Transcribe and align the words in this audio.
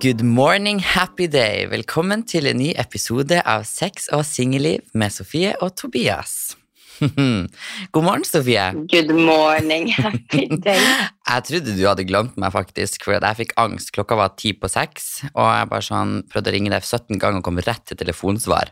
Good 0.00 0.22
morning, 0.22 0.78
happy 0.78 1.26
day. 1.26 1.64
Velkommen 1.66 2.20
til 2.22 2.46
en 2.46 2.60
ny 2.60 2.68
episode 2.78 3.40
av 3.42 3.64
Sex 3.66 4.04
og 4.14 4.20
singelliv 4.28 4.84
med 4.94 5.10
Sofie 5.10 5.56
og 5.58 5.72
Tobias. 5.80 6.54
God 7.02 8.06
morgen, 8.06 8.22
Sofie. 8.22 8.68
Good 8.92 9.10
morning, 9.10 9.90
happy 9.90 10.46
day. 10.54 10.78
Jeg 11.32 11.46
trodde 11.50 11.74
du 11.74 11.82
hadde 11.82 12.06
glemt 12.06 12.38
meg, 12.38 12.54
faktisk, 12.54 13.08
for 13.08 13.18
jeg 13.18 13.40
fikk 13.42 13.56
angst. 13.58 13.90
Klokka 13.98 14.22
var 14.22 14.38
ti 14.38 14.54
på 14.54 14.70
seks, 14.70 15.10
og 15.32 15.50
jeg 15.50 15.68
bare 15.74 15.90
sånn 15.90 16.16
prøvde 16.30 16.54
å 16.54 16.58
ringe 16.60 16.76
deg 16.78 16.86
17 16.86 17.18
ganger 17.18 17.42
og 17.42 17.48
kom 17.50 17.58
rett 17.66 17.82
til 17.90 17.98
telefonsvar. 17.98 18.70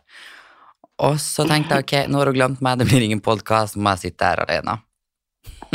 Og 1.11 1.19
så 1.19 1.45
tenkte 1.51 1.81
jeg 1.81 1.89
ok, 1.89 1.97
nå 2.07 2.23
har 2.23 2.31
du 2.31 2.39
glemt 2.39 2.63
meg, 2.63 2.79
det 2.79 2.87
blir 2.87 3.03
ingen 3.03 3.25
podkast, 3.25 3.75
må 3.75 3.97
jeg 3.97 4.13
sitte 4.13 4.31
her 4.31 4.47
alene. 4.47 4.79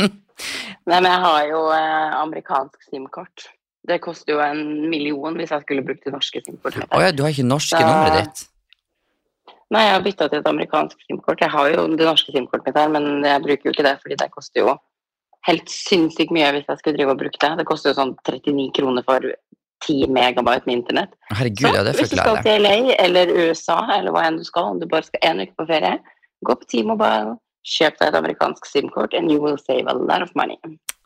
Nei, 0.00 0.96
men 0.96 1.12
jeg 1.12 1.26
har 1.28 1.42
jo 1.52 1.66
eh, 1.76 2.22
amerikansk 2.24 2.88
SIM-kort. 2.88 3.52
Det 3.88 3.98
koster 4.00 4.36
jo 4.36 4.40
en 4.44 4.88
million 4.90 5.34
hvis 5.34 5.50
jeg 5.50 5.64
skulle 5.64 5.82
brukt 5.86 6.04
det 6.06 6.12
norske 6.14 6.42
SIM-kortet. 6.44 6.86
Å 6.86 7.00
ja, 7.02 7.10
du 7.10 7.24
har 7.24 7.34
ikke 7.34 7.48
norske 7.48 7.74
Så- 7.74 7.82
nummeret 7.82 8.22
ditt? 8.22 8.48
Nei, 9.72 9.86
jeg 9.86 9.92
har 9.94 10.02
bytta 10.04 10.28
til 10.28 10.38
et 10.38 10.48
amerikansk 10.50 10.98
SIM-kort. 11.08 11.40
Jeg 11.40 11.50
har 11.50 11.70
jo 11.72 11.86
det 11.96 12.06
norske 12.06 12.32
SIM-kortet 12.32 12.66
mitt 12.66 12.76
her, 12.76 12.88
men 12.92 13.24
jeg 13.24 13.42
bruker 13.42 13.64
jo 13.64 13.72
ikke 13.72 13.86
det, 13.88 13.94
fordi 14.02 14.18
det 14.20 14.30
koster 14.30 14.60
jo 14.60 14.74
helt 15.48 15.68
sinnssykt 15.72 16.30
mye 16.30 16.52
hvis 16.52 16.68
jeg 16.68 16.78
skulle 16.78 16.98
drive 16.98 17.14
og 17.16 17.18
bruke 17.18 17.40
det. 17.40 17.50
Det 17.58 17.66
koster 17.66 17.90
jo 17.90 17.98
sånn 17.98 18.12
39 18.28 18.70
kroner 18.76 19.02
for 19.06 19.24
10 19.82 20.06
megabyte 20.14 20.68
med 20.68 20.76
internett. 20.76 21.14
Herregud, 21.32 21.74
ja, 21.74 21.82
det 21.82 21.96
hvis 21.96 22.12
du 22.12 22.16
skal 22.20 22.42
til 22.44 22.62
LA 22.62 22.94
eller 23.02 23.32
USA 23.32 23.80
eller 23.96 24.14
hva 24.14 24.26
enn 24.28 24.38
du 24.38 24.44
skal, 24.46 24.74
om 24.74 24.78
du 24.78 24.86
bare 24.86 25.08
skal 25.08 25.24
en 25.30 25.42
uke 25.42 25.56
på 25.58 25.66
ferie, 25.66 25.96
gå 26.46 26.54
på 26.60 26.68
T-Mobile, 26.70 27.38
kjøp 27.66 27.98
deg 27.98 28.08
et 28.08 28.18
amerikansk 28.20 28.66
SIM-kort, 28.66 29.14
and 29.14 29.30
you 29.30 29.40
will 29.42 29.58
save 29.58 29.86
a 29.90 29.94
lot 29.94 30.22
of 30.22 30.30
money. 30.38 30.58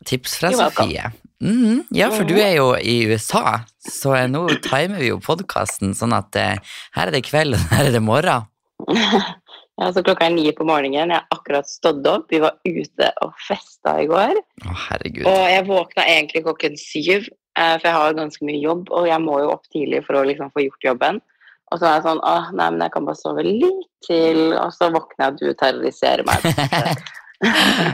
Tips 0.05 0.37
fra. 0.39 0.51
Sofie. 0.53 1.09
Mhm, 1.41 1.83
ja, 1.93 2.09
for 2.09 2.25
du 2.25 2.33
er 2.41 2.55
jo 2.57 2.71
i 2.81 3.03
USA, 3.05 3.59
så 3.77 4.15
nå 4.29 4.47
timer 4.65 5.01
vi 5.01 5.11
jo 5.11 5.19
podkasten 5.21 5.93
sånn 5.97 6.15
at 6.17 6.37
eh, 6.39 6.77
her 6.97 7.11
er 7.11 7.13
det 7.13 7.27
kveld, 7.27 7.57
og 7.57 7.67
her 7.75 7.89
er 7.89 7.97
det 7.97 8.03
morgen. 8.05 8.47
Ja, 9.77 9.91
så 9.93 10.01
klokka 10.01 10.25
er 10.25 10.31
ni 10.33 10.49
på 10.57 10.65
morgenen. 10.65 11.11
Jeg 11.11 11.19
har 11.19 11.27
akkurat 11.35 11.67
stått 11.69 12.05
opp. 12.09 12.31
Vi 12.33 12.39
var 12.41 12.55
ute 12.65 13.11
og 13.21 13.35
festa 13.45 13.91
i 14.01 14.07
går. 14.09 14.39
Å, 14.65 14.71
herregud. 14.87 15.27
Og 15.29 15.43
jeg 15.51 15.67
våkna 15.67 16.05
egentlig 16.15 16.41
klokken 16.47 16.79
syv, 16.81 17.27
eh, 17.29 17.75
for 17.75 17.85
jeg 17.85 17.93
har 17.93 18.17
ganske 18.17 18.47
mye 18.49 18.57
jobb, 18.57 18.89
og 18.89 19.05
jeg 19.05 19.21
må 19.21 19.35
jo 19.43 19.51
opp 19.53 19.69
tidlig 19.69 20.01
for 20.07 20.17
å 20.17 20.23
liksom 20.25 20.49
få 20.55 20.65
gjort 20.65 20.89
jobben. 20.89 21.21
Og 21.69 21.77
så 21.77 21.85
var 21.85 21.93
jeg 21.99 22.07
sånn 22.07 22.23
Åh, 22.25 22.49
nei, 22.57 22.71
men 22.73 22.87
jeg 22.87 22.95
kan 22.95 23.05
bare 23.05 23.21
sove 23.21 23.45
litt 23.45 23.85
til. 24.07 24.41
Og 24.57 24.73
så 24.73 24.89
våkner 24.97 25.27
jeg, 25.27 25.35
og 25.35 25.39
du 25.45 25.61
terroriserer 25.61 26.25
meg. 26.25 27.05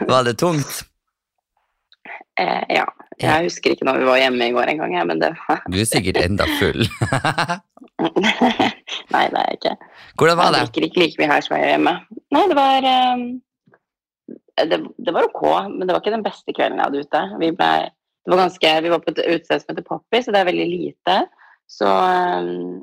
Var 0.08 0.28
det 0.30 0.38
tungt? 0.40 0.86
Eh, 2.40 2.64
ja. 2.80 2.86
Jeg 3.22 3.46
husker 3.46 3.74
ikke 3.76 3.86
når 3.86 4.00
vi 4.02 4.08
var 4.10 4.18
hjemme 4.18 4.48
i 4.50 4.54
går 4.56 4.72
engang, 4.74 4.96
jeg, 4.98 5.08
men 5.08 5.20
det 5.22 5.30
var 5.48 5.62
Du 5.70 5.78
er 5.80 5.86
sikkert 5.90 6.18
enda 6.24 6.48
full. 6.60 6.86
Nei, 9.14 9.26
det 9.30 9.40
er 9.40 9.50
jeg 9.52 9.60
ikke. 9.60 9.74
Hvordan 10.18 10.38
var 10.40 10.50
Jeg 10.50 10.54
det? 10.54 10.62
drikker 10.62 10.88
ikke 10.88 11.02
like 11.04 11.22
mye 11.22 11.32
her 11.32 11.46
som 11.46 11.56
jeg 11.56 11.64
gjør 11.64 11.74
hjemme. 11.76 11.94
Nei, 12.34 12.46
det 12.50 12.58
var 12.60 12.88
um, 12.94 13.26
det, 14.72 14.80
det 15.08 15.14
var 15.16 15.28
ok, 15.30 15.44
men 15.76 15.86
det 15.88 15.94
var 15.94 16.02
ikke 16.02 16.16
den 16.16 16.26
beste 16.26 16.56
kvelden 16.56 16.80
jeg 16.82 16.88
hadde 16.90 17.04
ute. 17.06 17.22
Vi, 17.44 17.52
ble, 17.60 17.70
det 18.26 18.34
var 18.34 18.44
ganske, 18.46 18.74
vi 18.86 18.94
var 18.94 19.04
på 19.04 19.14
et 19.14 19.24
utested 19.28 19.64
som 19.64 19.74
heter 19.74 19.88
Poppy, 19.88 20.24
så 20.24 20.34
det 20.34 20.42
er 20.42 20.50
veldig 20.50 20.68
lite. 20.72 21.20
Så 21.70 21.90
um, 21.90 22.82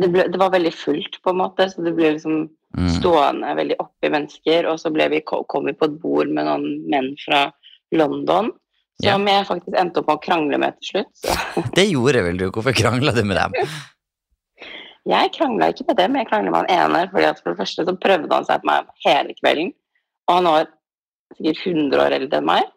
det, 0.00 0.08
ble, 0.08 0.26
det 0.32 0.40
var 0.40 0.54
veldig 0.56 0.74
fullt, 0.76 1.20
på 1.22 1.32
en 1.32 1.40
måte, 1.44 1.68
så 1.72 1.84
det 1.84 1.94
ble 1.98 2.16
liksom 2.16 2.42
Mm. 2.72 2.88
stående 2.88 3.50
veldig 3.56 3.76
oppi 3.82 4.08
mennesker. 4.08 4.64
Og 4.70 4.78
så 4.80 4.88
vi, 4.96 5.20
kom 5.20 5.66
vi 5.68 5.74
på 5.76 5.84
et 5.90 5.98
bord 6.00 6.30
med 6.32 6.46
noen 6.48 6.88
menn 6.88 7.10
fra 7.20 7.50
London. 7.96 8.50
Ja. 9.02 9.16
Som 9.16 9.26
jeg 9.26 9.46
faktisk 9.48 9.78
endte 9.78 10.02
opp 10.02 10.10
med 10.10 10.18
å 10.20 10.22
krangle 10.22 10.58
med 10.62 10.76
til 10.78 10.90
slutt. 10.92 11.12
Så. 11.24 11.36
Det 11.78 11.86
gjorde 11.88 12.22
vel 12.26 12.38
du? 12.38 12.46
Hvorfor 12.54 12.76
krangla 12.76 13.14
du 13.16 13.24
med 13.26 13.40
dem? 13.40 13.56
Jeg 15.08 15.32
krangla 15.34 15.72
ikke 15.72 15.88
med 15.88 15.98
dem, 15.98 16.18
jeg 16.20 16.28
krangla 16.30 16.52
med 16.52 16.60
han 16.62 16.92
ene. 16.92 17.06
fordi 17.10 17.26
at 17.26 17.40
For 17.42 17.52
det 17.52 17.60
første 17.64 17.86
så 17.88 17.96
prøvde 18.04 18.36
han 18.36 18.46
seg 18.46 18.62
på 18.62 18.70
meg 18.70 18.92
hele 19.06 19.34
kvelden. 19.40 19.72
Og 20.28 20.38
han 20.38 20.50
var 20.50 20.68
sikkert 21.34 21.64
100 21.66 22.04
år 22.04 22.16
eldre 22.20 22.38
enn 22.38 22.50
meg. 22.52 22.68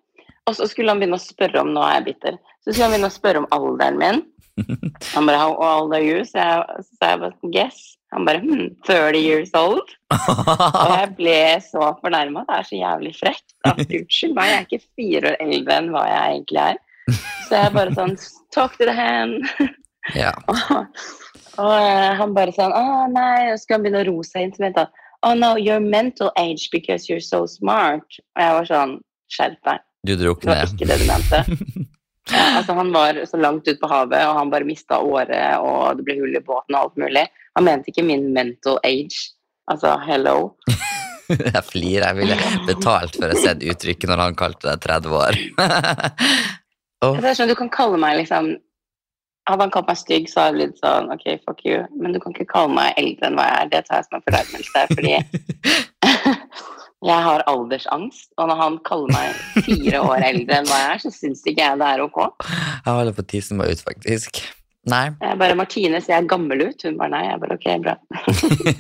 Og 0.46 0.58
så 0.58 0.68
skulle 0.70 0.94
han 0.94 1.02
begynne 1.02 1.20
å 1.20 1.26
spørre 1.26 1.62
om 1.62 1.74
Nå 1.74 1.84
er 1.86 2.00
jeg 2.00 2.08
bitter. 2.10 2.40
Så 2.64 2.72
skulle 2.72 2.88
han 2.88 2.96
begynne 2.96 3.12
å 3.12 3.20
spørre 3.20 3.44
om 3.44 3.52
alderen 3.56 4.02
min. 4.02 4.24
Han 5.14 5.28
bare 5.28 5.38
How 5.42 5.54
old 5.60 5.94
are 5.94 6.06
you? 6.06 6.22
Så 6.24 6.40
jeg, 6.40 6.84
så 6.88 7.10
jeg 7.10 7.22
bare 7.22 7.52
Guess. 7.54 7.82
Han 8.16 8.26
bare 8.28 8.40
hm, 8.40 8.70
30 8.88 9.20
years 9.20 9.52
old. 9.60 9.90
Og 10.16 10.92
jeg 10.94 11.12
ble 11.18 11.40
så 11.66 11.92
fornærma. 12.00 12.46
Det 12.48 12.58
er 12.58 12.68
så 12.70 12.80
jævlig 12.80 13.14
frekt. 13.18 13.48
at 13.68 13.82
Unnskyld 14.00 14.36
meg, 14.38 14.52
jeg 14.52 14.58
er 14.58 14.68
ikke 14.70 14.86
fire 15.02 15.32
år 15.32 15.40
eldre 15.44 15.80
enn 15.82 15.90
hva 15.94 16.04
jeg 16.08 16.36
egentlig 16.36 16.62
er. 16.64 16.84
Så 17.46 17.60
jeg 17.60 17.74
bare 17.76 17.96
sånn 17.98 18.16
Talk 18.56 18.78
to 18.80 18.88
the 18.88 18.96
hand. 18.96 19.44
ja. 20.24 20.32
Og, 21.56 21.64
og 21.64 21.72
eh, 21.72 22.14
han 22.20 22.34
bare 22.36 22.52
sånn 22.52 22.74
Å 22.76 23.06
nei, 23.08 23.52
og 23.52 23.56
så 23.56 23.64
skal 23.64 23.78
han 23.78 23.86
begynne 23.86 24.02
å 24.04 24.08
roe 24.10 24.28
seg 24.28 24.48
inn. 24.48 24.56
Så 24.56 24.64
mente 24.64 24.86
han 24.86 25.02
Oh 25.26 25.34
no, 25.34 25.56
you're 25.56 25.80
mental 25.80 26.32
age 26.38 26.70
because 26.72 27.08
you're 27.10 27.24
so 27.24 27.46
smart. 27.50 28.20
Og 28.36 28.44
jeg 28.44 28.58
var 28.60 28.72
sånn 28.72 28.96
Skjerp 29.32 29.60
deg. 29.66 29.84
Du 30.06 30.14
Det 30.14 30.34
var 30.46 30.68
ikke 30.68 30.86
det 30.86 31.00
du 31.02 31.08
mente. 31.10 31.86
Altså 32.34 32.74
Han 32.74 32.92
var 32.94 33.20
så 33.30 33.38
langt 33.38 33.68
ute 33.68 33.80
på 33.82 33.90
havet, 33.92 34.26
og 34.26 34.40
han 34.40 34.50
bare 34.50 34.68
mista 34.68 34.98
året, 34.98 35.58
og 35.62 36.00
det 36.00 36.06
ble 36.08 36.18
hull 36.22 36.38
i 36.38 36.42
båten 36.42 36.78
og 36.78 36.88
alt 36.88 37.02
mulig. 37.06 37.26
Han 37.58 37.68
mente 37.68 37.92
ikke 37.92 38.06
min 38.06 38.32
mental 38.34 38.80
age. 38.84 39.32
Altså, 39.72 39.96
hello. 40.08 40.56
Jeg 41.30 41.64
flirer. 41.66 42.08
Jeg 42.12 42.18
ville 42.20 42.38
betalt 42.68 43.18
for 43.18 43.34
å 43.34 43.40
se 43.40 43.56
uttrykket 43.58 44.12
når 44.12 44.22
han 44.22 44.38
kalte 44.38 44.70
deg 44.70 44.84
30 44.84 45.16
år. 45.18 45.40
oh. 47.06 47.18
Det 47.22 47.34
sånn, 47.38 47.50
Du 47.50 47.58
kan 47.58 47.72
kalle 47.74 47.98
meg 48.02 48.20
liksom 48.22 48.56
Hadde 49.46 49.62
han 49.62 49.74
kalt 49.74 49.90
meg 49.90 49.98
stygg, 50.00 50.24
så 50.26 50.42
hadde 50.42 50.56
jeg 50.58 50.72
blitt 50.72 50.80
sånn 50.82 51.12
OK, 51.14 51.26
fuck 51.46 51.60
you. 51.70 51.84
Men 52.02 52.16
du 52.16 52.18
kan 52.22 52.34
ikke 52.34 52.48
kalle 52.50 52.74
meg 52.74 52.96
eldre 52.98 53.28
enn 53.28 53.36
hva 53.38 53.44
jeg 53.46 53.58
er. 53.60 53.68
Det 53.74 53.82
tar 53.86 54.00
jeg 54.00 54.08
som 54.08 54.18
en 54.18 54.24
fornærmelse. 54.26 54.86
Fordi 54.96 55.12
jeg 57.06 57.26
har 57.28 57.46
aldersangst. 57.50 58.30
Og 58.40 58.50
når 58.50 58.62
han 58.62 58.78
kaller 58.88 59.14
meg 59.14 59.64
fire 59.68 60.04
år 60.04 60.28
eldre 60.32 60.60
enn 60.60 60.70
hva 60.70 60.82
jeg 60.82 60.92
er, 60.92 61.02
så 61.06 61.14
syns 61.14 61.46
ikke 61.46 61.64
jeg 61.64 61.82
det 61.82 61.90
er 61.94 62.06
ok. 62.06 62.22
Jeg 62.46 62.92
holder 62.92 63.18
på 63.18 63.26
å 63.26 63.32
tisse 63.36 63.58
meg 63.58 63.74
ut, 63.74 63.84
faktisk. 63.86 64.42
Nei. 64.86 65.06
Jeg 65.18 65.38
bare 65.42 65.58
Martine 65.58 65.98
ser 66.04 66.20
jeg 66.20 66.30
gammel 66.30 66.62
ut. 66.68 66.84
Hun 66.86 66.98
bare 67.00 67.14
nei. 67.16 67.24
Jeg 67.26 67.42
bare 67.42 67.58
ok, 67.58 67.68
bra. 67.82 67.96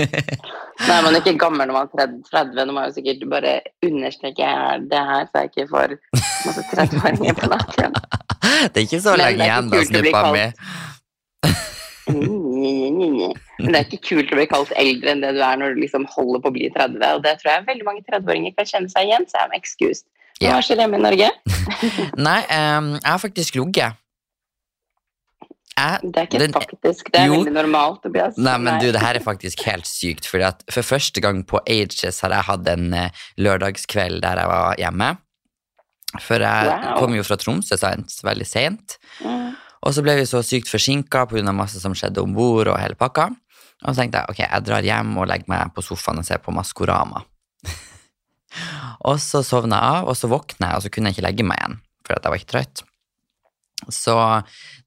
Nei, 0.85 0.97
man 1.01 1.15
er 1.15 1.21
ikke 1.21 1.37
gammel 1.39 1.69
når 1.69 1.77
man 1.77 1.89
er 2.03 2.11
30. 2.29 2.59
Nå 2.67 2.75
må 2.75 2.83
jeg 2.83 2.91
jo 2.91 2.95
sikkert 2.99 3.23
bare 3.31 3.53
understreke 3.87 4.49
det 4.91 5.03
her, 5.09 5.29
så 5.31 5.41
jeg 5.41 5.51
ikke 5.51 5.67
får 5.71 5.95
masse 6.19 6.65
30-åringer 6.73 7.39
på 7.39 7.51
nakken. 7.53 7.97
Det 8.71 8.81
er 8.81 8.85
ikke 8.85 9.01
så 9.01 9.15
lenge 9.17 9.47
igjen, 9.47 9.71
da, 9.71 9.79
snuppa 9.89 10.21
mi. 10.35 10.43
Men 12.55 13.71
det 13.71 13.79
er 13.79 13.85
ikke 13.89 14.01
kult 14.09 14.31
å 14.33 14.39
bli 14.39 14.45
kalt 14.51 14.71
eldre 14.79 15.11
enn 15.13 15.21
det 15.23 15.33
du 15.35 15.41
er 15.43 15.57
når 15.61 15.75
du 15.75 15.81
liksom 15.83 16.05
holder 16.15 16.41
på 16.43 16.51
å 16.51 16.55
bli 16.55 16.69
30. 16.75 16.97
Og 17.15 17.23
det 17.25 17.35
tror 17.41 17.51
jeg 17.53 17.67
veldig 17.69 17.85
mange 17.87 18.03
30-åringer 18.07 18.55
kan 18.57 18.65
kjenne 18.71 18.91
seg 18.91 19.09
igjen, 19.09 19.27
så 19.29 19.41
jeg 19.43 19.49
er 19.51 19.59
excused. 19.59 20.05
Hva 20.41 20.55
Hva 20.55 20.63
skjer 20.67 20.81
hjemme 20.83 20.97
i 20.99 21.03
Norge? 21.05 21.29
Nei, 22.27 22.39
um, 22.51 22.89
jeg 22.99 23.07
har 23.11 23.21
faktisk 23.23 23.55
ligget. 23.59 24.01
Jeg 25.75 25.99
Det 26.07 26.17
er 26.21 26.27
ikke 26.29 26.39
Den- 26.39 26.53
faktisk, 26.55 27.11
det 27.11 27.19
er 27.19 27.25
Jo. 27.27 27.33
veldig 27.43 27.53
normalt. 27.53 28.01
Tobias. 28.03 28.37
Nei, 28.37 28.57
men 28.57 28.79
du, 28.79 28.91
det 28.91 29.01
her 29.01 29.15
er 29.15 29.23
faktisk 29.23 29.63
helt 29.67 29.85
sykt, 29.87 30.25
fordi 30.31 30.43
at 30.47 30.63
for 30.71 30.81
første 30.87 31.19
gang 31.21 31.43
på 31.43 31.59
Ages 31.67 32.21
har 32.21 32.29
jeg 32.31 32.43
hatt 32.47 32.67
en 32.71 32.93
eh, 32.93 33.09
lørdagskveld 33.37 34.21
der 34.23 34.39
jeg 34.39 34.47
var 34.47 34.75
hjemme. 34.79 35.17
For 36.21 36.39
jeg 36.39 36.67
Wow. 36.71 36.97
kom 36.99 37.13
jo 37.17 37.23
fra 37.27 37.35
Tromsø 37.35 37.75
sent, 37.77 38.07
veldig 38.23 38.47
sent, 38.47 38.97
Mm. 39.19 39.55
Og 39.85 39.93
så 39.93 40.01
ble 40.05 40.17
vi 40.19 40.25
så 40.25 40.41
sykt 40.45 40.71
forsinka 40.71 41.27
pga. 41.29 41.53
masse 41.53 41.79
som 41.81 41.93
skjedde 41.93 42.23
om 42.23 42.33
bord 42.33 42.71
og 42.71 42.79
hele 42.81 42.97
pakka. 42.97 43.29
Og 43.83 43.91
så 43.91 44.01
tenkte 44.01 44.23
jeg 44.23 44.33
ok, 44.33 44.41
jeg 44.47 44.65
drar 44.65 44.87
hjem 44.87 45.13
og 45.19 45.29
legger 45.29 45.51
meg 45.51 45.73
på 45.75 45.83
sofaen 45.85 46.21
og 46.21 46.25
ser 46.25 46.41
på 46.41 46.53
Maskorama. 46.55 47.21
og 49.09 49.19
så 49.21 49.43
sovna 49.45 49.77
jeg 49.77 49.99
av, 49.99 50.09
og 50.09 50.17
så 50.17 50.31
våkna 50.31 50.71
jeg, 50.71 50.79
og 50.79 50.85
så 50.85 50.91
kunne 50.93 51.11
jeg 51.11 51.17
ikke 51.17 51.27
legge 51.27 51.47
meg 51.47 51.61
igjen, 51.61 51.79
for 52.05 52.15
jeg 52.15 52.33
var 52.33 52.41
ikke 52.41 52.53
trøtt. 52.53 52.85
Så 53.91 54.15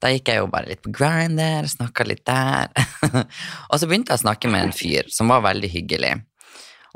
da 0.00 0.10
gikk 0.10 0.32
jeg 0.32 0.40
jo 0.40 0.48
bare 0.50 0.70
litt 0.70 0.80
på 0.82 0.90
Grinder, 0.94 1.68
snakka 1.68 2.06
litt 2.08 2.24
der. 2.26 2.72
og 3.70 3.76
så 3.78 3.86
begynte 3.86 4.14
jeg 4.14 4.22
å 4.22 4.24
snakke 4.24 4.50
med 4.50 4.66
en 4.66 4.74
fyr 4.74 5.10
som 5.12 5.30
var 5.30 5.44
veldig 5.46 5.70
hyggelig. 5.70 6.16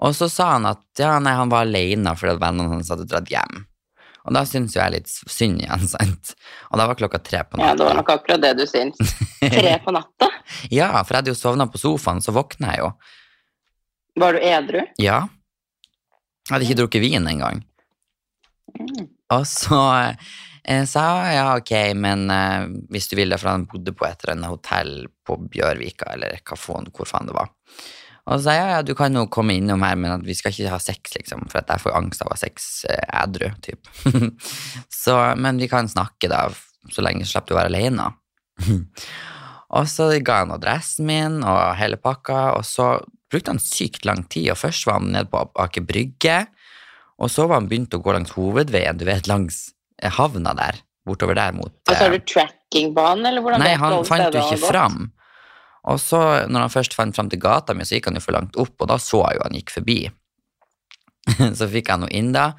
Og 0.02 0.16
så 0.16 0.26
sa 0.32 0.54
han 0.56 0.66
at 0.66 0.82
ja, 0.98 1.18
nei, 1.22 1.36
han 1.38 1.52
var 1.52 1.68
alene 1.68 2.16
fordi 2.18 2.40
vennene 2.42 2.72
hans 2.72 2.90
hadde 2.90 3.06
dratt 3.06 3.30
hjem. 3.30 3.66
Og 4.22 4.36
da 4.36 4.44
syntes 4.46 4.76
jo 4.76 4.82
jeg 4.82 4.94
litt 4.94 5.10
synd 5.10 5.62
igjen, 5.64 5.88
sant. 5.94 6.34
Og 6.70 6.78
da 6.80 6.86
var 6.90 6.98
klokka 6.98 7.22
tre 7.24 7.42
på 7.48 7.60
Ja, 7.62 7.72
det 7.78 7.86
var 7.88 7.98
nok 7.98 8.12
akkurat 8.14 8.42
det 8.42 8.54
du 8.60 8.64
syns. 8.70 9.00
Tre 9.42 9.78
på 9.84 9.94
natta? 9.94 10.30
Ja, 10.70 10.90
for 11.00 11.14
jeg 11.14 11.22
hadde 11.22 11.32
jo 11.32 11.38
sovna 11.38 11.64
på 11.70 11.80
sofaen, 11.80 12.20
så 12.22 12.34
våkna 12.34 12.74
jeg 12.74 12.82
jo. 12.82 12.90
Var 14.20 14.36
du 14.36 14.44
edru? 14.44 14.82
Ja. 15.00 15.22
Jeg 16.44 16.52
hadde 16.52 16.66
ikke 16.66 16.78
drukket 16.82 17.04
vin 17.04 17.28
engang. 17.30 17.62
Mm. 18.76 19.06
Og 19.32 19.46
så 19.48 19.80
eh, 20.02 20.84
sa 20.90 21.04
jeg 21.24 21.38
ja, 21.38 21.46
ok, 21.56 21.72
men 21.96 22.26
eh, 22.34 22.66
hvis 22.92 23.08
du 23.08 23.16
vil 23.16 23.32
det, 23.32 23.40
for 23.40 23.54
han 23.54 23.66
bodde 23.70 23.94
på 23.96 24.06
et 24.08 24.22
eller 24.24 24.36
annet 24.36 24.52
hotell 24.52 24.94
på 25.24 25.38
Bjørvika, 25.54 26.12
eller 26.12 26.36
hva 26.42 26.58
faen, 26.58 26.90
hvor 26.92 27.08
faen 27.08 27.30
det 27.30 27.38
var. 27.38 27.52
Og 28.22 28.38
så 28.38 28.44
sa 28.44 28.54
jeg 28.54 28.62
ja, 28.62 28.74
ja, 28.76 28.82
du 28.86 28.92
kan 28.98 29.16
jo 29.18 29.24
komme 29.32 29.56
innom 29.58 29.82
her, 29.82 29.96
men 29.98 30.12
at 30.14 30.26
vi 30.26 30.34
skal 30.38 30.54
ikke 30.54 30.70
ha 30.70 30.78
sex, 30.82 31.16
liksom, 31.16 31.48
for 31.50 31.62
at 31.62 31.72
jeg 31.74 31.82
får 31.82 31.96
angst 31.98 32.22
av 32.22 32.30
å 32.30 32.34
ha 32.36 32.38
sex 32.38 32.68
eh, 32.86 33.06
ædru, 33.18 33.48
typ. 33.64 33.88
så, 35.02 35.16
men 35.34 35.58
vi 35.58 35.66
kan 35.70 35.90
snakke 35.90 36.30
da, 36.30 36.44
så 36.92 37.02
lenge 37.02 37.26
slipper 37.26 37.50
du 37.50 37.56
å 37.56 37.58
være 37.58 37.72
alene. 37.72 38.06
og 39.78 39.88
så 39.90 40.06
ga 40.22 40.42
han 40.44 40.54
adressen 40.54 41.08
min 41.10 41.40
og 41.42 41.60
hele 41.80 41.98
pakka, 41.98 42.52
og 42.60 42.66
så 42.68 42.94
brukte 43.32 43.56
han 43.56 43.62
sykt 43.62 44.06
lang 44.06 44.22
tid. 44.30 44.52
Og 44.54 44.60
først 44.60 44.86
var 44.86 45.00
han 45.00 45.10
nede 45.16 45.30
på 45.32 45.42
Aker 45.64 45.86
Brygge, 45.88 46.38
og 47.22 47.30
så 47.30 47.48
var 47.48 47.58
han 47.58 47.66
begynt 47.70 47.94
å 47.96 48.00
gå 48.02 48.14
langs 48.14 48.36
hovedveien, 48.36 49.02
du 49.02 49.06
vet, 49.08 49.26
langs 49.30 49.64
eh, 49.98 50.14
havna 50.14 50.54
der. 50.58 50.78
Bortover 51.02 51.34
der 51.34 51.50
mot 51.50 51.72
Og 51.72 51.96
så 51.96 52.04
har 52.04 52.12
eh, 52.14 52.20
du 52.20 52.30
trackingbane, 52.30 53.26
eller 53.32 53.42
hvordan 53.42 53.62
Nei, 53.64 53.72
han 53.74 54.04
fant 54.06 54.36
jo 54.36 54.44
ikke 54.46 54.60
fram. 54.62 55.08
Og 55.90 55.98
så, 55.98 56.20
når 56.46 56.66
han 56.66 56.72
først 56.72 56.94
fant 56.94 57.16
fram 57.16 57.30
til 57.30 57.40
gata 57.42 57.74
mi, 57.74 57.86
så 57.86 57.96
gikk 57.96 58.10
han 58.10 58.18
jo 58.18 58.22
for 58.22 58.36
langt 58.36 58.58
opp, 58.60 58.74
og 58.78 58.90
da 58.90 59.00
så 59.02 59.24
jeg 59.24 59.38
jo 59.38 59.46
han 59.46 59.58
gikk 59.58 59.74
forbi. 59.74 59.98
så 61.58 61.68
fikk 61.70 61.90
han 61.90 62.04
noe 62.04 62.14
inn 62.14 62.30
da. 62.34 62.52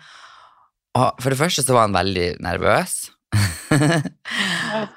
Og 0.99 1.23
for 1.23 1.33
det 1.33 1.39
første 1.39 1.63
så 1.65 1.75
var 1.75 1.87
han 1.87 1.95
veldig 1.95 2.27
nervøs. 2.43 2.97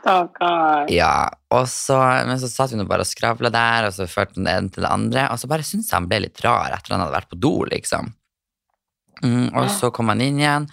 Stakkar. 0.00 0.90
ja, 0.92 1.28
og 1.54 1.64
så, 1.70 1.96
men 2.28 2.36
så 2.40 2.50
satt 2.50 2.74
vi 2.74 2.80
nå 2.80 2.84
bare 2.88 3.06
og 3.06 3.08
skravla 3.08 3.50
der, 3.52 3.88
og 3.88 3.94
så 3.96 4.08
førte 4.10 4.36
han 4.36 4.48
det 4.48 4.56
ene 4.58 4.74
til 4.74 4.84
det 4.84 4.92
andre, 4.92 5.28
og 5.32 5.40
så 5.40 5.48
bare 5.50 5.64
syntes 5.66 5.88
jeg 5.90 5.96
han 5.96 6.10
ble 6.10 6.20
litt 6.26 6.42
rar 6.44 6.74
etter 6.74 6.94
han 6.94 7.04
hadde 7.04 7.16
vært 7.16 7.32
på 7.32 7.40
do, 7.40 7.54
liksom. 7.70 8.12
Mm, 9.24 9.48
og 9.56 9.70
så 9.72 9.88
kom 9.94 10.12
han 10.12 10.20
inn 10.20 10.42
igjen, 10.42 10.68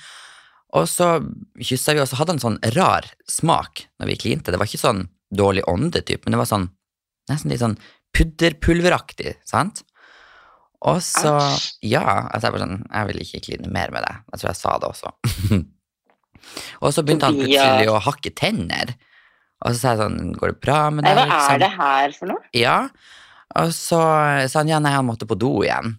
og 0.76 0.88
så 0.90 1.16
kyssa 1.62 1.96
vi, 1.96 2.02
og 2.04 2.10
så 2.10 2.20
hadde 2.20 2.36
han 2.36 2.44
sånn 2.44 2.62
rar 2.76 3.08
smak 3.30 3.86
når 4.02 4.10
vi 4.10 4.20
klinte. 4.26 4.52
Det 4.52 4.60
var 4.60 4.68
ikke 4.68 4.82
sånn 4.82 5.06
dårlig 5.34 5.64
ånde-typ, 5.70 6.26
men 6.26 6.36
det 6.36 6.42
var 6.42 6.50
sånn 6.50 6.68
nesten 7.32 7.54
litt 7.54 7.64
sånn 7.64 7.78
pudderpulveraktig, 8.14 9.38
sant? 9.48 9.84
Og 10.84 11.00
så. 11.06 11.38
Ja, 11.86 12.04
altså 12.28 12.50
jeg 12.50 12.56
bare 12.58 12.66
sånn 12.66 12.82
Jeg 12.90 13.10
vil 13.10 13.24
ikke 13.24 13.42
kline 13.46 13.72
mer 13.72 13.94
med 13.96 14.04
det. 14.04 14.14
Jeg 14.34 14.42
tror 14.42 14.50
jeg 14.50 14.60
sa 14.60 14.76
det 14.82 14.90
også. 14.90 15.14
og 16.84 16.90
så 16.92 17.04
begynte 17.06 17.30
han 17.30 17.40
plutselig 17.40 17.90
å 17.92 18.04
hakke 18.04 18.34
tenner. 18.36 18.96
Og 19.64 19.72
så 19.72 19.80
sa 19.80 19.94
jeg 19.94 20.02
sånn 20.04 20.34
Går 20.36 20.54
det 20.54 20.62
bra 20.66 20.80
med 20.92 21.08
deg? 21.08 21.20
hva 21.22 21.28
liksom? 21.30 21.56
er 21.56 21.64
det 21.64 21.74
her 21.78 22.16
for 22.18 22.34
noe? 22.34 22.48
Ja. 22.58 22.78
Og 23.64 23.72
så 23.76 24.02
sa 24.50 24.64
han 24.64 24.72
ja, 24.72 24.82
nei, 24.84 24.96
han 24.96 25.08
måtte 25.08 25.30
på 25.30 25.38
do 25.40 25.56
igjen. 25.64 25.96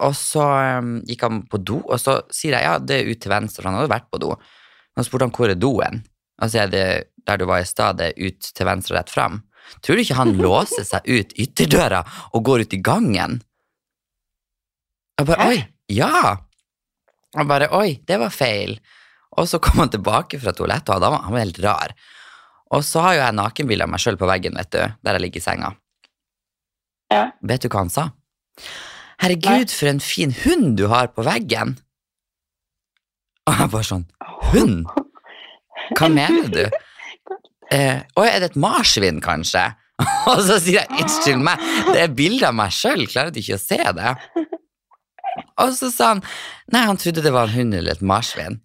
Og 0.00 0.14
så 0.16 0.44
um, 0.80 0.94
gikk 1.04 1.26
han 1.26 1.42
på 1.50 1.60
do, 1.60 1.82
og 1.84 1.98
så 2.00 2.22
sier 2.32 2.56
jeg 2.56 2.64
ja, 2.64 2.78
det 2.80 3.02
er 3.02 3.10
ut 3.10 3.20
til 3.20 3.32
venstre, 3.34 3.60
for 3.60 3.68
han 3.68 3.76
hadde 3.76 3.92
vært 3.92 4.08
på 4.08 4.20
do. 4.22 4.30
Og 4.32 5.02
så 5.02 5.04
spurte 5.10 5.28
han 5.28 5.34
hvor 5.36 5.52
er 5.52 5.60
doen? 5.60 6.00
Og 6.40 6.50
så 6.50 6.62
er 6.62 6.70
det 6.72 6.86
der 7.28 7.40
du 7.40 7.44
var 7.48 7.60
i 7.60 7.68
stad, 7.68 8.00
det 8.00 8.12
er 8.12 8.30
ut 8.30 8.48
til 8.56 8.68
venstre 8.68 8.94
og 8.94 8.98
rett 8.98 9.12
fram. 9.12 9.42
Tror 9.82 9.96
du 9.96 10.04
ikke 10.04 10.18
han 10.18 10.34
låser 10.38 10.86
seg 10.86 11.06
ut 11.08 11.34
ytterdøra 11.40 12.02
og 12.32 12.44
går 12.46 12.64
ut 12.64 12.76
i 12.76 12.82
gangen? 12.84 13.38
Jeg 15.18 15.28
bare 15.30 15.44
Hæ? 15.44 15.52
oi, 15.52 15.60
ja! 15.94 16.36
Og 17.34 17.48
bare 17.50 17.70
oi, 17.74 18.00
det 18.06 18.18
var 18.22 18.34
feil. 18.34 18.76
Og 19.38 19.48
så 19.50 19.58
kom 19.62 19.82
han 19.82 19.90
tilbake 19.90 20.38
fra 20.42 20.54
toalettet, 20.54 20.94
og 20.94 21.02
da 21.02 21.10
var 21.10 21.24
han 21.26 21.38
helt 21.38 21.58
rar. 21.64 21.94
Og 22.74 22.84
så 22.86 23.02
har 23.02 23.16
jo 23.16 23.22
jeg 23.22 23.38
nakenbilde 23.38 23.86
av 23.86 23.90
meg 23.92 24.02
sjøl 24.02 24.18
på 24.18 24.28
veggen, 24.30 24.58
vet 24.58 24.70
du, 24.74 24.82
der 25.04 25.18
jeg 25.18 25.24
ligger 25.26 25.42
i 25.42 25.44
senga. 25.44 25.70
Ja. 27.12 27.24
Vet 27.42 27.64
du 27.64 27.70
hva 27.70 27.84
han 27.84 27.92
sa? 27.92 28.08
Herregud, 29.22 29.70
for 29.74 29.90
en 29.90 30.02
fin 30.02 30.34
hund 30.44 30.76
du 30.78 30.86
har 30.90 31.10
på 31.14 31.24
veggen. 31.26 31.76
Og 33.44 33.58
jeg 33.60 33.70
bare 33.74 33.86
sånn 33.86 34.06
Hund? 34.54 34.88
Hva 35.98 36.08
mener 36.08 36.48
du? 36.52 36.62
Eh, 37.74 38.02
Å, 38.14 38.24
er 38.28 38.40
det 38.44 38.52
et 38.52 38.60
marsvin, 38.60 39.18
kanskje? 39.24 39.64
Og 40.30 40.40
så 40.46 40.56
sier 40.62 40.80
jeg 40.82 41.02
unnskyld 41.04 41.42
meg, 41.46 41.62
det 41.92 42.00
er 42.04 42.14
bilde 42.18 42.48
av 42.48 42.54
meg 42.58 42.72
sjøl, 42.74 43.04
klarer 43.10 43.34
du 43.34 43.40
ikke 43.42 43.58
å 43.58 43.62
se 43.62 43.78
det? 43.98 44.14
Og 45.62 45.70
så 45.74 45.88
sa 45.94 46.12
han 46.14 46.20
nei, 46.74 46.82
han 46.86 46.98
trodde 46.98 47.22
det 47.24 47.32
var 47.34 47.48
en 47.50 47.54
hund 47.58 47.74
eller 47.78 47.94
et 47.96 48.02
marsvin. 48.06 48.60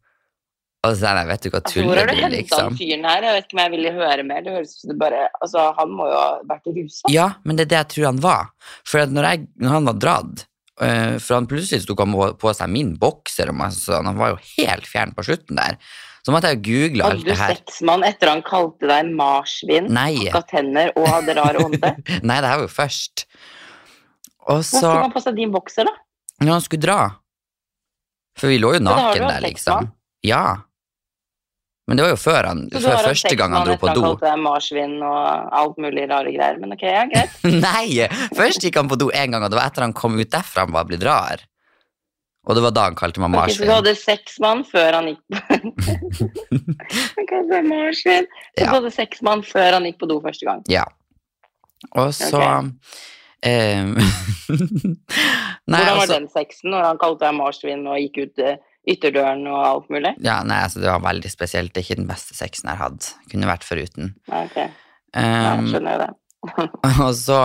Og 0.85 0.93
så 0.95 1.01
sa 1.01 1.11
jeg 1.17 1.27
vet 1.27 1.43
du 1.43 1.49
hva, 1.51 1.59
tuller 1.65 1.69
Altså, 1.69 1.85
hvor 1.89 1.99
har 1.99 2.07
du 2.07 2.13
du, 2.15 2.19
henta 2.23 2.35
liksom? 2.37 2.67
han 2.69 2.77
fyren 2.79 3.07
her? 3.09 3.25
Jeg 3.27 3.35
vet 3.35 3.47
ikke 3.49 3.57
om 3.57 3.61
jeg 3.65 3.71
ville 3.75 3.91
høre 3.97 4.25
mer. 4.29 4.43
Det 4.45 4.53
høres 4.55 4.75
ut 4.77 4.83
som 4.85 4.99
bare 5.01 5.23
Altså, 5.43 5.65
han 5.79 5.89
må 5.97 6.05
jo 6.07 6.15
ha 6.21 6.27
vært 6.53 6.69
rusa. 6.77 7.11
Ja, 7.11 7.25
men 7.43 7.59
det 7.59 7.65
er 7.65 7.71
det 7.73 7.79
jeg 7.81 7.89
tror 7.95 8.07
han 8.09 8.21
var. 8.23 8.45
For 8.87 9.11
når, 9.17 9.27
jeg, 9.33 9.47
når 9.59 9.75
han 9.75 9.89
var 9.89 9.97
dratt 10.05 10.45
eh, 10.85 11.17
For 11.19 11.35
han 11.35 11.49
plutselig 11.51 11.83
tok 11.89 12.05
han 12.05 12.15
på- 12.15 12.29
på 12.45 12.53
seg 12.55 12.71
min 12.71 12.93
bokser, 13.01 13.51
og 13.51 13.59
masse 13.59 13.83
sånn, 13.89 14.07
han 14.07 14.21
var 14.21 14.33
jo 14.37 14.39
helt 14.55 14.87
fjern 14.87 15.11
på 15.17 15.25
slutten 15.27 15.59
der. 15.59 15.75
Så 16.29 16.33
måtte 16.35 16.51
jeg 16.53 16.61
google 16.67 17.07
alt 17.07 17.23
du 17.23 17.31
det 17.31 17.33
her. 17.33 17.49
Hadde 17.49 17.57
du 17.57 17.71
sexmann 17.71 18.05
etter 18.05 18.29
han 18.29 18.43
kalte 18.45 18.85
deg 18.91 19.09
marsvin, 19.17 19.89
hakka 19.89 20.43
tenner 20.51 20.93
og 20.93 21.09
hadde 21.09 21.35
rar 21.39 21.57
ånde? 21.57 21.95
nei, 22.29 22.37
det 22.37 22.51
her 22.51 22.61
var 22.61 22.67
jo 22.67 22.69
først. 22.69 23.25
Og 24.45 24.61
Hvorfor 24.61 24.69
så, 24.69 24.85
tok 24.85 25.07
han 25.07 25.15
på 25.17 25.23
seg 25.25 25.41
din 25.41 25.51
bokser, 25.53 25.89
da? 25.89 25.95
når 26.39 26.55
han 26.55 26.63
skulle 26.63 26.85
dra 26.85 26.99
For 28.39 28.51
vi 28.51 28.59
lå 28.61 28.73
jo 28.77 28.79
har 28.79 28.83
du 28.83 28.87
naken 28.87 29.25
hatt 29.25 29.33
der, 29.33 29.45
liksom. 29.47 29.89
Ja. 30.25 30.43
Men 31.89 31.97
det 31.97 32.05
var 32.05 32.11
jo 32.13 32.19
før, 32.21 32.47
han, 32.51 32.61
Så 32.69 32.77
du 32.77 32.85
før 32.85 32.93
har 32.93 32.99
hatt 33.01 33.09
første 33.09 33.35
gang 33.39 33.55
han 33.57 33.67
dro 33.67 33.75
på 33.81 33.93
do. 33.97 34.03
kalte 34.05 34.29
deg 34.29 34.41
marsvin 34.45 34.95
og 35.01 35.53
alt 35.59 35.79
mulig 35.81 36.05
rare 36.11 36.31
greier. 36.35 36.59
Men 36.61 36.75
ok, 36.75 36.85
ja, 36.85 37.05
greit. 37.09 37.39
Nei! 37.65 38.07
Først 38.37 38.63
gikk 38.63 38.77
han 38.79 38.91
på 38.91 38.99
do 39.01 39.09
én 39.09 39.33
gang, 39.33 39.43
og 39.43 39.51
det 39.51 39.59
var 39.59 39.71
etter 39.71 39.87
han 39.87 39.95
kom 39.97 40.19
ut 40.19 40.31
derfra 40.31 40.67
han 40.67 40.75
var 40.75 40.87
blitt 40.87 41.03
rar. 41.07 41.43
Og 42.49 42.57
det 42.57 42.63
var 42.65 42.71
da 42.73 42.83
han 42.87 42.95
kalte 42.97 43.21
meg 43.21 43.29
Ok, 43.29 43.35
så 43.35 43.39
marsvin. 43.45 43.67
du 43.69 43.73
hadde 43.75 43.91
seks 43.99 44.39
mann 44.41 44.63
før 44.65 44.95
han 44.97 45.09
gikk 45.11 45.21
Han 47.19 47.27
kalte 47.29 47.59
marsvin. 47.67 48.25
Så 48.25 48.63
Ja. 48.63 48.69
du 48.71 48.75
hadde 48.79 48.91
seks 48.95 49.21
mann 49.25 49.43
før 49.45 49.75
han 49.77 49.85
gikk 49.85 49.99
på 50.01 50.09
do 50.09 50.17
første 50.23 50.47
gang. 50.49 50.63
Ja. 50.71 50.85
Og 51.95 52.09
så 52.17 52.41
ehm, 53.45 53.93
Nei, 55.69 55.79
Hvordan 55.79 55.85
var 55.85 56.01
altså, 56.01 56.15
den 56.17 56.27
sexen 56.33 56.73
når 56.73 56.87
han 56.89 56.99
kalte 57.01 57.27
deg 57.27 57.37
marsvin 57.37 57.85
og 57.87 57.99
gikk 58.01 58.17
ut 58.25 58.41
eh, 58.43 58.57
ytterdøren 58.89 59.45
og 59.47 59.59
alt 59.67 59.91
mulig? 59.93 60.15
ja, 60.25 60.39
nei, 60.47 60.63
altså, 60.65 60.81
det 60.81 60.89
var 60.89 61.03
veldig 61.05 61.31
spesielt. 61.31 61.73
Det 61.75 61.83
er 61.83 61.87
ikke 61.87 62.01
den 62.01 62.09
beste 62.09 62.33
sexen 62.37 62.71
jeg 62.71 62.79
har 62.79 62.89
hatt. 62.89 63.11
Kunne 63.31 63.49
vært 63.51 63.67
foruten. 63.67 64.15
Okay. 64.27 64.71
Ok, 65.13 65.21
ja, 65.21 65.53
skjønner 65.69 65.93
jeg 65.93 66.01
det. 66.01 66.11
og 67.05 67.13
så 67.19 67.39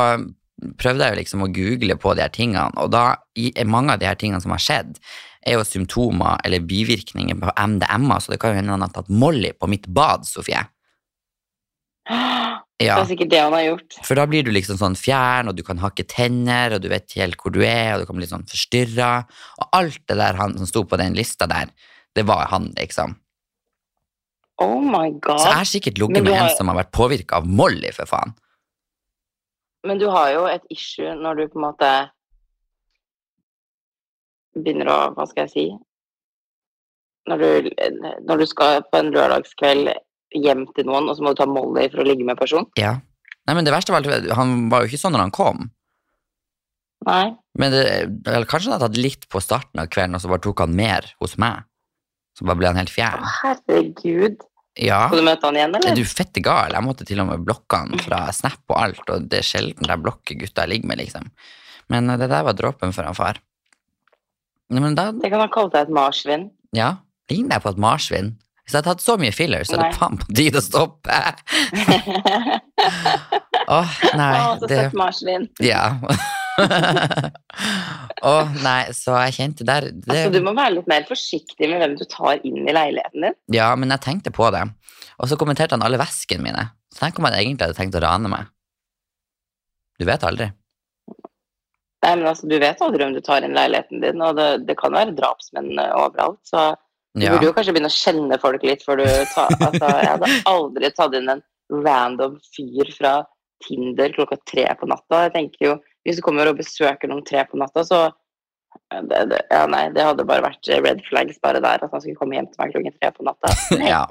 prøvde 0.80 1.06
jeg 1.06 1.14
jo 1.14 1.20
liksom 1.20 1.44
å 1.46 1.50
google 1.54 1.96
på 2.00 2.14
de 2.16 2.24
her 2.24 2.32
tingene, 2.34 2.70
og 2.80 2.90
da 2.94 3.04
er 3.36 3.68
mange 3.70 3.94
av 3.94 4.02
de 4.02 4.08
her 4.08 4.18
tingene 4.20 4.42
som 4.42 4.54
har 4.54 4.62
skjedd, 4.62 4.96
er 5.44 5.58
jo 5.58 5.64
symptomer 5.68 6.40
eller 6.46 6.64
bivirkninger 6.64 7.36
på 7.40 7.52
MDMA, 7.52 8.16
så 8.20 8.32
det 8.32 8.40
kan 8.40 8.54
jo 8.54 8.60
hende 8.62 8.72
han 8.72 8.84
har 8.86 8.94
tatt 8.94 9.10
Molly 9.12 9.52
på 9.52 9.68
mitt 9.68 9.86
bad, 9.92 10.24
Sofie. 10.28 10.64
Det 12.74 12.88
Ja, 12.88 12.96
er 12.98 13.06
sikkert 13.06 13.30
det 13.30 13.38
han 13.38 13.52
har 13.54 13.62
gjort. 13.62 13.94
for 14.02 14.18
da 14.18 14.24
blir 14.26 14.42
du 14.42 14.50
liksom 14.50 14.74
sånn 14.80 14.96
fjern, 14.98 15.46
og 15.48 15.54
du 15.54 15.62
kan 15.62 15.78
hakke 15.78 16.02
tenner, 16.10 16.74
og 16.74 16.82
du 16.82 16.88
vet 16.90 17.06
helt 17.14 17.38
hvor 17.38 17.54
du 17.54 17.60
er, 17.62 17.94
og 17.94 18.02
du 18.02 18.08
kan 18.08 18.18
bli 18.18 18.26
sånn 18.26 18.42
forstyrra. 18.50 19.10
Og 19.62 19.68
alt 19.78 20.00
det 20.10 20.16
der 20.18 20.34
han 20.40 20.56
som 20.58 20.66
sto 20.66 20.82
på 20.82 20.98
den 20.98 21.14
lista 21.14 21.46
der, 21.46 21.70
det 22.18 22.24
var 22.26 22.48
han, 22.50 22.72
liksom. 22.74 23.14
Oh 24.58 24.82
my 24.82 25.06
Så 25.22 25.38
jeg 25.46 25.58
har 25.60 25.70
sikkert 25.70 25.98
ligget 26.02 26.26
med 26.26 26.34
har... 26.34 26.50
en 26.50 26.56
som 26.58 26.68
har 26.70 26.80
vært 26.82 26.92
påvirka 26.94 27.38
av 27.38 27.46
Molly, 27.46 27.94
for 27.94 28.10
faen. 28.10 28.34
Men 29.84 30.00
du 30.00 30.06
har 30.08 30.30
jo 30.32 30.44
et 30.48 30.64
issue 30.72 31.12
når 31.20 31.40
du 31.40 31.42
på 31.52 31.58
en 31.60 31.66
måte 31.66 31.90
begynner 34.54 34.88
å 34.90 34.98
Hva 35.16 35.26
skal 35.28 35.44
jeg 35.46 35.52
si? 35.54 35.64
Når 37.28 37.40
du, 37.40 37.70
når 38.28 38.42
du 38.42 38.46
skal 38.48 38.82
på 38.90 39.00
en 39.00 39.10
lørdagskveld 39.14 39.90
hjem 40.36 40.66
til 40.76 40.88
noen, 40.88 41.06
og 41.08 41.16
så 41.16 41.24
må 41.24 41.32
du 41.32 41.38
ta 41.40 41.46
Molly 41.48 41.86
for 41.92 42.02
å 42.02 42.06
ligge 42.06 42.26
med 42.26 42.36
personen. 42.36 42.66
Ja. 42.76 42.98
Nei, 43.48 43.54
men 43.56 43.64
det 43.64 43.72
verste 43.72 43.94
var 43.94 44.04
at 44.04 44.28
han 44.36 44.68
var 44.72 44.82
jo 44.84 44.90
ikke 44.90 45.00
sånn 45.00 45.14
når 45.16 45.22
han 45.26 45.32
kom. 45.36 45.62
Nei. 47.08 47.34
Men 47.60 47.72
det, 47.72 47.84
eller 48.28 48.48
kanskje 48.48 48.70
han 48.70 48.76
hadde 48.76 48.90
tatt 48.90 49.00
litt 49.00 49.24
på 49.32 49.40
starten 49.44 49.80
av 49.82 49.88
kvelden, 49.92 50.16
og 50.18 50.24
så 50.24 50.30
bare 50.32 50.44
tok 50.44 50.62
han 50.64 50.76
mer 50.76 51.08
hos 51.22 51.36
meg. 51.40 51.64
Så 52.36 52.44
bare 52.48 52.60
ble 52.60 52.70
han 52.72 52.80
helt 52.80 52.92
Å, 52.92 52.96
fjern. 52.96 53.26
herregud. 53.42 54.44
Ja. 54.80 55.04
Skal 55.06 55.20
du 55.20 55.26
møte 55.28 55.46
han 55.46 55.54
igjen, 55.58 55.74
Er 55.76 55.84
eller? 55.84 55.94
du 55.94 56.08
fette 56.08 56.40
gal? 56.42 56.72
Jeg 56.74 56.82
måtte 56.82 57.04
til 57.06 57.20
og 57.22 57.28
med 57.28 57.44
blokke 57.46 57.78
han 57.78 58.00
fra 58.02 58.24
Snap 58.34 58.64
og 58.74 58.78
alt, 58.80 59.04
og 59.14 59.28
det 59.30 59.38
er 59.38 59.46
sjelden 59.46 59.86
jeg 59.86 60.02
blokker 60.02 60.34
gutta 60.40 60.64
jeg 60.64 60.72
ligger 60.74 60.90
med, 60.90 60.98
liksom. 61.04 61.28
Men 61.92 62.10
eh, 62.10 62.18
det 62.18 62.26
der 62.32 62.42
var 62.48 62.56
dråpen 62.58 62.90
for 62.96 63.06
han 63.06 63.14
far. 63.14 63.38
Men 64.74 64.96
da, 64.98 65.12
Det 65.12 65.30
kan 65.30 65.44
ha 65.44 65.46
kalt 65.52 65.76
deg 65.76 65.86
et 65.86 65.94
marsvin. 65.94 66.48
ja, 66.74 66.96
ligner 67.30 67.60
jeg 67.60 67.62
på 67.62 67.70
et 67.76 67.78
marsvin. 67.78 68.32
Hvis 68.64 68.72
jeg 68.72 68.80
hadde 68.80 68.94
hatt 68.94 69.04
så 69.04 69.14
mye 69.20 69.32
filler, 69.36 69.62
så 69.68 69.76
er 69.76 69.82
det 69.90 69.98
faen 70.00 70.16
på 70.18 70.26
tide 70.34 70.58
å 70.58 70.64
stoppe. 70.64 71.12
Åh, 73.68 73.90
nei, 74.16 74.30
Å, 74.40 74.54
så 74.60 74.68
det 74.70 74.78
søtt 74.80 74.96
marsvin. 74.98 75.46
Ja. 75.62 75.84
Åh, 78.24 78.50
nei, 78.64 78.80
så 78.96 79.16
jeg 79.26 79.34
kjente 79.36 79.66
der 79.68 79.88
det, 79.90 80.08
Altså, 80.08 80.30
du 80.32 80.40
må 80.44 80.54
være 80.56 80.76
litt 80.78 80.88
mer 80.90 81.04
forsiktig 81.08 81.68
med 81.70 81.80
hvem 81.82 81.96
du 81.98 82.04
tar 82.08 82.40
inn 82.46 82.62
i 82.64 82.74
leiligheten 82.74 83.26
din. 83.28 83.36
Ja, 83.54 83.72
men 83.78 83.92
jeg 83.94 84.02
tenkte 84.04 84.32
på 84.34 84.48
det. 84.54 84.62
Og 85.20 85.30
så 85.30 85.38
kommenterte 85.40 85.76
han 85.76 85.84
alle 85.86 86.00
veskene 86.00 86.44
mine. 86.46 86.68
Så 86.94 87.02
tenk 87.04 87.18
om 87.20 87.26
han 87.28 87.36
egentlig 87.38 87.66
hadde 87.68 87.78
tenkt 87.78 87.98
å 87.98 88.02
rane 88.04 88.30
meg. 88.32 88.48
Du 90.00 90.06
vet 90.08 90.24
aldri. 90.26 90.48
Nei, 92.04 92.14
men 92.20 92.26
altså, 92.28 92.48
Du 92.50 92.56
vet 92.60 92.82
aldri 92.84 93.04
om 93.06 93.14
du 93.16 93.20
tar 93.24 93.44
inn 93.46 93.54
leiligheten 93.56 94.02
din, 94.02 94.22
og 94.24 94.36
det, 94.38 94.48
det 94.68 94.76
kan 94.80 94.92
være 94.94 95.14
drapsmenn 95.16 95.70
eh, 95.78 95.92
overalt. 95.96 96.40
Så 96.46 96.72
du 97.14 97.22
Ja. 97.22 97.30
burde 97.30 97.46
jo 97.46 97.54
kanskje 97.54 97.72
begynne 97.76 97.92
å 97.92 97.94
kjenne 97.94 98.40
folk 98.42 98.64
litt 98.66 98.82
før 98.82 98.98
du 98.98 99.06
tar 99.30 99.52
altså, 99.62 99.86
Jeg 100.02 100.10
hadde 100.16 100.30
aldri 100.50 100.90
tatt 100.96 101.14
inn 101.14 101.30
en 101.30 101.42
random 101.84 102.40
fyr 102.56 102.90
fra 102.96 103.12
Tinder 103.64 104.10
klokka 104.12 104.36
tre 104.50 104.66
på 104.80 104.88
natta. 104.90 105.22
Jeg 105.28 105.32
tenker 105.36 105.66
jo, 105.68 105.76
Hvis 106.04 106.20
du 106.20 106.24
kommer 106.26 106.50
og 106.50 106.58
besøker 106.60 107.10
noen 107.10 107.24
tre 107.26 107.44
på 107.48 107.58
natta, 107.60 107.84
så 107.86 108.00
eh, 108.08 109.00
det, 109.10 109.22
det, 109.32 109.40
ja, 109.50 109.64
nei, 109.70 109.86
det 109.94 110.04
hadde 110.04 110.26
bare 110.28 110.44
vært 110.44 110.68
red 110.84 111.00
flags 111.08 111.40
bare 111.44 111.62
der. 111.64 111.86
At 111.86 111.94
han 111.94 112.04
skulle 112.04 112.20
komme 112.20 112.38
hjem 112.38 112.50
til 112.52 112.62
meg 112.62 112.76
klokken 112.76 112.96
tre 112.98 113.12
på 113.16 113.26
natta. 113.26 113.54
ja. 113.94 114.04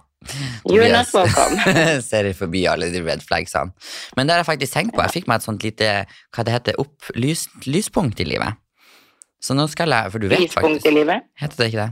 You're 0.70 0.88
not 0.88 1.10
welcome. 1.14 1.58
ser 2.02 2.30
forbi 2.38 2.64
alle 2.72 2.88
de 2.94 3.02
red 3.04 3.24
flagsene. 3.26 3.74
Men 4.16 4.28
det 4.28 4.36
har 4.36 4.44
jeg 4.44 4.52
faktisk 4.54 4.78
tenkt 4.78 4.96
på. 4.96 5.04
Jeg 5.04 5.18
fikk 5.18 5.28
meg 5.32 5.42
et 5.42 5.48
sånt 5.48 5.66
lite 5.66 5.90
hva 6.08 6.46
det 6.48 6.56
heter, 6.56 6.80
opp, 6.80 7.12
lys, 7.20 7.50
lyspunkt 7.68 8.24
i 8.24 8.28
livet. 8.28 8.60
Så 9.44 9.56
nå 9.58 9.68
skal 9.68 9.92
jeg 9.92 10.14
For 10.14 10.24
du 10.24 10.30
vet 10.32 10.40
Lyspunkt 10.40 10.80
faktisk 10.80 10.88
i 10.88 10.96
livet. 11.02 11.28
Heter 11.40 11.60
det 11.60 11.70
ikke 11.74 11.84
det? 11.84 11.92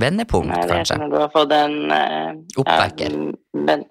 Vendepunkt, 0.00 0.48
Nei, 0.48 0.60
det 0.64 0.72
kanskje. 0.72 0.96
når 1.02 1.10
du 1.12 1.16
har 1.20 1.32
fått 1.34 1.50
en 1.52 1.74
uh, 1.92 2.60
Oppvekker. 2.62 3.12
Ja, 3.12 3.60
men, 3.68 3.82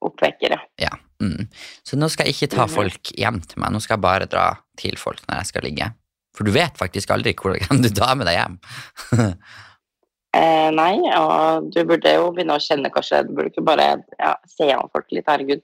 oppvekker, 0.00 0.54
ja. 0.56 0.62
Ja. 0.80 0.94
Mm. 1.22 1.48
Så 1.86 1.98
nå 1.98 2.08
skal 2.12 2.28
jeg 2.28 2.36
ikke 2.36 2.54
ta 2.56 2.68
folk 2.70 3.12
hjem 3.16 3.40
til 3.46 3.62
meg, 3.62 3.74
nå 3.74 3.82
skal 3.82 3.96
jeg 3.96 4.04
bare 4.04 4.30
dra 4.30 4.46
til 4.80 4.96
folk 5.00 5.22
når 5.28 5.42
jeg 5.42 5.52
skal 5.52 5.66
ligge. 5.68 5.90
For 6.36 6.48
du 6.48 6.54
vet 6.54 6.78
faktisk 6.80 7.12
aldri 7.14 7.34
hvor 7.38 7.54
hvem 7.54 7.82
du 7.84 7.90
tar 7.94 8.16
med 8.18 8.30
deg 8.30 8.40
hjem. 8.40 8.58
Eh, 10.32 10.70
nei, 10.72 10.94
og 11.12 11.66
du 11.74 11.82
burde 11.84 12.08
jo 12.14 12.30
begynne 12.32 12.54
å 12.56 12.62
kjenne 12.64 12.88
kanskje 12.88 13.18
Du 13.26 13.34
burde 13.36 13.50
ikke 13.50 13.64
bare 13.66 13.88
ja, 14.16 14.30
se 14.48 14.64
an 14.72 14.88
folk 14.88 15.10
litt, 15.12 15.26
herregud. 15.28 15.60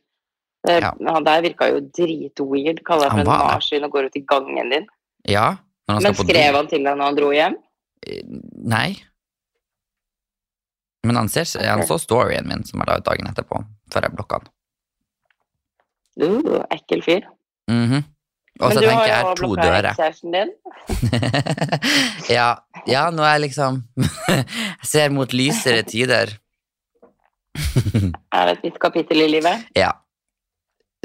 Ja. 0.69 0.91
Han 1.09 1.25
der 1.25 1.41
virka 1.47 1.71
jo 1.71 1.79
dritweird. 1.97 2.83
Kaller 2.85 3.09
deg 3.09 3.15
for 3.15 3.23
en 3.23 3.47
marsvin 3.49 3.87
og 3.87 3.95
går 3.95 4.11
ut 4.11 4.19
i 4.21 4.25
gangen 4.29 4.75
din. 4.75 4.85
Ja, 5.25 5.47
Men 5.89 6.13
skrev 6.13 6.59
han 6.59 6.69
til 6.69 6.85
deg 6.85 7.01
når 7.01 7.05
han 7.07 7.17
dro 7.17 7.33
hjem? 7.33 7.57
Nei. 8.75 8.91
Men 11.07 11.23
han, 11.23 11.33
ser, 11.33 11.49
han 11.65 11.87
så 11.89 11.97
storyen 12.03 12.49
min 12.51 12.69
som 12.69 12.83
jeg 12.83 12.91
la 12.91 12.99
ut 13.01 13.09
dagen 13.09 13.31
etterpå, 13.31 13.63
før 13.89 14.05
jeg 14.05 14.17
blokka 14.19 14.43
han. 14.43 14.53
Uh, 16.19 16.63
ekkel 16.75 17.03
fyr. 17.05 17.27
Mhm. 17.71 18.05
Og 18.59 18.73
så 18.73 18.81
Men 18.81 18.83
du 18.83 18.89
tenker 18.89 18.99
har 18.99 19.07
jeg 19.07 19.23
jo 19.23 19.35
blokkert 19.39 19.39
to 19.39 19.55
dører. 19.63 20.15
din. 20.35 20.49
ja, 22.37 22.49
ja, 22.91 23.05
nå 23.15 23.23
er 23.23 23.37
jeg 23.37 23.43
liksom 23.45 23.77
Jeg 24.83 24.89
ser 24.91 25.15
mot 25.15 25.31
lysere 25.33 25.85
tider. 25.87 26.33
Er 27.55 28.49
det 28.49 28.57
et 28.57 28.67
nytt 28.67 28.81
kapittel 28.83 29.23
i 29.23 29.31
livet? 29.37 29.69
Ja. 29.79 29.93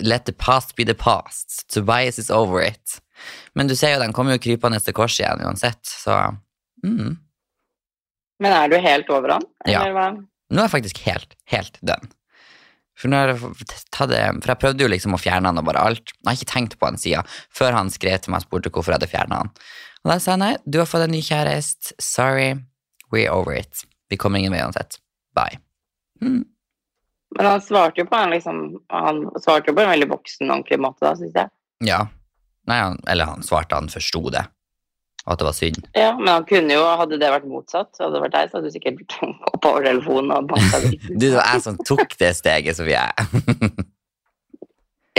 Let 0.02 0.26
the 0.26 0.34
past 0.34 0.76
be 0.76 0.84
the 0.84 0.96
past. 0.98 1.68
Tobias 1.70 2.18
is 2.18 2.32
over 2.32 2.64
it. 2.66 2.98
Men 3.54 3.70
du 3.70 3.76
ser 3.78 3.94
jo, 3.94 4.02
den 4.02 4.14
kommer 4.18 4.34
jo 4.34 4.42
krypende 4.42 4.80
til 4.82 4.96
korset 4.98 5.22
igjen 5.22 5.46
uansett, 5.46 5.86
så 5.86 6.34
mm. 6.84 7.14
Men 8.42 8.52
er 8.58 8.72
du 8.72 8.80
helt 8.82 9.10
over 9.14 9.38
han? 9.38 9.46
Ja. 9.70 9.84
Eller 9.84 9.94
hva? 9.94 10.08
Nå 10.50 10.58
er 10.58 10.66
jeg 10.66 10.74
faktisk 10.74 11.04
helt, 11.06 11.38
helt 11.54 11.78
done. 11.86 12.10
For, 12.94 13.10
nå 13.10 13.18
har 13.18 13.32
jeg 13.34 13.68
tatt 13.90 14.12
for 14.14 14.52
jeg 14.52 14.62
prøvde 14.62 14.86
jo 14.86 14.92
liksom 14.92 15.16
å 15.18 15.22
fjerne 15.22 15.50
han 15.50 15.60
og 15.62 15.66
bare 15.68 15.82
alt. 15.82 16.14
Jeg 16.14 16.28
har 16.30 16.38
ikke 16.38 16.52
tenkt 16.52 16.78
på 16.80 16.90
han 16.90 17.00
sida 17.02 17.24
før 17.54 17.74
han 17.78 17.90
skrev 17.94 18.22
til 18.22 18.34
meg 18.34 18.44
og 18.44 18.48
spurte 18.48 18.74
hvorfor 18.74 18.94
jeg 18.94 19.02
hadde 19.02 19.12
fjernet 19.12 19.42
han. 19.42 19.52
Og 20.04 20.12
da 20.12 20.18
sa 20.20 20.36
jeg 20.36 20.44
nei, 20.44 20.54
du 20.68 20.80
har 20.82 20.90
fått 20.90 21.08
en 21.08 21.14
ny 21.16 21.22
kjæreste. 21.26 21.96
Sorry, 22.04 22.54
we're 23.14 23.32
over 23.34 23.56
it. 23.58 23.86
Vi 24.12 24.20
kommer 24.20 24.42
ingen 24.42 24.54
vei 24.54 24.62
uansett. 24.62 25.00
Bye. 25.34 25.62
Mm. 26.22 26.44
Men 27.38 27.50
han 27.50 27.64
svarte 27.66 28.04
jo 28.04 28.06
på 28.06 28.16
en 28.16 28.30
liksom 28.30 28.58
Han 28.94 29.24
svarte 29.42 29.72
jo 29.72 29.76
på 29.76 29.82
en 29.82 29.90
veldig 29.90 30.10
voksen, 30.12 30.52
ordentlig 30.52 30.80
måte, 30.84 31.02
da, 31.06 31.16
syns 31.18 31.40
jeg. 31.40 31.50
Ja. 31.88 32.04
Nei, 32.70 32.78
han, 32.80 33.00
eller 33.10 33.32
han 33.32 33.44
svarte 33.44 33.76
han 33.76 33.90
forsto 33.92 34.30
det, 34.32 34.46
at 35.26 35.40
det 35.40 35.46
var 35.48 35.56
synd. 35.56 35.86
Ja, 35.96 36.10
men 36.18 36.28
han 36.28 36.44
kunne 36.50 36.74
jo, 36.76 36.84
hadde 37.00 37.16
det 37.22 37.30
vært 37.32 37.46
motsatt, 37.48 37.94
hadde 38.00 38.18
det 38.18 38.22
vært 38.26 38.34
deg, 38.36 38.50
så 38.52 38.58
hadde 38.60 38.68
du 38.68 38.74
sikkert 38.76 39.16
gått 39.48 39.66
over 39.70 39.86
telefonen 39.88 40.32
og 40.36 40.50
banka 40.52 40.82
dritten. 40.84 41.16
Du, 41.20 41.28
det 41.30 41.36
var 41.38 41.48
jeg 41.54 41.64
som 41.68 41.78
tok 41.88 42.18
det 42.20 42.32
steget, 42.40 42.76
som 42.80 42.90
jeg 42.90 43.12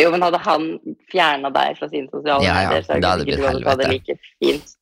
Jo, 0.01 0.09
men 0.11 0.25
hadde 0.27 0.41
han 0.43 0.65
fjerna 1.13 1.53
deg 1.55 1.77
fra 1.79 1.87
sine 1.89 2.11
sosiale 2.11 2.43
Ja, 2.43 2.57
ja, 2.65 2.71
medier, 2.75 2.83
så 2.83 2.97
hadde 2.99 3.23
det 3.23 3.29
ikke 3.37 3.45
vært 3.45 3.61
blitt 3.61 3.69
hadde 3.71 3.91
like 3.93 4.17
fint. 4.43 4.73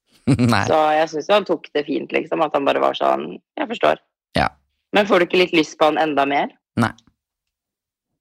Så 0.71 0.79
jeg 0.97 1.11
syns 1.13 1.29
han 1.35 1.45
tok 1.49 1.67
det 1.77 1.83
fint, 1.85 2.13
liksom. 2.17 2.41
At 2.47 2.55
han 2.57 2.65
bare 2.65 2.81
var 2.81 2.97
sånn 2.97 3.27
Jeg 3.59 3.69
forstår. 3.75 4.01
Ja. 4.39 4.47
Men 4.97 5.09
får 5.11 5.21
du 5.21 5.27
ikke 5.27 5.41
litt 5.43 5.53
lyst 5.57 5.75
på 5.81 5.91
han 5.91 5.99
enda 6.01 6.25
mer? 6.31 6.55
Nei, 6.81 6.93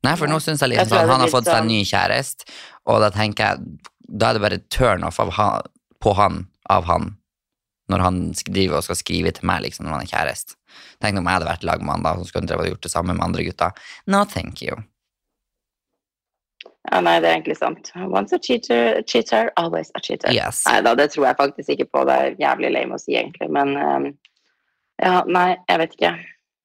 Nei, 0.04 0.16
for 0.20 0.28
nå 0.28 0.42
syns 0.44 0.60
jeg 0.66 0.74
liksom 0.74 0.98
jeg 0.98 1.06
at 1.06 1.14
han 1.14 1.22
har 1.24 1.32
fått 1.32 1.48
seg 1.48 1.62
en 1.62 1.64
sånn- 1.64 1.72
ny 1.72 1.86
kjæreste, 1.88 2.48
og 2.90 3.00
da 3.06 3.12
tenker 3.14 3.54
jeg 3.54 3.78
Da 4.12 4.32
er 4.32 4.36
det 4.36 4.42
bare 4.44 4.60
turn 4.74 5.06
off 5.08 5.22
av 5.24 5.32
på 6.02 6.12
han 6.18 6.42
av 6.70 6.86
han 6.90 7.16
når 7.92 8.04
han 8.06 8.20
driver 8.48 8.80
og 8.80 8.86
skal 8.86 9.00
skrive 9.00 9.34
til 9.36 9.48
meg 9.50 9.66
liksom 9.66 9.86
når 9.86 9.98
han 9.98 10.06
er 10.06 10.12
kjæreste. 10.14 10.56
Tenk 11.04 11.20
om 11.20 11.28
jeg 11.28 11.40
hadde 11.40 11.50
vært 11.50 11.66
lagmann 11.68 12.00
lag 12.00 12.04
med 12.04 12.12
han 12.12 12.22
da, 12.22 12.22
som 12.22 12.30
skulle 12.30 12.48
drevet 12.48 12.70
og 12.70 12.74
gjort 12.76 12.88
det 12.88 12.94
samme 12.94 13.16
med 13.18 13.26
andre 13.26 13.46
gutter. 13.48 13.84
No, 14.08 14.24
thank 14.24 14.62
you. 14.64 14.78
Ja, 16.90 17.02
nei, 17.04 17.20
det 17.22 17.30
er 17.30 17.36
egentlig 17.36 17.58
sant. 17.60 17.92
Once 18.10 18.34
a 18.34 18.40
cheater, 18.42 19.02
cheater 19.06 19.52
always 19.58 19.92
a 19.96 20.02
cheater. 20.02 20.32
Yes. 20.34 20.64
Nei 20.70 20.80
da, 20.86 20.96
det 20.98 21.12
tror 21.14 21.28
jeg 21.30 21.38
faktisk 21.38 21.74
ikke 21.76 21.90
på. 21.94 22.06
Det 22.10 22.16
er 22.16 22.38
jævlig 22.42 22.72
lame 22.74 22.98
å 22.98 23.02
si, 23.02 23.14
egentlig. 23.20 23.52
Men 23.54 23.76
um, 23.78 24.08
ja, 25.02 25.22
nei, 25.28 25.50
jeg 25.70 25.84
vet 25.84 25.94
ikke. 25.98 26.14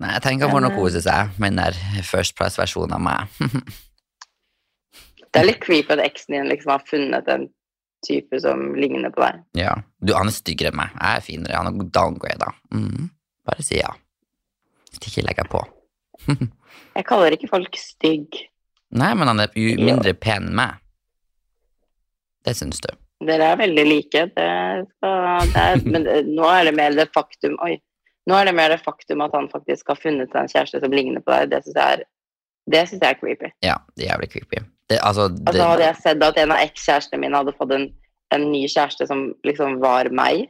Nei, 0.04 0.12
jeg 0.14 0.24
tenker 0.24 0.48
han 0.48 0.56
får 0.56 0.64
nå 0.64 0.72
kose 0.76 1.02
seg 1.04 1.36
med 1.40 1.54
den 1.56 1.60
der 1.64 2.06
First 2.06 2.36
Price-versjonen 2.38 2.96
av 2.96 3.04
meg. 3.04 3.20
Det 5.36 5.42
er 5.42 5.50
litt 5.50 5.60
creepy 5.60 5.92
at 5.92 6.00
eksen 6.00 6.32
din 6.32 6.46
liksom 6.48 6.70
har 6.72 6.84
funnet 6.88 7.26
en 7.28 7.42
type 8.06 8.40
som 8.40 8.74
ligner 8.78 9.12
på 9.14 9.22
deg. 9.24 9.44
ja. 9.58 9.76
Du, 10.00 10.12
han 10.14 10.28
er 10.30 10.34
styggere 10.34 10.70
enn 10.70 10.78
meg. 10.78 10.92
Jeg 10.94 11.20
er 11.20 11.24
finere. 11.24 11.56
Han 11.58 11.70
er 11.72 11.88
downgrada. 11.94 12.52
Mm. 12.74 13.08
Bare 13.46 13.64
si 13.64 13.80
ja. 13.80 13.92
Hvis 14.90 15.00
ikke 15.10 15.24
legger 15.26 15.46
jeg 15.46 15.52
på. 15.54 15.64
Jeg 16.96 17.04
kaller 17.04 17.34
ikke 17.34 17.48
folk 17.50 17.74
stygg. 17.76 18.38
Nei, 18.96 19.10
men 19.18 19.28
han 19.28 19.42
er 19.42 19.52
jo 19.52 19.74
mindre 19.76 20.14
pen 20.16 20.46
enn 20.48 20.56
meg. 20.56 20.78
Det 22.46 22.54
syns 22.56 22.80
du. 22.80 22.88
Dere 23.26 23.50
er 23.52 23.58
veldig 23.60 23.84
like. 23.84 24.22
Det 24.36 24.46
skal, 24.94 25.50
det 25.52 25.64
er, 25.64 25.82
men 25.92 26.06
nå 26.30 26.46
er 26.48 26.68
det 26.68 26.74
mer 26.78 26.96
det 26.96 27.08
faktum 27.16 27.58
Oi. 27.66 27.74
Nå 28.26 28.34
er 28.38 28.48
det 28.48 28.56
mer 28.58 28.72
det 28.72 28.80
faktum 28.82 29.20
at 29.22 29.34
han 29.36 29.50
faktisk 29.52 29.92
har 29.92 30.00
funnet 30.00 30.32
seg 30.32 30.40
en 30.40 30.52
kjæreste 30.54 30.80
som 30.82 30.94
ligner 30.94 31.22
på 31.22 31.34
deg. 31.34 31.52
Det 31.52 31.60
syns 31.66 31.76
jeg 31.78 32.06
jeg 32.72 33.12
er 33.12 33.18
creepy. 33.20 33.52
Ja, 33.62 33.76
det 33.94 34.06
er 34.06 34.14
jævlig 34.14 34.30
creepy. 34.32 34.62
Det, 34.90 34.98
altså, 35.02 35.28
det, 35.32 35.46
Altså 35.50 35.70
Hadde 35.72 35.86
jeg 35.88 36.00
sett 36.02 36.20
at 36.22 36.36
en 36.38 36.52
av 36.54 36.60
ekskjærestene 36.62 37.22
mine 37.22 37.40
hadde 37.40 37.54
fått 37.58 37.72
en, 37.74 37.88
en 38.34 38.44
ny 38.52 38.66
kjæreste 38.70 39.08
som 39.10 39.28
liksom 39.46 39.80
var 39.82 40.10
meg, 40.14 40.46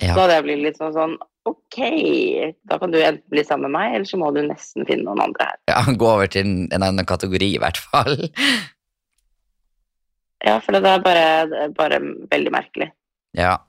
ja. 0.00 0.14
så 0.14 0.24
hadde 0.24 0.40
jeg 0.40 0.46
blitt 0.48 0.66
litt 0.66 0.80
sånn 0.80 0.96
sånn 0.96 1.20
Ok, 1.42 1.76
da 2.70 2.76
kan 2.78 2.92
du 2.92 3.00
enten 3.02 3.26
bli 3.32 3.42
sammen 3.42 3.66
med 3.66 3.74
meg, 3.74 3.94
eller 3.96 4.06
så 4.06 4.18
må 4.20 4.28
du 4.30 4.44
nesten 4.46 4.86
finne 4.86 5.02
noen 5.08 5.24
andre 5.24 5.48
her. 5.48 5.56
ja, 5.72 5.80
gå 5.98 6.06
over 6.06 6.30
til 6.30 6.46
en, 6.46 6.68
en 6.70 6.84
annen 6.86 7.08
kategori, 7.08 7.48
i 7.56 7.58
hvert 7.58 7.80
fall. 7.82 8.14
Ja, 10.42 10.56
for 10.58 10.74
det 10.74 10.82
er 10.82 11.02
bare, 11.02 11.26
det 11.46 11.58
er 11.68 11.74
bare 11.76 12.00
veldig 12.30 12.50
merkelig. 12.50 12.88
Ja. 13.38 13.60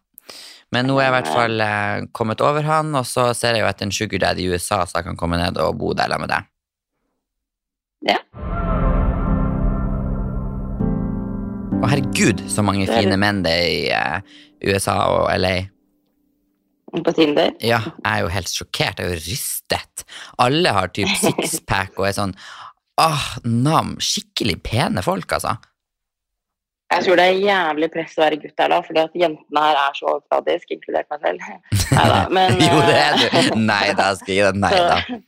Men 0.73 0.89
nå 0.89 0.97
er 0.97 1.05
jeg 1.05 1.11
i 1.11 1.15
hvert 1.19 1.29
fall 1.35 1.61
eh, 1.61 2.07
kommet 2.17 2.41
over 2.41 2.65
han, 2.65 2.89
og 2.97 3.05
så 3.05 3.27
ser 3.37 3.53
jeg 3.53 3.61
jo 3.61 3.69
etter 3.69 3.85
en 3.85 3.93
sugardaddy 3.93 4.47
i 4.47 4.49
USA, 4.49 4.81
så 4.89 4.99
jeg 4.99 5.11
kan 5.11 5.19
komme 5.19 5.37
ned 5.37 5.61
og 5.61 5.77
bo 5.77 5.93
der 5.93 6.09
sammen 6.09 6.25
med 6.25 6.33
deg. 6.33 6.49
Ja. 8.09 8.62
Å, 11.83 11.87
herregud, 11.91 12.39
så 12.47 12.63
mange 12.63 12.87
fine 12.87 13.17
menn 13.19 13.41
det 13.43 13.51
er 13.51 13.67
i 13.67 13.79
eh, 13.91 14.35
USA 14.71 14.95
og 15.11 15.25
LA. 15.35 15.55
På 16.93 17.11
Tinder. 17.11 17.51
Ja, 17.59 17.81
jeg 17.97 18.05
er 18.07 18.21
jo 18.23 18.29
helt 18.31 18.51
sjokkert. 18.53 19.01
Jeg 19.01 19.09
er 19.09 19.17
jo 19.17 19.23
rystet. 19.25 20.05
Alle 20.39 20.71
har 20.77 20.93
typ 20.95 21.11
sixpack 21.25 21.99
og 21.99 22.07
er 22.07 22.15
sånn 22.15 22.35
ah, 23.01 23.25
nam. 23.43 23.97
Skikkelig 23.99 24.61
pene 24.63 25.03
folk, 25.03 25.35
altså. 25.35 25.57
Jeg 26.93 27.07
tror 27.07 27.19
det 27.19 27.25
er 27.25 27.43
jævlig 27.49 27.89
press 27.91 28.15
å 28.15 28.23
være 28.23 28.39
gutt 28.45 28.63
her, 28.63 28.71
da, 28.71 28.79
fordi 28.85 29.01
at 29.01 29.15
jentene 29.17 29.65
her 29.65 29.81
er 29.81 29.97
så 29.97 30.09
overfladiske, 30.13 30.77
inkludert 30.77 31.11
meg 31.11 31.27
selv. 31.27 31.51
Men, 32.37 32.63
jo, 32.63 32.79
det 32.87 32.97
er 33.01 33.17
eh, 33.17 33.49
du. 33.49 33.59
Nei 33.65 33.85
da, 33.97 34.07
skal 34.21 34.35
jeg 34.35 34.39
gi 34.39 34.47
deg 34.47 34.63
nei 34.63 34.71
da. 34.93 35.01
Så, 35.09 35.19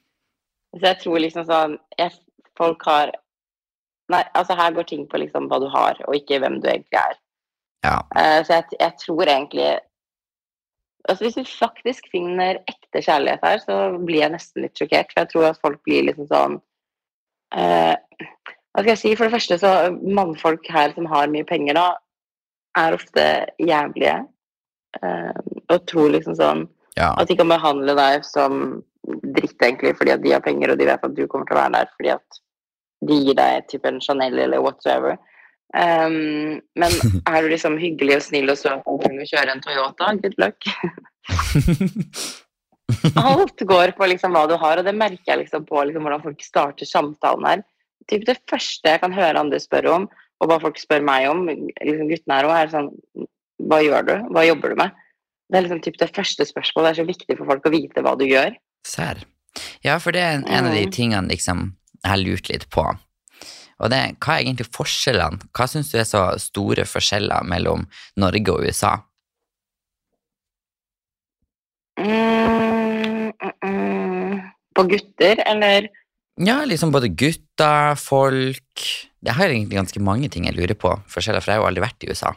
så 0.78 0.88
jeg 0.88 1.02
tror 1.04 1.22
liksom 1.26 1.52
sånn 1.52 1.78
jeg, 2.00 2.16
Folk 2.56 2.86
har 2.88 3.12
Nei, 4.14 4.22
altså 4.38 4.58
her 4.58 4.76
går 4.76 4.86
ting 4.90 5.06
på 5.10 5.20
liksom 5.22 5.48
hva 5.50 5.60
du 5.62 5.68
har, 5.74 5.98
og 6.06 6.18
ikke 6.18 6.40
hvem 6.44 6.60
du 6.62 6.70
egentlig 6.70 7.00
er. 7.02 7.18
Ja. 7.86 7.98
Uh, 8.16 8.40
så 8.46 8.60
jeg, 8.60 8.78
jeg 8.80 8.98
tror 9.02 9.30
egentlig 9.30 9.76
Altså 11.06 11.22
Hvis 11.22 11.36
vi 11.38 11.44
faktisk 11.46 12.08
finner 12.10 12.58
ekte 12.66 12.98
kjærlighet 13.06 13.44
her, 13.46 13.60
så 13.62 13.76
blir 14.08 14.24
jeg 14.24 14.34
nesten 14.34 14.64
litt 14.64 14.80
sjokkert. 14.80 15.12
For 15.12 15.22
jeg 15.22 15.30
tror 15.30 15.44
at 15.52 15.60
folk 15.62 15.84
blir 15.86 16.08
liksom 16.08 16.26
sånn 16.32 16.56
uh, 17.54 17.94
Hva 17.94 18.80
skal 18.80 18.90
jeg 18.90 19.02
si? 19.04 19.12
For 19.14 19.28
det 19.28 19.36
første 19.36 19.60
så 19.62 19.74
Mannfolk 20.02 20.66
her 20.74 20.96
som 20.96 21.06
har 21.12 21.30
mye 21.30 21.46
penger, 21.46 21.78
da, 21.78 21.86
er 22.82 22.98
ofte 22.98 23.28
jævlige. 23.62 24.16
Uh, 24.98 25.38
og 25.70 25.86
tror 25.92 26.10
liksom 26.16 26.40
sånn 26.40 26.66
ja. 26.98 27.12
at 27.12 27.30
de 27.30 27.38
kan 27.38 27.54
behandle 27.54 27.94
deg 28.00 28.26
som 28.26 28.82
dritt, 29.06 29.62
egentlig, 29.62 29.94
fordi 30.00 30.16
at 30.16 30.24
de 30.24 30.34
har 30.34 30.44
penger, 30.44 30.74
og 30.74 30.82
de 30.82 30.90
vet 30.90 31.06
at 31.06 31.16
du 31.16 31.26
kommer 31.28 31.46
til 31.46 31.58
å 31.58 31.62
være 31.62 31.76
der 31.78 31.94
fordi 31.94 32.14
at 32.16 32.42
de 33.02 33.18
gir 33.26 33.36
deg 33.38 33.68
type 33.72 33.88
en 33.90 34.00
Chanel 34.02 34.38
eller 34.46 34.62
whatsoever. 34.64 35.18
Um, 35.76 36.62
men 36.80 36.92
er 37.28 37.42
du 37.44 37.50
liksom 37.52 37.76
hyggelig 37.82 38.20
og 38.20 38.26
snill 38.30 38.54
og 38.54 38.58
søt 38.62 38.86
og 38.88 39.04
vil 39.04 39.26
kjøre 39.28 39.52
en 39.56 39.64
Toyota, 39.66 40.14
good 40.24 40.38
luck. 40.40 40.60
Alt 43.18 43.60
går 43.66 43.92
på 43.98 44.08
liksom 44.10 44.36
hva 44.36 44.46
du 44.50 44.56
har, 44.62 44.78
og 44.80 44.86
det 44.86 44.94
merker 44.98 45.32
jeg 45.34 45.42
liksom 45.46 45.66
på 45.68 45.82
liksom 45.90 46.06
hvordan 46.06 46.24
folk 46.24 46.44
starter 46.46 46.86
samtalen 46.88 47.48
her. 47.50 47.64
Typ 48.12 48.26
det 48.28 48.38
første 48.50 48.92
jeg 48.92 49.02
kan 49.02 49.16
høre 49.16 49.42
andre 49.42 49.60
spørre 49.62 49.94
om, 49.96 50.06
og 50.42 50.50
hva 50.52 50.60
folk 50.62 50.78
spør 50.78 51.02
meg 51.06 51.26
om, 51.32 51.46
liksom 51.50 52.10
guttene 52.12 52.38
her 52.38 52.48
òg, 52.50 52.56
er 52.60 52.74
sånn 52.74 52.92
Hva 53.66 53.80
gjør 53.82 54.04
du? 54.06 54.14
Hva 54.36 54.44
jobber 54.46 54.74
du 54.74 54.76
med? 54.84 54.92
Det 55.50 55.58
er 55.58 55.64
liksom 55.64 55.80
typ 55.86 55.98
det 56.02 56.10
første 56.14 56.46
spørsmålet. 56.46 56.86
Det 56.86 56.92
er 56.92 57.00
så 57.00 57.08
viktig 57.08 57.38
for 57.40 57.48
folk 57.54 57.66
å 57.70 57.72
vite 57.74 58.02
hva 58.04 58.14
du 58.20 58.26
gjør. 58.28 58.52
Sær. 58.86 59.22
Ja, 59.86 59.96
for 60.04 60.12
det 60.12 60.22
er 60.26 60.34
en, 60.42 60.44
en 60.52 60.68
av 60.68 60.74
de 60.76 60.84
Mm. 60.86 60.92
tingene 60.92 61.32
liksom, 61.32 61.62
jeg 62.06 62.14
har 62.14 62.22
lurt 62.22 62.52
litt 62.52 62.70
på. 62.74 62.86
Og 63.84 63.92
det, 63.92 64.00
hva 64.24 64.38
er 64.38 64.46
egentlig 64.46 64.70
forskjellene? 64.72 65.50
Hva 65.56 65.68
syns 65.68 65.92
du 65.92 65.98
er 66.00 66.08
så 66.08 66.24
store 66.40 66.86
forskjeller 66.88 67.44
mellom 67.50 67.84
Norge 68.22 68.54
og 68.54 68.64
USA? 68.64 68.94
Mm, 72.00 73.32
mm, 73.32 73.54
mm. 73.64 74.40
På 74.76 74.88
gutter, 74.92 75.44
eller 75.48 75.90
Ja, 76.36 76.58
liksom 76.68 76.92
både 76.92 77.08
gutter, 77.08 77.96
folk 77.96 78.84
Jeg 79.24 79.34
har 79.38 79.48
egentlig 79.48 79.78
ganske 79.80 80.02
mange 80.04 80.30
ting 80.30 80.46
jeg 80.46 80.56
lurer 80.56 80.76
på. 80.76 80.92
Forskjeller, 81.12 81.44
for 81.44 81.52
jeg 81.52 81.60
har 81.60 81.64
jo 81.64 81.70
aldri 81.70 81.84
vært 81.84 82.04
i 82.04 82.12
USA. 82.12 82.34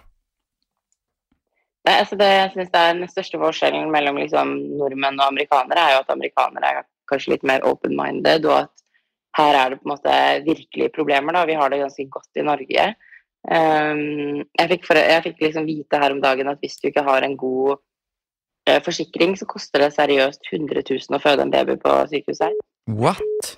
Nei, 1.86 1.94
altså 2.02 2.18
det, 2.20 2.26
jeg 2.26 2.50
synes 2.54 2.70
det 2.72 2.80
er 2.80 2.94
Den 2.94 3.10
største 3.10 3.40
forskjellen 3.42 3.90
mellom 3.94 4.18
liksom 4.20 4.54
nordmenn 4.78 5.20
og 5.20 5.30
amerikanere 5.30 5.84
er 5.84 5.94
jo 5.94 6.02
at 6.02 6.14
amerikanere 6.14 6.72
er 6.72 6.86
kanskje 7.08 7.34
litt 7.34 7.46
mer 7.48 7.64
open-minded, 7.64 8.46
og 8.48 8.64
at 8.66 8.87
her 9.38 9.56
er 9.56 9.70
det 9.70 9.80
på 9.80 9.88
en 9.88 9.94
måte 9.94 10.14
virkelige 10.46 10.94
problemer. 10.94 11.32
da, 11.32 11.44
Vi 11.46 11.56
har 11.58 11.70
det 11.70 11.82
ganske 11.82 12.08
godt 12.10 12.40
i 12.40 12.46
Norge. 12.46 12.86
Um, 13.48 14.42
jeg 14.58 14.70
fikk, 14.72 14.86
for, 14.88 14.98
jeg 14.98 15.24
fikk 15.24 15.44
liksom 15.44 15.68
vite 15.68 16.00
her 16.02 16.12
om 16.12 16.20
dagen 16.20 16.50
at 16.50 16.58
hvis 16.60 16.76
du 16.82 16.88
ikke 16.90 17.06
har 17.06 17.24
en 17.24 17.36
god 17.38 17.78
eh, 18.68 18.80
forsikring, 18.84 19.36
så 19.38 19.46
koster 19.48 19.84
det 19.84 19.94
seriøst 19.94 20.50
100 20.52 20.82
000 20.82 21.16
å 21.16 21.22
føde 21.22 21.46
en 21.46 21.54
baby 21.54 21.78
på 21.80 21.94
sykehuset. 22.10 22.58
What? 22.88 23.54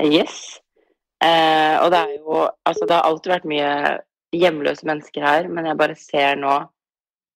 Yes. 0.00 0.60
Eh, 1.22 1.76
og 1.80 1.90
det 1.94 2.00
er 2.00 2.14
jo 2.18 2.48
Altså, 2.66 2.86
det 2.86 2.96
har 2.96 3.06
alltid 3.06 3.32
vært 3.32 3.48
mye 3.48 3.68
hjemløse 4.34 4.86
mennesker 4.86 5.24
her, 5.24 5.48
men 5.48 5.68
jeg 5.68 5.78
bare 5.80 5.98
ser 5.98 6.40
nå 6.40 6.54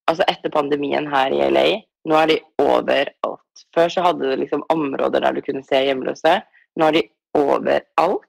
Altså, 0.09 0.25
etter 0.25 0.49
pandemien 0.49 1.05
her 1.13 1.35
i 1.37 1.51
LA, 1.53 1.67
nå 2.09 2.17
er 2.17 2.31
de 2.31 2.37
overalt. 2.63 3.65
Før 3.77 3.91
så 3.93 4.07
hadde 4.07 4.25
det 4.25 4.39
liksom 4.41 4.63
områder 4.73 5.21
der 5.21 5.37
du 5.37 5.43
kunne 5.45 5.61
se 5.67 5.83
hjemløse. 5.85 6.39
Nå 6.81 6.87
er 6.87 6.95
de 6.97 7.03
overalt. 7.39 8.25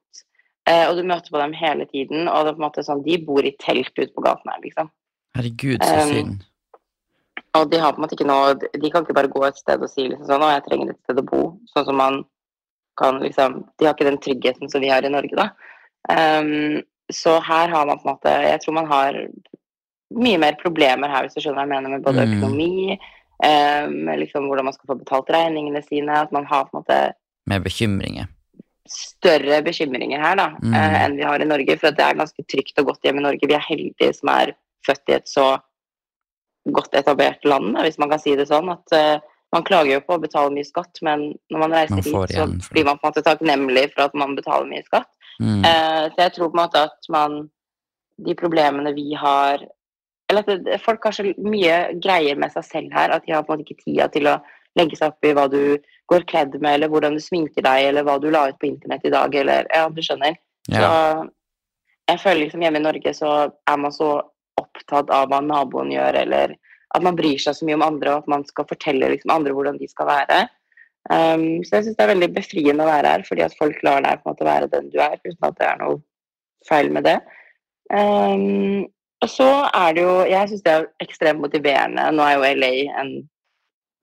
Eh, 0.70 0.86
og 0.90 0.98
du 0.98 1.04
møter 1.08 1.32
på 1.34 1.42
dem 1.42 1.54
hele 1.58 1.86
tiden, 1.90 2.28
og 2.28 2.46
det 2.46 2.52
er 2.52 2.58
på 2.58 2.62
en 2.62 2.68
måte 2.68 2.86
sånn 2.86 3.04
De 3.06 3.18
bor 3.26 3.46
i 3.48 3.56
telt 3.62 3.94
ute 3.98 4.14
på 4.14 4.22
gaten 4.26 4.52
her, 4.52 4.62
liksom. 4.66 4.92
Herregud, 5.38 5.82
så 5.82 5.96
Um, 6.04 6.14
synd. 6.14 6.44
Og 7.58 7.72
de 7.72 7.80
har 7.82 7.94
på 7.94 7.98
en 7.98 8.04
måte 8.06 8.14
ikke 8.18 8.28
noe 8.30 8.54
De 8.60 8.92
kan 8.92 9.04
ikke 9.06 9.16
bare 9.18 9.32
gå 9.34 9.42
et 9.48 9.58
sted 9.58 9.82
og 9.82 9.90
si 9.90 10.08
liksom 10.10 10.28
sånn 10.28 10.44
'Å, 10.46 10.52
jeg 10.54 10.66
trenger 10.68 10.90
et 10.92 11.02
sted 11.04 11.18
å 11.18 11.26
bo'. 11.26 11.58
Sånn 11.74 11.86
som 11.86 11.98
man 11.98 12.24
kan 13.00 13.20
liksom 13.24 13.64
De 13.80 13.86
har 13.86 13.94
ikke 13.96 14.10
den 14.10 14.22
tryggheten 14.22 14.70
som 14.70 14.82
vi 14.82 14.90
har 14.90 15.06
i 15.06 15.10
Norge, 15.10 15.36
da. 15.36 15.50
Um, 16.10 16.84
så 17.12 17.40
her 17.42 17.70
har 17.70 17.86
man 17.86 17.98
på 17.98 18.06
en 18.08 18.14
måte 18.16 18.30
Jeg 18.30 18.62
tror 18.62 18.74
man 18.74 18.86
har 18.88 19.14
mye 20.12 20.38
mer 20.38 20.54
problemer 20.62 21.08
her, 21.10 21.24
hvis 21.24 21.36
du 21.36 21.42
skjønner 21.42 21.66
hva 21.66 21.66
jeg 21.68 21.74
mener, 21.76 21.90
med 21.90 22.04
både 22.04 22.26
Mm. 22.26 22.34
økonomi, 22.34 23.00
um, 23.46 24.06
liksom 24.18 24.48
hvordan 24.48 24.66
man 24.66 24.74
skal 24.74 24.88
få 24.88 25.00
betalt 25.00 25.30
regningene 25.30 25.84
sine, 25.86 26.10
at 26.10 26.32
man 26.32 26.46
har 26.46 26.66
på 26.66 26.70
en 26.74 26.82
måte 26.84 27.14
Med 27.46 27.64
bekymringer. 27.64 28.28
Større 28.90 29.62
bekymringer 29.66 30.22
her 30.24 30.36
da, 30.40 30.48
Mm. 30.62 30.74
eh, 30.74 31.00
enn 31.06 31.18
vi 31.18 31.24
har 31.24 31.42
i 31.42 31.46
Norge. 31.46 31.78
For 31.80 31.92
det 31.92 32.06
er 32.06 32.20
ganske 32.20 32.46
trygt 32.48 32.80
og 32.80 32.86
godt 32.92 33.04
hjemme 33.04 33.22
i 33.22 33.28
Norge. 33.28 33.48
Vi 33.48 33.54
er 33.56 33.66
heldige 33.68 34.14
som 34.16 34.30
er 34.30 34.56
født 34.86 35.10
i 35.10 35.18
et 35.18 35.28
så 35.30 35.60
godt 36.72 36.94
etablert 36.94 37.46
land, 37.46 37.78
hvis 37.78 38.00
man 38.00 38.10
kan 38.10 38.20
si 38.20 38.36
det 38.36 38.48
sånn. 38.50 38.72
at 38.72 38.94
eh, 38.94 39.20
Man 39.52 39.64
klager 39.64 39.96
jo 39.96 40.02
på 40.06 40.14
å 40.14 40.22
betale 40.22 40.52
mye 40.54 40.64
skatt, 40.64 41.00
men 41.02 41.34
når 41.50 41.60
man 41.60 41.72
reiser 41.72 41.96
Man 42.14 42.28
dit, 42.28 42.36
så 42.38 42.72
blir 42.72 42.86
man 42.86 43.00
på 43.00 43.08
en 43.08 43.10
måte 43.10 43.24
takknemlig 43.26 43.88
for 43.96 44.04
at 44.04 44.14
man 44.14 44.36
betaler 44.38 44.68
mye 44.70 44.84
skatt. 44.86 45.10
Mm. 45.42 45.64
Uh, 45.66 46.06
så 46.14 46.18
jeg 46.20 46.34
tror 46.36 46.52
på 46.52 46.58
en 46.58 46.66
måte 46.68 46.84
at 46.84 47.10
man 47.10 47.50
De 48.20 48.36
problemene 48.36 48.94
vi 48.94 49.14
har 49.16 49.64
Eller 50.30 50.44
at 50.44 50.66
det, 50.66 50.82
folk 50.84 51.02
har 51.04 51.12
så 51.16 51.24
mye 51.40 51.98
greier 52.04 52.36
med 52.38 52.52
seg 52.52 52.64
selv 52.68 52.92
her 52.94 53.10
at 53.10 53.26
de 53.26 53.32
har 53.32 53.42
på 53.42 53.54
en 53.54 53.58
måte 53.58 53.66
ikke 53.72 53.86
tida 53.86 54.08
til 54.12 54.28
å 54.28 54.36
legge 54.78 54.98
seg 55.00 55.08
opp 55.10 55.26
i 55.26 55.34
hva 55.34 55.48
du 55.50 55.78
går 56.10 56.26
kledd 56.30 56.56
med, 56.60 56.74
eller 56.76 56.92
hvordan 56.92 57.18
du 57.18 57.22
sminker 57.24 57.66
deg, 57.66 57.90
eller 57.90 58.06
hva 58.08 58.18
du 58.22 58.30
la 58.34 58.48
ut 58.50 58.60
på 58.62 58.70
internett 58.70 59.06
i 59.06 59.14
dag, 59.14 59.36
eller 59.36 59.70
Ja, 59.74 59.88
du 59.94 60.02
skjønner. 60.06 60.38
Ja. 60.70 60.82
Så 60.82 61.30
jeg 62.10 62.22
føler 62.24 62.42
liksom 62.44 62.64
hjemme 62.66 62.82
i 62.82 62.86
Norge 62.86 63.14
så 63.14 63.34
er 63.50 63.78
man 63.78 63.94
så 63.94 64.10
opptatt 64.60 65.12
av 65.14 65.30
hva 65.32 65.40
naboen 65.46 65.92
gjør, 65.94 66.18
eller 66.24 66.56
at 66.96 67.06
man 67.06 67.18
bryr 67.18 67.38
seg 67.42 67.56
så 67.56 67.68
mye 67.68 67.78
om 67.78 67.86
andre, 67.86 68.14
og 68.14 68.24
at 68.24 68.32
man 68.34 68.46
skal 68.50 68.68
fortelle 68.70 69.12
liksom 69.14 69.34
andre 69.34 69.54
hvordan 69.56 69.78
de 69.78 69.90
skal 69.92 70.10
være. 70.10 70.40
Um, 71.10 71.62
så 71.64 71.78
jeg 71.78 71.86
syns 71.86 71.98
det 71.98 72.06
er 72.06 72.12
veldig 72.12 72.30
befriende 72.36 72.86
å 72.86 72.90
være 72.90 73.14
her, 73.14 73.26
fordi 73.28 73.46
at 73.46 73.56
folk 73.58 73.78
lar 73.86 74.04
deg 74.06 74.20
på 74.20 74.28
en 74.28 74.34
måte 74.34 74.48
være 74.48 74.72
den 74.74 74.90
du 74.94 74.98
er, 75.02 75.20
uten 75.24 75.48
at 75.48 75.60
det 75.62 75.68
er 75.70 75.78
noe 75.84 76.00
feil 76.68 76.90
med 76.94 77.06
det. 77.08 77.20
Um, 77.94 78.88
og 79.20 79.32
så 79.32 79.48
er 79.76 79.96
det 79.98 80.04
jo 80.06 80.12
Jeg 80.30 80.50
syns 80.50 80.62
det 80.64 80.74
er 80.74 80.86
ekstremt 81.04 81.42
motiverende. 81.44 82.06
Nå 82.16 82.24
er 82.24 82.36
jo 82.38 82.52
LA 82.60 82.74
en 83.02 83.14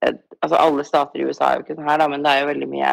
Altså 0.04 0.56
alle 0.60 0.84
stater 0.84 1.20
i 1.20 1.26
USA 1.26 1.50
er 1.50 1.60
jo 1.60 1.64
ikke 1.64 1.76
sånn 1.78 1.88
her, 1.88 2.00
da, 2.02 2.08
men 2.12 2.24
det 2.24 2.32
er 2.32 2.42
jo 2.42 2.50
veldig 2.50 2.68
mye 2.70 2.90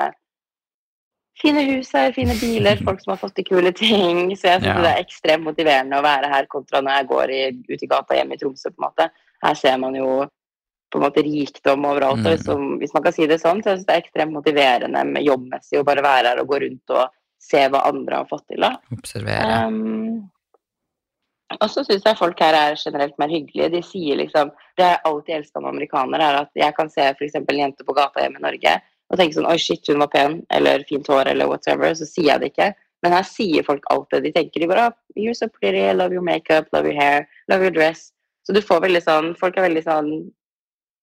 fine 1.42 1.64
hus 1.66 1.90
her, 1.98 2.14
fine 2.16 2.36
biler, 2.40 2.80
folk 2.88 3.02
som 3.02 3.14
har 3.16 3.22
fått 3.22 3.36
til 3.40 3.48
kule 3.50 3.74
ting. 3.76 4.30
Så 4.38 4.48
jeg 4.52 4.62
syns 4.62 4.70
Ja. 4.70 4.78
det 4.86 4.94
er 4.94 5.02
ekstremt 5.04 5.48
motiverende 5.48 6.00
å 6.00 6.06
være 6.06 6.30
her 6.32 6.48
kontra 6.52 6.82
når 6.82 7.00
jeg 7.00 7.10
går 7.12 7.34
i, 7.34 7.42
ut 7.74 7.84
i 7.84 7.90
gata 7.90 8.18
hjemme 8.20 8.38
i 8.38 8.42
Tromsø, 8.42 8.72
på 8.72 8.80
en 8.82 8.88
måte. 8.88 9.10
Her 9.44 9.60
ser 9.60 9.78
man 9.82 9.98
jo 9.98 10.24
på 10.94 11.00
en 11.02 11.06
måte 11.08 11.24
rikdom 11.26 11.88
overalt. 11.90 12.22
Mm. 12.22 12.30
Hvis, 12.30 12.46
hvis 12.84 12.94
man 12.94 13.04
kan 13.04 13.16
si 13.16 13.28
det 13.28 13.40
sånn, 13.42 13.64
så 13.64 13.74
jeg 13.74 13.82
synes 13.82 13.90
det 13.90 13.96
er 13.96 14.04
ekstremt 14.06 14.36
motiverende 14.36 15.04
med 15.10 15.26
jobbmessig 15.26 15.82
å 15.82 15.88
bare 15.88 16.06
være 16.06 16.32
her 16.32 16.44
og 16.44 16.52
gå 16.54 16.62
rundt 16.64 16.94
og 16.94 17.10
se 17.44 17.66
hva 17.68 17.82
andre 17.90 18.22
har 18.22 18.30
fått 18.30 18.46
til. 18.54 18.62
da. 18.64 18.76
Observere. 18.94 19.58
Um, 19.68 20.30
og 21.60 21.70
så 21.72 21.84
syns 21.86 22.06
jeg 22.08 22.20
folk 22.20 22.40
her 22.44 22.56
er 22.58 22.80
generelt 22.80 23.18
mer 23.22 23.32
hyggelige. 23.32 23.72
De 23.74 23.82
sier 23.86 24.20
liksom 24.20 24.52
Det 24.78 24.88
jeg 24.88 25.02
alltid 25.10 25.36
elska 25.36 25.62
med 25.62 25.74
amerikanere, 25.74 26.30
er 26.30 26.40
at 26.44 26.52
jeg 26.58 26.76
kan 26.78 26.90
se 26.90 27.10
f.eks. 27.14 27.36
en 27.40 27.60
jente 27.60 27.86
på 27.86 27.96
gata 27.98 28.24
hjemme 28.24 28.42
i 28.42 28.46
Norge 28.48 28.78
og 29.12 29.20
tenke 29.20 29.38
sånn 29.38 29.50
Oi, 29.50 29.60
shit, 29.62 29.86
hun 29.92 30.02
var 30.02 30.10
pen, 30.14 30.40
eller 30.50 30.86
fint 30.90 31.08
hår, 31.12 31.30
eller 31.34 31.50
whatever. 31.52 31.94
Så 31.94 32.08
sier 32.10 32.32
jeg 32.32 32.42
det 32.42 32.52
ikke. 32.54 32.72
Men 33.04 33.14
her 33.18 33.26
sier 33.28 33.66
folk 33.68 33.84
alt 33.94 34.08
det 34.16 34.24
de 34.26 34.32
tenker. 34.34 34.64
De 34.64 34.70
bare 34.72 34.88
oh, 34.90 34.96
You're 35.20 35.38
so 35.38 35.50
pretty, 35.52 35.84
I 35.84 35.94
love 35.94 36.16
your 36.16 36.26
makeup, 36.26 36.72
love 36.74 36.90
your 36.90 36.98
hair, 36.98 37.28
love 37.52 37.66
your 37.66 37.76
dress. 37.76 38.10
Så 38.48 38.56
du 38.56 38.64
får 38.64 38.82
veldig 38.84 39.04
sånn 39.04 39.36
Folk 39.40 39.60
er 39.60 39.70
veldig 39.70 39.86
sånn 39.86 40.16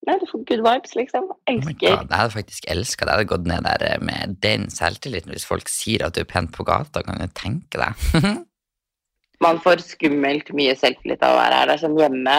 Nei, 0.09 0.15
du 0.17 0.25
får 0.31 0.47
good 0.49 0.63
vibes, 0.65 0.95
liksom. 0.97 1.27
Oh 1.29 1.51
Elsker. 1.53 1.75
God, 1.77 2.07
jeg 2.09 2.17
hadde 2.17 2.33
faktisk 2.33 2.69
elska 2.73 3.05
det. 3.05 3.13
Jeg 3.13 3.19
hadde 3.19 3.31
gått 3.35 3.49
ned 3.51 3.67
der 3.67 3.83
eh, 3.85 3.99
med 4.01 4.39
den 4.41 4.63
selvtilliten. 4.73 5.35
Hvis 5.37 5.45
folk 5.45 5.69
sier 5.69 6.07
at 6.07 6.17
du 6.17 6.23
er 6.23 6.31
pen 6.31 6.49
på 6.49 6.65
gata, 6.65 7.03
kan 7.05 7.21
du 7.21 7.27
tenke 7.37 7.83
deg. 7.83 8.07
Man 9.41 9.61
får 9.65 9.85
skummelt 9.85 10.51
mye 10.57 10.75
selvtillit 10.77 11.23
av 11.25 11.35
å 11.35 11.41
være 11.41 11.61
her. 11.61 11.71
Det 11.71 11.77
er 11.77 11.83
sånn 11.85 11.99
hjemme. 11.99 12.39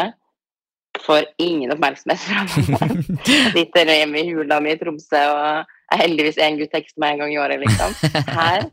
Får 1.01 1.25
ingen 1.41 1.73
oppmerksomhet 1.73 2.21
fra 2.21 2.43
meg. 2.75 3.05
Jeg 3.25 3.53
sitter 3.55 3.93
hjemme 3.95 4.21
i 4.21 4.29
hula 4.29 4.59
mi 4.61 4.75
i 4.75 4.79
Tromsø 4.79 5.21
og 5.31 5.41
er 5.91 6.01
heldigvis 6.03 6.39
en 6.43 6.59
gutt 6.59 6.71
tekster 6.75 7.01
meg 7.01 7.15
en 7.15 7.23
gang 7.23 7.33
i 7.33 7.39
året, 7.41 7.63
liksom. 7.63 7.95
Her 8.27 8.67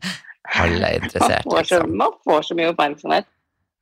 Alle 0.59 0.91
er 0.91 0.99
man 0.99 1.09
interessert, 1.09 1.47
får, 1.47 1.65
så, 1.67 1.81
liksom. 1.81 1.97
man 1.99 2.15
får 2.27 2.47
så 2.47 2.57
mye 2.59 2.71
oppmerksomhet. 2.73 3.27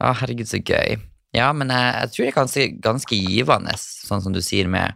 Å, 0.03 0.13
herregud, 0.21 0.49
så 0.49 0.61
gøy. 0.61 0.97
Ja, 1.35 1.51
men 1.55 1.71
jeg, 1.73 1.93
jeg 1.97 2.13
tror 2.13 2.23
det 2.23 2.29
er 2.29 2.37
ganske, 2.37 2.67
ganske 2.87 3.19
givende, 3.19 3.75
sånn 3.81 4.23
som 4.23 4.35
du 4.35 4.41
sier 4.45 4.69
med 4.71 4.95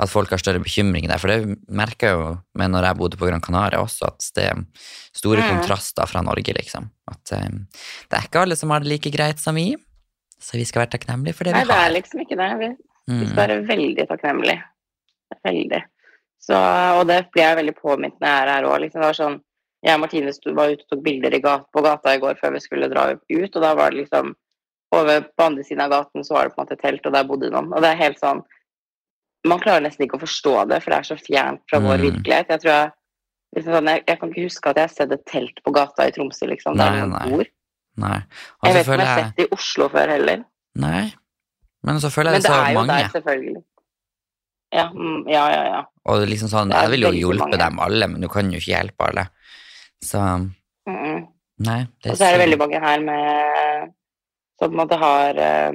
at 0.00 0.08
folk 0.08 0.30
har 0.32 0.40
større 0.40 0.62
bekymringer 0.64 1.10
der. 1.12 1.20
For 1.20 1.28
det 1.28 1.58
merker 1.68 2.08
jeg 2.08 2.16
jo 2.16 2.30
med 2.56 2.72
når 2.72 2.86
jeg 2.88 2.98
bodde 3.00 3.18
på 3.20 3.28
Gran 3.28 3.42
Canaria 3.44 3.82
også, 3.82 4.08
at 4.08 4.30
det 4.38 4.44
er 4.50 4.62
store 5.12 5.42
Mm. 5.44 5.50
kontraster 5.58 6.08
fra 6.08 6.22
Norge, 6.24 6.54
liksom. 6.56 6.88
At 7.10 7.32
um, 7.36 7.66
det 8.08 8.16
er 8.18 8.26
ikke 8.28 8.40
alle 8.46 8.56
som 8.56 8.70
har 8.72 8.80
det 8.80 8.88
like 8.94 9.10
greit 9.12 9.38
som 9.42 9.54
vi, 9.58 9.74
så 10.40 10.56
vi 10.56 10.64
skal 10.64 10.86
være 10.86 10.94
takknemlige 10.96 11.34
for 11.36 11.44
det 11.44 11.52
Nei, 11.52 11.64
vi 11.66 11.68
det 11.72 11.78
er 11.84 11.94
liksom 11.98 12.20
ikke 12.24 12.38
det. 12.40 12.50
Vi, 12.62 12.68
vi 12.70 12.86
Mm. 13.10 13.26
skal 13.26 13.36
være 13.42 13.60
veldig 13.66 14.04
takknemlige. 14.08 14.62
Veldig. 15.44 15.82
Så, 16.40 16.56
og 16.98 17.06
det 17.08 17.20
blir 17.32 17.42
jeg 17.44 17.56
veldig 17.58 17.74
påminnet 17.80 18.20
når 18.20 18.28
jeg 18.28 18.42
er 18.44 18.50
her 18.54 18.68
òg. 18.68 18.78
Liksom, 18.84 19.00
det 19.02 19.08
var 19.10 19.18
sånn, 19.18 19.36
jeg 19.84 19.94
og 19.96 20.00
Martine 20.00 20.54
var 20.56 20.70
ute 20.72 20.84
og 20.86 20.88
tok 20.94 21.02
bilder 21.04 21.34
i 21.36 21.40
gat, 21.44 21.66
på 21.72 21.82
gata 21.84 22.14
i 22.14 22.20
går 22.22 22.38
før 22.40 22.52
vi 22.56 22.60
skulle 22.64 22.88
dra 22.92 23.08
ut, 23.12 23.56
og 23.56 23.62
da 23.62 23.74
var 23.74 23.90
det 23.90 24.02
liksom 24.04 24.34
over 24.92 25.20
på 25.22 25.44
andre 25.46 25.62
siden 25.64 25.80
av 25.84 25.90
gaten 25.92 26.24
så 26.26 26.34
var 26.34 26.48
det 26.48 26.54
på 26.56 26.60
en 26.60 26.66
måte 26.66 26.80
telt, 26.80 27.04
og 27.06 27.12
der 27.14 27.24
bodde 27.28 27.50
noen. 27.52 27.68
Og 27.72 27.82
det 27.84 27.90
er 27.92 28.00
helt 28.00 28.18
sånn 28.18 28.40
Man 29.48 29.60
klarer 29.60 29.80
nesten 29.86 30.04
ikke 30.06 30.18
å 30.18 30.24
forstå 30.26 30.68
det, 30.68 30.82
for 30.82 30.90
det 30.92 30.98
er 30.98 31.02
så 31.08 31.16
fjernt 31.16 31.62
fra 31.70 31.78
vår 31.80 31.96
Mm. 31.98 32.02
virkelighet. 32.10 32.48
Jeg 32.48 32.60
tror 32.60 32.72
jeg, 32.72 32.90
liksom 33.56 33.72
sånn, 33.74 33.88
jeg, 33.88 34.04
jeg 34.06 34.18
kan 34.20 34.28
ikke 34.30 34.44
huske 34.44 34.68
at 34.70 34.76
jeg 34.76 34.82
har 34.88 34.94
sett 34.94 35.12
et 35.12 35.24
telt 35.26 35.62
på 35.64 35.72
gata 35.72 36.06
i 36.06 36.12
Tromsø, 36.12 36.46
liksom, 36.46 36.76
der 36.76 36.90
Nei, 36.90 37.00
noen 37.00 37.10
nei. 37.10 37.30
bor. 37.30 37.44
Nei. 37.96 38.18
Og 38.60 38.68
Jeg 38.68 38.74
vet 38.74 38.84
ikke 38.86 38.92
om 38.94 39.00
jeg 39.00 39.08
har 39.08 39.22
sett 39.22 39.36
det 39.36 39.46
i 39.46 39.54
Oslo 39.56 39.88
før 39.88 40.08
heller. 40.08 40.44
Nei. 40.76 41.12
Men 41.82 42.00
så 42.00 42.10
føler 42.12 42.32
jeg 42.32 42.42
det 42.42 42.50
det 42.50 42.56
er 42.58 42.72
jo 42.72 42.78
mange. 42.78 42.92
der, 43.00 43.08
selvfølgelig. 43.16 43.62
Ja, 44.72 44.86
mm, 44.94 45.28
ja, 45.28 45.44
ja. 45.50 45.62
ja. 45.74 45.80
Og 46.06 46.26
liksom 46.28 46.48
sånn, 46.52 46.70
jeg 46.70 46.90
vil 46.90 47.00
jo 47.08 47.10
hjelpe 47.32 47.56
dem 47.58 47.78
alle, 47.80 48.06
men 48.06 48.20
du 48.20 48.28
kan 48.28 48.50
jo 48.52 48.58
ikke 48.60 48.74
hjelpe 48.76 49.08
alle. 49.08 49.26
Så 50.04 50.18
Mm 50.86 50.96
-mm. 50.96 51.26
nei. 51.58 51.86
Det 52.02 52.10
Og 52.12 52.16
så 52.16 52.24
er 52.24 52.30
det 52.32 52.40
veldig 52.40 52.58
mange 52.58 52.80
her 52.80 53.00
med 53.00 53.92
som 54.58 54.70
på 54.70 54.80
en 54.80 54.88
måte 54.88 54.96
har 54.98 55.34
eh, 55.38 55.72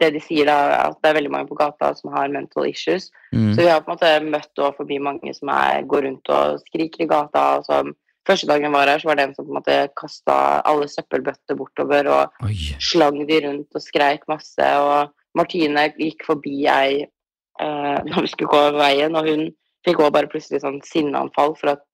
Det 0.00 0.10
de 0.12 0.20
sier, 0.20 0.48
da, 0.48 0.86
at 0.90 0.98
det 1.00 1.08
er 1.08 1.16
veldig 1.16 1.30
mange 1.32 1.48
på 1.48 1.56
gata 1.56 1.92
som 1.96 2.12
har 2.12 2.32
mental 2.32 2.66
issues. 2.68 3.08
Mm. 3.32 3.54
Så 3.54 3.62
vi 3.62 3.68
har 3.70 3.80
på 3.80 3.88
en 3.88 3.96
måte 3.96 4.10
møtt 4.26 4.60
og 4.60 4.76
forbi 4.76 4.98
mange 5.00 5.32
som 5.36 5.52
er, 5.54 5.86
går 5.88 6.04
rundt 6.04 6.32
og 6.36 6.60
skriker 6.66 7.06
i 7.06 7.08
gata. 7.08 7.44
Og 7.56 7.68
som, 7.68 7.94
første 8.28 8.48
dagen 8.50 8.68
jeg 8.68 8.74
var 8.76 8.92
her, 8.92 9.00
så 9.00 9.08
var 9.08 9.18
det 9.18 9.28
en 9.28 9.36
som 9.38 9.48
på 9.48 9.54
en 9.54 9.60
måte 9.60 9.78
kasta 9.96 10.38
alle 10.68 10.90
søppelbøtter 10.92 11.56
bortover 11.56 12.10
og 12.12 12.48
Oi. 12.48 12.56
slang 12.82 13.22
de 13.28 13.40
rundt 13.46 13.80
og 13.80 13.84
skreik 13.84 14.28
masse. 14.28 14.68
Og 14.84 15.14
Martine 15.38 15.88
gikk 15.96 16.28
forbi 16.28 16.58
ei 16.68 17.06
eh, 17.06 17.98
når 18.10 18.26
vi 18.26 18.34
skulle 18.34 18.52
gå 18.52 18.62
over 18.66 18.80
veien, 18.82 19.16
og 19.16 19.32
hun 19.32 19.48
fikk 19.86 20.02
også 20.02 20.16
bare 20.18 20.30
plutselig 20.30 20.60
sånn 20.64 20.80
sinneanfall 20.84 21.56
for 21.56 21.76
at 21.76 21.85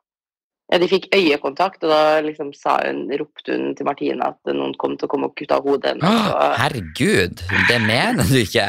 ja, 0.70 0.78
de 0.78 0.88
fikk 0.88 1.08
øyekontakt, 1.14 1.82
og 1.84 1.90
da 1.90 2.20
liksom 2.24 2.52
sa 2.56 2.78
hun, 2.86 3.04
ropte 3.20 3.52
hun 3.52 3.74
til 3.76 3.84
Martine 3.88 4.24
at 4.24 4.52
noen 4.54 4.74
kom 4.80 4.94
til 4.96 5.08
å 5.08 5.10
komme 5.10 5.28
og 5.28 5.34
kutte 5.36 5.58
av 5.58 5.66
hodet 5.66 5.94
hennes. 5.96 6.28
Og- 6.32 6.56
herregud, 6.62 7.42
det 7.68 7.80
mener 7.82 8.24
du 8.30 8.38
ikke? 8.40 8.68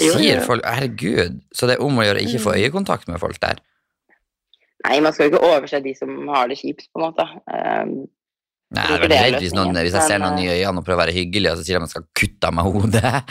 Sier 0.00 0.40
folk 0.42 0.64
Herregud. 0.66 1.40
Så 1.54 1.68
det 1.68 1.76
er 1.76 1.84
om 1.84 1.98
å 2.00 2.04
gjøre 2.04 2.22
ikke 2.24 2.40
få 2.40 2.54
Mm. 2.56 2.62
øyekontakt 2.64 3.08
med 3.08 3.20
folk 3.20 3.38
der? 3.40 3.60
Nei, 4.88 4.98
man 5.00 5.12
skal 5.12 5.28
jo 5.28 5.36
ikke 5.36 5.44
overse 5.46 5.80
de 5.84 5.94
som 5.94 6.28
har 6.28 6.48
det 6.48 6.58
kjipt, 6.58 6.88
på 6.90 6.98
en 6.98 7.04
måte. 7.12 7.26
Um, 7.46 8.08
Nei, 8.72 8.86
det 8.98 9.12
er 9.12 9.30
redd 9.30 9.40
hvis, 9.40 9.52
noen, 9.54 9.76
hvis 9.76 9.92
jeg 9.92 10.02
ser 10.08 10.18
noen 10.18 10.38
eh, 10.38 10.40
nye 10.42 10.56
øyne 10.64 10.80
og 10.80 10.84
prøver 10.86 10.96
å 10.96 11.04
være 11.04 11.14
hyggelig, 11.14 11.52
og 11.52 11.58
så 11.58 11.64
sier 11.64 11.76
de 11.76 11.82
at 11.82 11.84
man 11.84 11.92
skal 11.92 12.06
kutte 12.18 12.48
av 12.48 12.54
meg 12.56 12.64
hodet. 12.64 13.22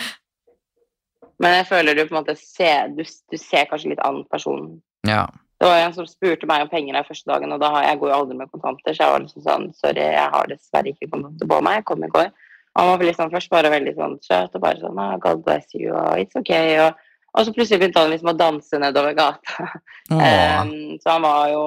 men 1.41 1.57
jeg 1.57 1.67
føler 1.67 1.97
du 1.97 2.05
på 2.05 2.15
en 2.15 2.23
måte 2.23 2.37
ser, 2.37 2.87
du, 2.95 3.03
du 3.03 3.37
ser 3.41 3.65
kanskje 3.65 3.89
litt 3.89 4.03
annen 4.05 4.23
person. 4.31 4.81
Ja. 5.09 5.25
Det 5.61 5.67
var 5.67 5.77
en 5.77 5.93
som 5.93 6.07
spurte 6.09 6.47
meg 6.49 6.63
om 6.63 6.69
penger 6.71 6.95
den 6.97 7.05
første 7.05 7.29
dagen, 7.29 7.51
og 7.53 7.59
da 7.61 7.67
har 7.75 7.83
jeg 7.85 7.99
går 8.01 8.09
jo 8.09 8.15
aldri 8.15 8.37
med 8.39 8.49
kontanter, 8.49 8.95
så 8.97 9.03
jeg 9.03 9.13
var 9.13 9.21
liksom 9.21 9.43
sånn 9.45 9.67
Sorry, 9.77 10.07
jeg 10.15 10.31
har 10.33 10.47
dessverre 10.49 10.89
ikke 10.89 11.09
kontanter 11.11 11.49
på 11.51 11.59
meg. 11.61 11.75
Jeg 11.77 11.85
kom 11.85 12.05
i 12.07 12.09
går. 12.15 12.31
Han 12.79 12.89
var 12.89 13.03
liksom 13.05 13.29
først 13.29 13.51
bare 13.51 13.69
veldig 13.69 13.93
sånn 13.99 14.15
søt 14.25 14.57
og 14.57 14.63
bare 14.63 14.81
sånn 14.81 14.97
ah, 15.03 15.13
God 15.21 15.43
bless 15.45 15.69
you, 15.77 15.91
og 15.93 16.17
it's 16.17 16.39
okay. 16.39 16.79
Og, 16.81 16.97
og 17.35 17.45
så 17.45 17.53
plutselig 17.53 17.77
begynte 17.83 18.01
han 18.01 18.09
liksom 18.09 18.31
å 18.31 18.35
danse 18.39 18.81
nedover 18.81 19.13
gata. 19.19 19.69
Oh. 20.11 20.17
Um, 20.17 20.73
så 20.99 21.13
han 21.13 21.23
var 21.23 21.45
jo 21.53 21.61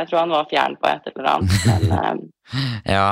Jeg 0.00 0.08
tror 0.08 0.18
han 0.18 0.32
var 0.34 0.48
fjern 0.50 0.72
på 0.80 0.88
et 0.88 1.12
eller 1.12 1.28
annet. 1.34 1.68
Men 1.68 1.84
um, 1.92 2.24
ja. 2.88 3.04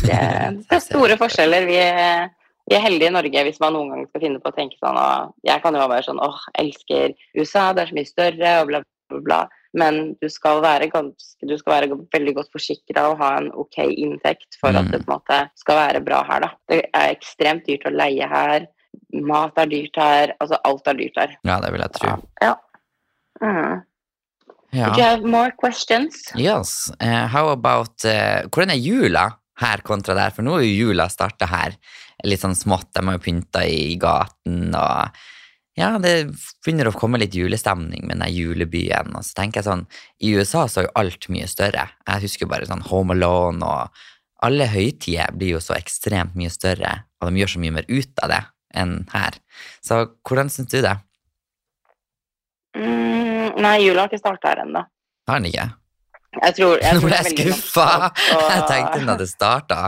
det, 0.00 0.16
det 0.16 0.78
er 0.80 0.82
store 0.88 1.20
forskjeller. 1.20 1.68
Vi 1.68 1.78
vi 2.68 2.74
er 2.76 2.82
heldige 2.82 3.08
i 3.10 3.14
Norge 3.14 3.42
hvis 3.46 3.60
man 3.62 3.72
noen 3.76 3.90
gang 3.92 4.06
skal 4.08 4.20
finne 4.24 4.40
på 4.42 4.50
å 4.50 4.56
tenke 4.56 4.76
sånn 4.82 5.32
Jeg 5.46 5.62
kan 5.62 5.74
jo 5.74 5.84
være 5.88 6.02
sånn 6.08 6.18
åh, 6.22 6.38
elsker 6.58 7.14
USA, 7.38 7.72
det 7.72 7.82
er 7.84 7.92
så 7.92 7.94
mye 7.98 8.10
større, 8.10 8.52
og 8.62 8.66
bla, 8.72 8.80
bla, 9.10 9.20
bla. 9.28 9.40
Men 9.76 10.14
du 10.22 10.28
skal 10.32 10.62
være, 10.64 10.88
ganske, 10.88 11.46
du 11.46 11.52
skal 11.60 11.74
være 11.74 11.98
veldig 12.14 12.32
godt 12.38 12.48
forsikra 12.54 13.10
og 13.10 13.18
ha 13.20 13.34
en 13.38 13.50
ok 13.52 13.76
inntekt 13.92 14.56
for 14.60 14.70
at 14.72 14.86
Mm. 14.86 14.90
det 14.94 15.00
på 15.04 15.10
en 15.12 15.18
måte 15.18 15.40
skal 15.60 15.76
være 15.76 16.00
bra 16.04 16.22
her, 16.24 16.40
da. 16.46 16.50
Det 16.68 16.78
er 16.94 17.10
ekstremt 17.12 17.66
dyrt 17.68 17.84
å 17.86 17.92
leie 17.92 18.26
her. 18.30 18.66
Mat 19.12 19.52
er 19.60 19.66
dyrt 19.68 19.96
her. 20.00 20.32
Altså 20.40 20.56
alt 20.64 20.88
er 20.88 20.94
dyrt 20.94 21.16
her. 21.20 21.36
ja, 21.44 21.60
det 21.60 21.72
vil 21.72 21.80
jeg 21.84 21.92
tro. 21.92 22.14
Ja. 22.42 22.54
Mm. 23.42 23.82
Ja. 24.72 24.88
Do 24.90 24.98
you 25.00 25.04
have 25.06 25.24
more 25.24 25.52
questions? 25.60 26.24
Yes. 26.36 26.90
Uh, 27.00 27.26
how 27.28 27.48
about 27.52 27.92
uh, 28.04 28.42
Hvordan 28.50 28.70
er 28.74 28.80
jula 28.80 29.26
her 29.62 29.82
kontra 29.86 30.16
der? 30.18 30.34
For 30.34 30.46
nå 30.46 30.58
er 30.58 30.66
jo 30.66 30.90
jula 30.90 31.08
starta 31.12 31.48
her. 31.50 31.76
Litt 32.26 32.42
sånn 32.42 32.56
smått. 32.58 32.90
De 32.96 33.04
har 33.04 33.18
jo 33.18 33.24
pynta 33.24 33.64
i 33.68 33.96
gaten 34.00 34.74
og 34.74 35.24
Ja, 35.76 35.90
det 36.00 36.30
begynner 36.64 36.88
å 36.88 36.96
komme 36.96 37.18
litt 37.20 37.34
julestemning 37.36 38.06
med 38.08 38.22
den 38.22 38.32
julebyen. 38.32 39.12
Og 39.12 39.24
så 39.26 39.36
tenker 39.42 39.60
jeg 39.60 39.68
sånn 39.68 39.82
I 40.24 40.32
USA 40.38 40.64
så 40.72 40.80
er 40.80 40.86
jo 40.86 40.94
alt 41.02 41.28
mye 41.28 41.48
større. 41.52 41.90
Jeg 42.06 42.24
husker 42.24 42.46
jo 42.46 42.52
bare 42.54 42.68
sånn 42.68 42.84
Home 42.88 43.12
Alone 43.12 43.60
og 43.60 44.04
Alle 44.46 44.66
høytider 44.68 45.32
blir 45.36 45.56
jo 45.56 45.60
så 45.64 45.74
ekstremt 45.76 46.34
mye 46.36 46.52
større, 46.52 46.90
og 47.20 47.30
de 47.32 47.40
gjør 47.40 47.54
så 47.54 47.60
mye 47.62 47.72
mer 47.72 47.86
ut 47.88 48.20
av 48.20 48.28
det 48.28 48.42
enn 48.76 48.98
her. 49.14 49.38
Så 49.80 50.02
hvordan 50.28 50.50
syns 50.52 50.68
du 50.74 50.82
det? 50.84 50.92
Mm, 52.76 53.56
nei, 53.64 53.78
jula 53.80 54.04
har 54.04 54.12
ikke 54.12 54.20
starta 54.20 54.52
her 54.52 54.62
ennå. 54.66 54.84
Har 55.28 55.40
den 55.40 55.48
ikke? 55.50 55.66
Jeg 56.42 56.56
tror, 56.58 56.78
jeg 56.82 56.94
Nå 56.96 57.02
ble 57.04 57.18
jeg 57.18 57.32
skuffa! 57.34 57.88
Jeg 58.56 58.64
tenkte 58.70 59.02
da 59.08 59.16
det 59.20 59.28
starta. 59.30 59.80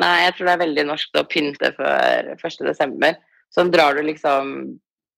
Nei, 0.00 0.14
jeg 0.24 0.32
tror 0.34 0.48
det 0.48 0.52
er 0.54 0.60
veldig 0.62 0.84
norsk 0.88 1.18
å 1.20 1.22
pynte 1.28 1.68
før 1.76 2.30
1. 2.32 2.54
desember. 2.64 3.18
Så 3.52 3.66
drar 3.68 3.98
du 3.98 4.06
liksom 4.06 4.56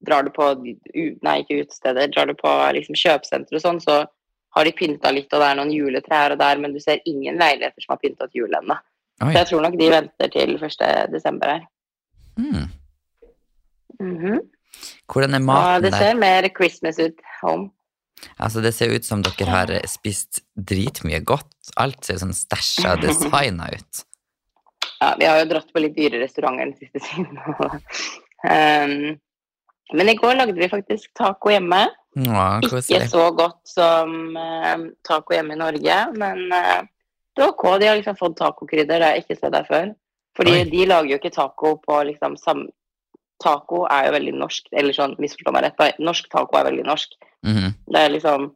Drar 0.05 0.27
du 0.27 0.29
på 0.35 0.51
Nei, 0.61 1.37
ikke 1.41 1.63
utesteder. 1.63 2.11
Drar 2.13 2.29
du 2.29 2.35
på 2.37 2.51
liksom 2.77 2.99
kjøpesenter 2.99 3.57
og 3.57 3.63
sånn, 3.63 3.79
så 3.81 4.03
har 4.55 4.67
de 4.69 4.73
pynta 4.77 5.11
litt, 5.15 5.33
og 5.33 5.41
det 5.41 5.47
er 5.49 5.57
noen 5.59 5.73
juletrær 5.73 6.35
og 6.35 6.43
der, 6.43 6.59
men 6.61 6.75
du 6.75 6.81
ser 6.83 7.01
ingen 7.09 7.39
leiligheter 7.41 7.83
som 7.83 7.95
har 7.95 8.03
pynta 8.03 8.29
til 8.29 8.45
jul 8.45 8.59
ennå. 8.59 8.77
Så 9.23 9.31
jeg 9.33 9.49
tror 9.49 9.63
nok 9.65 9.79
de 9.81 9.89
venter 9.95 10.31
til 10.35 10.57
1. 10.59 10.85
desember 11.15 11.63
Mm 12.35 12.51
Hmm. 12.55 12.71
Mhm. 14.01 14.41
Hvordan 15.07 15.35
er 15.35 15.39
maten 15.39 15.65
der? 15.65 15.73
Ja, 15.73 15.81
det 15.81 15.95
ser 15.95 16.15
mer 16.19 16.49
Christmas 16.57 16.99
ut 16.99 17.21
home. 17.43 17.71
Altså, 18.37 18.63
det 18.65 18.75
ser 18.77 18.95
ut 18.95 19.07
som 19.07 19.23
dere 19.25 19.51
har 19.51 19.73
spist 19.91 20.43
dritmye 20.55 21.21
godt. 21.27 21.51
Alt 21.81 22.05
ser 22.07 22.21
sånn 22.23 22.35
stæsja 22.37 22.97
designa 23.03 23.71
ut. 23.73 24.05
Ja, 25.01 25.15
vi 25.19 25.29
har 25.29 25.43
jo 25.43 25.51
dratt 25.51 25.73
på 25.75 25.83
litt 25.83 25.97
dyre 25.97 26.23
restauranter 26.23 26.71
den 26.71 26.77
siste 26.79 27.03
tiden. 27.05 27.39
um, 28.49 28.95
men 29.93 30.09
i 30.09 30.17
går 30.17 30.39
lagde 30.39 30.57
vi 30.57 30.71
faktisk 30.71 31.11
taco 31.19 31.53
hjemme. 31.53 31.83
Å, 32.15 32.47
Ikke 32.63 33.09
så 33.11 33.27
godt 33.37 33.61
som 33.69 34.37
uh, 34.39 34.87
taco 35.07 35.35
hjemme 35.35 35.57
i 35.57 35.61
Norge, 35.61 35.99
men 36.17 36.47
uh, 36.55 36.81
det 37.35 37.43
var 37.43 37.53
ok. 37.53 37.67
De 37.83 37.91
har 37.91 37.99
liksom 37.99 38.17
fått 38.19 38.39
tacokrydder, 38.39 39.01
det 39.01 39.09
har 39.09 39.19
jeg 39.19 39.27
ikke 39.27 39.41
sett 39.41 39.55
der 39.55 39.69
før. 39.69 39.93
Fordi 40.39 40.57
Oi. 40.63 40.65
de 40.71 40.87
lager 40.91 41.13
jo 41.13 41.21
ikke 41.21 41.35
taco 41.35 41.77
på 41.83 42.01
liksom 42.11 42.39
sam... 42.41 42.65
Taco 43.43 43.85
er 43.91 44.09
jo 44.09 44.13
veldig 44.15 44.35
norsk, 44.39 44.69
eller 44.73 44.97
sånn, 44.97 45.17
misforstå 45.23 45.53
meg 45.55 45.67
rett, 45.67 45.81
da. 45.81 45.91
norsk 45.99 46.29
taco 46.33 46.59
er 46.59 46.69
veldig 46.71 46.85
norsk. 46.87 47.17
Mhm. 47.47 47.75
Det 47.91 48.03
er 48.03 48.15
liksom 48.15 48.53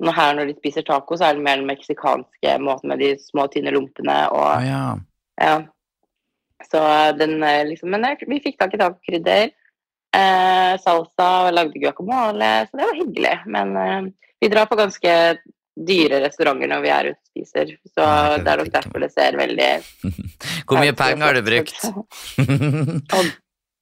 når 0.00 0.16
her 0.16 0.36
når 0.36 0.48
de 0.48 0.56
spiser 0.56 0.84
taco, 0.86 1.16
så 1.16 1.28
er 1.28 1.36
det 1.36 1.44
mer 1.44 1.60
den 1.60 1.68
meksikanske 1.68 2.56
måten 2.64 2.92
med 2.92 3.02
de 3.02 3.12
små, 3.20 3.46
tynne 3.52 3.72
lompene 3.74 4.16
og 4.32 4.40
og 4.40 4.64
ja. 4.64 4.84
ja. 5.40 5.56
Så 6.70 6.80
den 7.18 7.42
eh, 7.44 7.66
liksom 7.68 7.90
Men 7.90 8.06
vi 8.28 8.40
fikk 8.40 8.58
tak 8.60 8.74
i 8.74 8.80
tacokrydder. 8.80 9.50
Eh, 10.16 10.72
salsa, 10.82 11.28
og 11.46 11.54
lagde 11.54 11.78
guacamole, 11.78 12.50
så 12.66 12.76
det 12.80 12.88
var 12.88 12.98
hyggelig. 12.98 13.36
Men 13.46 13.76
eh, 13.76 14.10
vi 14.40 14.48
drar 14.52 14.68
på 14.70 14.78
ganske 14.80 15.14
dyre 15.80 16.20
restauranter 16.24 16.68
når 16.68 16.82
vi 16.84 16.90
er 16.92 17.10
ute 17.12 17.20
og 17.20 17.30
spiser. 17.30 17.76
Så 17.92 18.04
Ja, 18.04 18.36
det 18.36 18.44
det 18.44 18.52
er 18.52 18.64
nok 18.64 18.72
derfor 18.74 19.04
det 19.04 19.12
ser 19.12 19.38
veldig 19.38 19.70
Hvor 20.66 20.80
mye 20.80 20.96
penger 20.96 21.26
har 21.26 21.38
du 21.38 21.42
brukt? 21.46 21.76
Å 23.16 23.22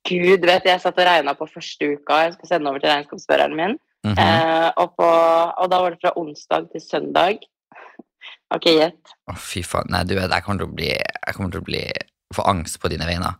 gud, 0.08 0.46
vet 0.48 0.66
jeg 0.68 0.80
satt 0.82 0.98
og 0.98 1.06
regna 1.08 1.34
på 1.36 1.48
første 1.50 1.92
uka. 1.94 2.22
Jeg 2.24 2.34
skal 2.38 2.52
sende 2.54 2.72
over 2.72 2.82
til 2.82 2.92
regnskapsføreren 2.92 3.56
min. 3.58 3.76
Mhm. 4.06 4.18
Eh, 4.22 4.68
og, 4.78 4.94
på, 4.96 5.06
og 5.06 5.70
da 5.70 5.80
var 5.82 5.94
det 5.94 6.02
fra 6.02 6.14
onsdag 6.16 6.68
til 6.72 6.84
søndag. 6.84 7.46
Ok, 8.54 8.70
gjett. 8.72 9.14
Å, 9.28 9.36
fy 9.36 9.62
faen. 9.66 9.90
Nei, 9.92 10.04
du 10.08 10.14
vet, 10.16 10.30
jeg 10.32 10.44
kommer 10.44 10.62
til 10.62 10.70
å 10.70 10.76
bli 10.78 10.92
Jeg 10.94 11.36
kommer 11.36 11.52
til 11.52 11.60
å 11.60 11.66
bli 11.68 11.82
få 12.34 12.44
angst 12.48 12.78
på 12.80 12.90
dine 12.92 13.08
vegne. 13.08 13.34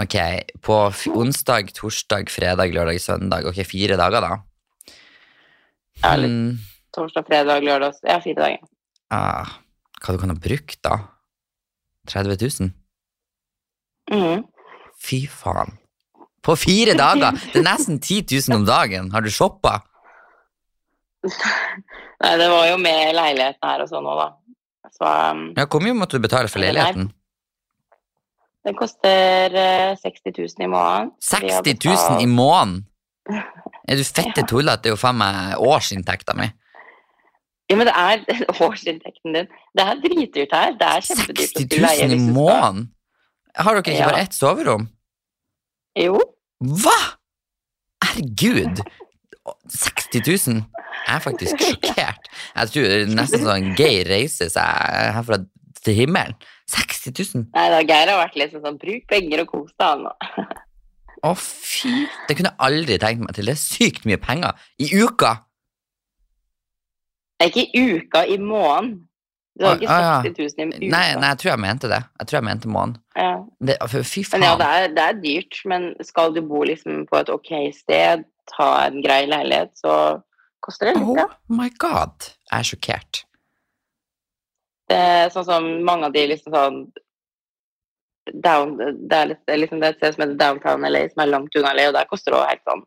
Ok, 0.00 0.16
på 0.64 0.76
onsdag, 1.20 1.72
torsdag, 1.76 2.30
fredag, 2.32 2.72
lørdag, 2.74 3.00
søndag. 3.02 3.46
Ok, 3.50 3.60
fire 3.68 3.98
dager, 4.00 4.24
da. 4.24 4.92
Ja, 6.02 6.14
litt 6.16 6.32
mm. 6.32 6.52
torsdag, 6.96 7.26
fredag, 7.28 7.66
lørdag 7.66 7.98
Ja, 8.08 8.18
fire 8.24 8.38
dager. 8.40 8.70
ah, 9.12 9.58
hva 10.00 10.14
du 10.14 10.18
kan 10.22 10.32
ha 10.32 10.38
brukt, 10.38 10.78
da? 10.82 10.96
30 12.08 12.40
000? 12.40 12.72
Mhm. 14.10 14.46
Fy 15.02 15.24
faen. 15.30 15.78
På 16.42 16.56
fire 16.58 16.94
dager! 16.98 17.36
Det 17.52 17.60
er 17.60 17.66
nesten 17.66 18.00
10 18.02 18.24
000 18.50 18.56
om 18.60 18.66
dagen. 18.66 19.10
Har 19.14 19.22
du 19.22 19.30
shoppa? 19.30 19.78
Nei, 22.22 22.32
det 22.38 22.48
var 22.50 22.66
jo 22.70 22.78
med 22.82 23.14
leiligheten 23.18 23.68
her 23.68 23.82
og 23.84 23.90
sånn 23.90 24.06
òg, 24.10 24.22
da. 24.22 24.28
Så 24.92 25.10
um, 25.32 25.42
Ja, 25.56 25.66
hvor 25.70 25.82
mye 25.82 25.96
måtte 25.96 26.18
du 26.18 26.24
betale 26.24 26.50
for 26.52 26.62
leiligheten? 26.62 27.10
den 28.62 28.76
koster 28.78 29.50
uh, 29.58 29.96
60 29.98 30.36
000 30.38 30.62
i 30.62 30.68
måneden. 30.70 31.08
Vi 31.18 31.50
60 31.50 31.78
000 32.14 32.22
i 32.22 32.28
måneden? 32.30 32.84
Er 33.88 33.98
du 33.98 34.04
fette 34.06 34.44
tullete? 34.46 34.84
Det 34.84 34.90
er 34.92 34.94
jo 34.94 34.98
faen 35.00 35.16
meg 35.18 35.58
årsinntekta 35.58 36.36
mi. 36.38 36.46
Ja, 37.70 37.78
men 37.80 37.88
det 37.88 37.94
er 37.98 38.22
årsinntekten 38.66 39.34
din. 39.34 39.48
Det 39.74 39.86
er 39.86 39.98
dritdyrt 40.04 40.54
her. 40.54 40.76
Det 40.78 40.90
er 40.90 41.06
kjempedyrt. 41.08 41.56
å 41.58 41.64
60 41.64 42.12
000 42.12 42.14
i 42.14 42.20
måneden? 42.22 42.84
Har 43.58 43.74
dere 43.76 43.82
ikke 43.84 43.98
Ja. 43.98 44.08
bare 44.10 44.22
ett 44.24 44.34
soverom? 44.36 44.88
Jo. 45.98 46.18
Hva?! 46.62 46.98
Herregud! 48.04 48.80
60 49.68 50.22
000? 50.48 50.62
Jeg 51.06 51.16
er 51.16 51.20
faktisk 51.24 51.58
sjokkert. 51.66 52.28
Jeg 52.54 52.70
tror 52.72 52.86
det 52.88 52.98
er 53.02 53.14
nesten 53.16 53.42
sånn 53.44 53.72
Geir 53.78 54.06
reiser 54.08 54.48
seg 54.52 55.12
herfra 55.16 55.40
til 55.82 55.96
himmelen. 55.98 56.36
60 56.70 57.12
000? 57.34 57.46
Nei 57.56 57.68
da, 57.74 57.80
Geir 57.84 58.12
har 58.12 58.20
vært 58.22 58.36
litt 58.38 58.54
sånn 58.54 58.78
Bruk 58.80 59.06
penger 59.10 59.42
og 59.44 59.50
kos 59.50 59.72
deg, 59.74 60.04
han. 60.06 60.52
Å, 61.22 61.32
fy 61.38 62.06
Det 62.28 62.34
kunne 62.38 62.50
jeg 62.50 62.62
aldri 62.66 62.96
tenkt 63.02 63.22
meg 63.26 63.34
til. 63.36 63.46
Det 63.50 63.54
er 63.56 63.60
sykt 63.62 64.06
mye 64.08 64.18
penger. 64.22 64.56
I 64.82 64.88
uka! 65.02 65.34
Det 67.42 67.50
ikke 67.50 67.64
i 67.74 67.82
uka, 67.98 68.24
i 68.30 68.38
måneden. 68.38 68.92
Du 69.58 69.66
har 69.66 69.76
ikke 69.76 70.32
60 70.32 70.56
000 70.56 70.72
i 70.72 70.88
uka. 70.88 70.92
Nei, 70.94 71.06
nei, 71.20 71.28
jeg 71.28 71.40
tror 71.42 71.50
jeg 71.50 71.60
mente 71.60 71.90
det. 71.92 72.00
Jeg 72.20 72.28
tror 72.28 72.38
jeg 72.38 72.46
mente 72.48 72.70
måneden. 72.72 73.00
Ja. 73.18 73.32
Det, 73.60 73.76
fy 74.08 74.22
faen. 74.24 74.40
Men 74.40 74.46
ja, 74.48 74.54
det 74.62 74.68
er, 74.68 74.86
det 74.96 75.04
er 75.04 75.18
dyrt. 75.20 75.58
Men 75.68 75.88
skal 76.08 76.32
du 76.36 76.40
bo 76.46 76.62
liksom 76.68 77.04
på 77.10 77.20
et 77.20 77.32
ok 77.32 77.52
sted, 77.76 78.24
ha 78.56 78.70
en 78.86 79.02
grei 79.04 79.26
leilighet, 79.28 79.74
så 79.78 79.96
koster 80.64 80.88
det 80.88 80.96
litt, 80.96 81.10
Oh 81.12 81.20
ja. 81.20 81.28
my 81.52 81.68
god. 81.82 82.32
Jeg 82.48 82.58
er 82.58 82.70
sjokkert. 82.70 83.22
Det 84.88 84.98
er 84.98 85.32
sånn 85.34 85.48
som 85.48 85.68
mange 85.86 86.08
av 86.08 86.16
de 86.16 86.24
liksom 86.32 86.54
sånn 86.56 86.80
down, 88.42 88.76
det, 88.78 89.16
er 89.16 89.30
litt, 89.32 89.52
liksom 89.64 89.80
det 89.82 89.88
er 89.88 89.94
et 89.94 90.00
sted 90.00 90.14
som 90.14 90.24
heter 90.24 90.38
Downtown 90.40 90.86
LA, 90.86 91.06
som 91.10 91.24
er 91.24 91.30
langt 91.32 91.56
unna 91.58 91.72
LA, 91.74 91.88
og 91.90 91.96
der 91.96 92.08
koster 92.10 92.34
det 92.34 92.38
òg 92.38 92.50
helt 92.50 92.64
sånn 92.68 92.82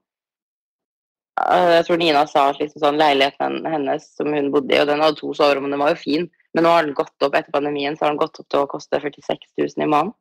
eh, 1.44 1.72
Jeg 1.76 1.88
tror 1.88 2.00
Nina 2.02 2.24
sa 2.32 2.46
at 2.52 2.62
liksom 2.62 2.84
sånn 2.84 3.00
leiligheten 3.02 3.58
hennes 3.68 4.08
som 4.16 4.32
hun 4.32 4.52
bodde 4.54 4.76
i, 4.76 4.80
og 4.82 4.90
den 4.92 5.04
hadde 5.04 5.20
to 5.20 5.34
soverom, 5.36 5.68
og 5.68 5.76
den 5.76 5.84
var 5.84 5.96
jo 5.96 6.02
fin, 6.06 6.30
men 6.56 6.64
nå 6.64 6.72
har 6.72 6.86
den 6.88 6.96
gått 6.98 7.26
opp 7.28 7.36
etter 7.36 7.52
pandemien, 7.52 7.98
så 7.98 8.06
har 8.06 8.14
den 8.16 8.22
gått 8.22 8.40
opp 8.40 8.48
til 8.50 8.64
å 8.64 8.70
koste 8.72 9.00
46 9.04 9.50
000 9.60 9.84
i 9.84 9.90
måneden. 9.92 10.14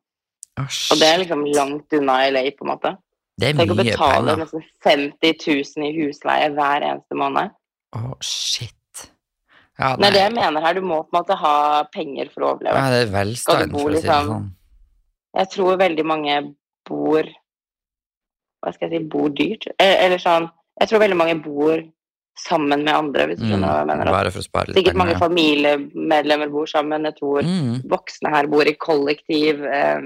Oh, 0.59 0.67
Og 0.91 0.99
det 1.01 1.07
er 1.09 1.19
liksom 1.23 1.43
langt 1.55 1.93
unna 1.97 2.21
LA, 2.31 2.45
på 2.55 2.63
en 2.67 2.71
måte. 2.75 2.91
Det 3.35 3.49
er 3.49 3.57
Tenk 3.57 3.71
å 3.73 3.75
mye 3.75 3.83
betale 3.91 4.35
penger. 4.35 4.43
nesten 4.45 4.63
50 4.85 5.33
000 5.79 5.87
i 5.89 5.93
husleie 5.97 6.51
hver 6.55 6.85
eneste 6.91 7.17
måned. 7.19 7.51
Å, 7.95 8.13
shit. 8.23 8.71
Ja, 9.79 9.95
Det 9.99 10.07
er 10.07 10.13
det 10.15 10.21
jeg 10.21 10.33
mener 10.37 10.63
her. 10.63 10.77
Du 10.77 10.85
må 10.87 11.01
på 11.03 11.11
en 11.11 11.17
måte 11.19 11.35
ha 11.41 11.55
penger 11.91 12.29
for 12.31 12.45
å 12.45 12.51
overleve. 12.53 12.79
Ja, 12.79 12.93
det 12.93 13.01
er 13.07 13.11
velstand, 13.11 13.71
bo 13.73 13.81
for 13.83 13.89
å 13.89 13.95
si 13.95 14.01
det 14.01 14.07
liksom- 14.07 14.29
sånn. 14.31 14.45
Jeg 15.35 15.49
tror 15.51 15.77
veldig 15.77 16.05
mange 16.05 16.37
bor 16.87 17.23
Hva 18.63 18.71
skal 18.73 18.89
jeg 18.89 19.01
si 19.01 19.07
bor 19.11 19.27
dyrt. 19.29 19.67
Eh, 19.77 20.05
Eller 20.05 20.17
sånn 20.17 20.49
Jeg 20.79 20.89
tror 20.89 20.99
veldig 20.99 21.17
mange 21.17 21.35
bor 21.43 21.83
sammen 22.39 22.83
med 22.83 22.93
andre, 22.93 23.27
hvis 23.29 23.39
du 23.39 23.45
skjønner 23.47 23.69
hva 23.71 23.77
jeg 23.79 23.87
mener. 23.87 24.05
Mm, 24.05 24.11
bare 24.17 24.31
for 24.31 24.39
å 24.43 24.43
spare 24.45 24.67
litt 24.67 24.77
Sikkert 24.79 24.97
mange 24.99 25.15
familiemedlemmer 25.19 26.49
bor 26.51 26.65
sammen. 26.67 27.03
Jeg 27.07 27.15
tror 27.21 27.43
Mm. 27.47 27.81
voksne 27.87 28.29
her 28.33 28.47
bor 28.47 28.67
i 28.67 28.73
kollektiv. 28.75 29.63
eh, 29.63 30.01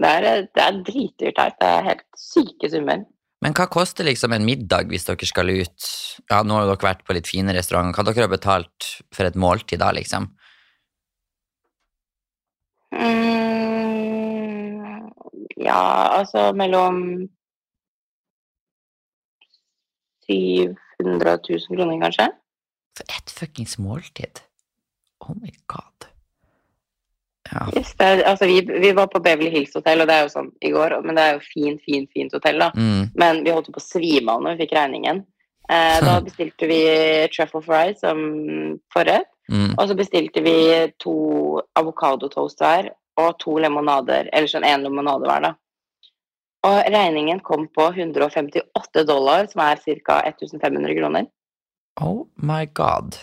Det 0.00 0.06
er, 0.08 0.48
det 0.54 0.62
er 0.64 0.72
dritdyrt 0.86 1.36
her. 1.38 1.50
Det 1.60 1.66
er 1.68 1.82
helt 1.82 2.04
syke 2.16 2.70
summer. 2.70 3.04
Men 3.42 3.52
hva 3.52 3.66
koster 3.68 4.04
liksom 4.04 4.32
en 4.32 4.44
middag 4.44 4.88
hvis 4.88 5.04
dere 5.04 5.26
skal 5.26 5.48
ut? 5.50 5.88
Ja, 6.30 6.42
nå 6.42 6.54
har 6.54 6.66
dere 6.66 6.76
vært 6.94 7.04
på 7.04 7.12
litt 7.16 7.26
fine 7.26 7.52
restauranter. 7.52 7.92
Hva 7.98 8.04
dere 8.14 8.28
har 8.28 8.32
betalt 8.36 9.02
for 9.12 9.24
et 9.26 9.34
måltid 9.34 9.78
da, 9.80 9.90
liksom? 9.92 10.30
Mm, 13.70 15.10
ja, 15.56 15.82
altså 16.20 16.52
mellom 16.56 17.28
700 21.00 21.38
000 21.48 21.76
kroner, 21.76 21.98
kanskje. 22.04 22.28
For 22.98 23.16
et 23.16 23.32
fuckings 23.32 23.76
måltid? 23.80 24.42
Oh 25.24 25.34
my 25.36 25.52
god. 25.70 26.06
Ja. 27.50 27.66
Yes, 27.74 27.94
er, 27.98 28.22
altså, 28.30 28.46
vi, 28.46 28.60
vi 28.62 28.92
var 28.94 29.08
på 29.10 29.18
Beverly 29.24 29.50
Hills 29.50 29.74
hotell, 29.74 30.02
og 30.04 30.06
det 30.10 30.14
er 30.16 30.22
jo 30.26 30.32
sånn 30.36 30.50
i 30.62 30.70
går, 30.70 30.94
men 31.02 31.16
det 31.18 31.24
er 31.24 31.32
jo 31.38 31.42
fint, 31.48 31.82
fint, 31.86 32.10
fint 32.14 32.32
hotell, 32.36 32.60
da. 32.62 32.70
Mm. 32.78 33.08
Men 33.18 33.40
vi 33.46 33.54
holdt 33.54 33.72
på 33.74 33.80
å 33.80 33.84
svime 33.84 34.30
av 34.36 34.44
når 34.44 34.54
vi 34.54 34.64
fikk 34.66 34.76
regningen. 34.78 35.24
Eh, 35.70 35.98
da 36.04 36.20
bestilte 36.26 36.68
vi 36.70 36.80
truffle 37.34 37.62
fries 37.66 38.00
som 38.04 38.24
forrett, 38.94 39.28
Mm. 39.50 39.72
og 39.82 39.88
så 39.90 39.96
bestilte 39.98 40.38
vi 40.46 40.52
to 41.02 41.12
avokadotoast 41.74 42.60
hver 42.62 42.92
og 43.18 43.32
to 43.42 43.56
lemonader, 43.58 44.28
eller 44.30 44.46
sånn 44.46 44.62
én 44.62 44.84
lemonade 44.86 45.26
hver, 45.26 45.42
da. 45.42 45.50
Og 46.68 46.78
regningen 46.92 47.40
kom 47.40 47.66
på 47.72 47.88
158 47.94 49.04
dollar, 49.08 49.48
som 49.48 49.62
er 49.64 49.80
ca. 50.04 50.20
1500 50.28 50.96
kroner. 50.98 51.28
Oh 52.00 52.26
my 52.36 52.66
god. 52.74 53.16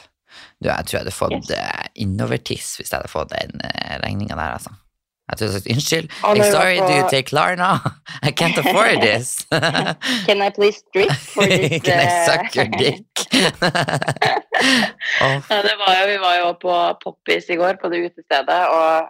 Du, 0.60 0.70
jeg 0.70 0.86
tror 0.86 0.98
jeg 0.98 1.04
hadde 1.06 1.16
fått 1.16 1.38
Yes. 1.38 1.52
yes. 1.54 1.94
innovertiss 1.96 2.76
hvis 2.78 2.92
jeg 2.92 2.98
hadde 3.00 3.14
fått 3.14 3.32
den 3.34 3.62
uh, 3.64 3.96
regninga 4.04 4.36
der, 4.36 4.58
altså. 4.58 4.74
Jeg 5.28 5.38
tror 5.38 5.46
jeg 5.46 5.52
hadde 5.52 5.60
sagt 5.60 5.72
unnskyld. 5.74 6.08
Oh, 6.24 6.36
sorry, 6.52 6.78
do 6.80 6.94
you 6.96 7.10
take 7.12 7.34
Larna? 7.36 7.72
I 8.24 8.32
can't 8.32 8.58
afford 8.58 9.02
this. 9.02 9.46
Can 10.28 10.42
I 10.42 10.50
please 10.50 10.80
drink 10.94 11.12
for 11.12 11.44
this 11.44 11.82
Can 11.88 12.00
I 12.00 12.08
eh, 12.08 12.26
suck 12.26 12.56
your 12.56 12.70
dick? 12.80 13.04
oh. 15.22 15.38
Ja, 15.52 15.58
det 15.68 15.76
var 15.84 15.92
jo, 16.00 16.08
vi 16.08 16.18
var 16.24 16.36
jo 16.40 16.54
på 16.62 16.74
Poppis 17.04 17.50
i 17.50 17.60
går, 17.60 17.74
på 17.82 17.92
det 17.92 18.06
utestedet, 18.08 18.62
og 18.72 18.88
eh, 19.04 19.10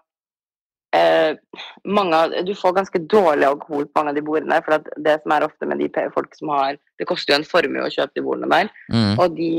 av, 0.98 2.34
du 2.46 2.54
får 2.56 2.74
ganske 2.74 3.00
dårlig 3.00 3.46
alkohol 3.48 3.86
på 3.88 4.00
mange 4.00 4.14
av 4.14 4.18
de 4.18 4.24
bordene, 4.26 4.60
for 4.66 4.84
det 5.06 5.16
som 5.22 5.34
er 5.36 5.46
ofte 5.46 5.70
med 5.70 5.82
de 5.82 5.90
folk 6.14 6.36
som 6.36 6.52
har 6.56 6.78
Det 6.98 7.06
koster 7.06 7.34
jo 7.34 7.38
en 7.38 7.46
formue 7.46 7.84
å 7.86 7.92
kjøpe 7.94 8.18
de 8.18 8.24
bordene 8.26 8.48
der, 8.50 8.70
mm. 8.90 9.20
og 9.22 9.36
de 9.38 9.52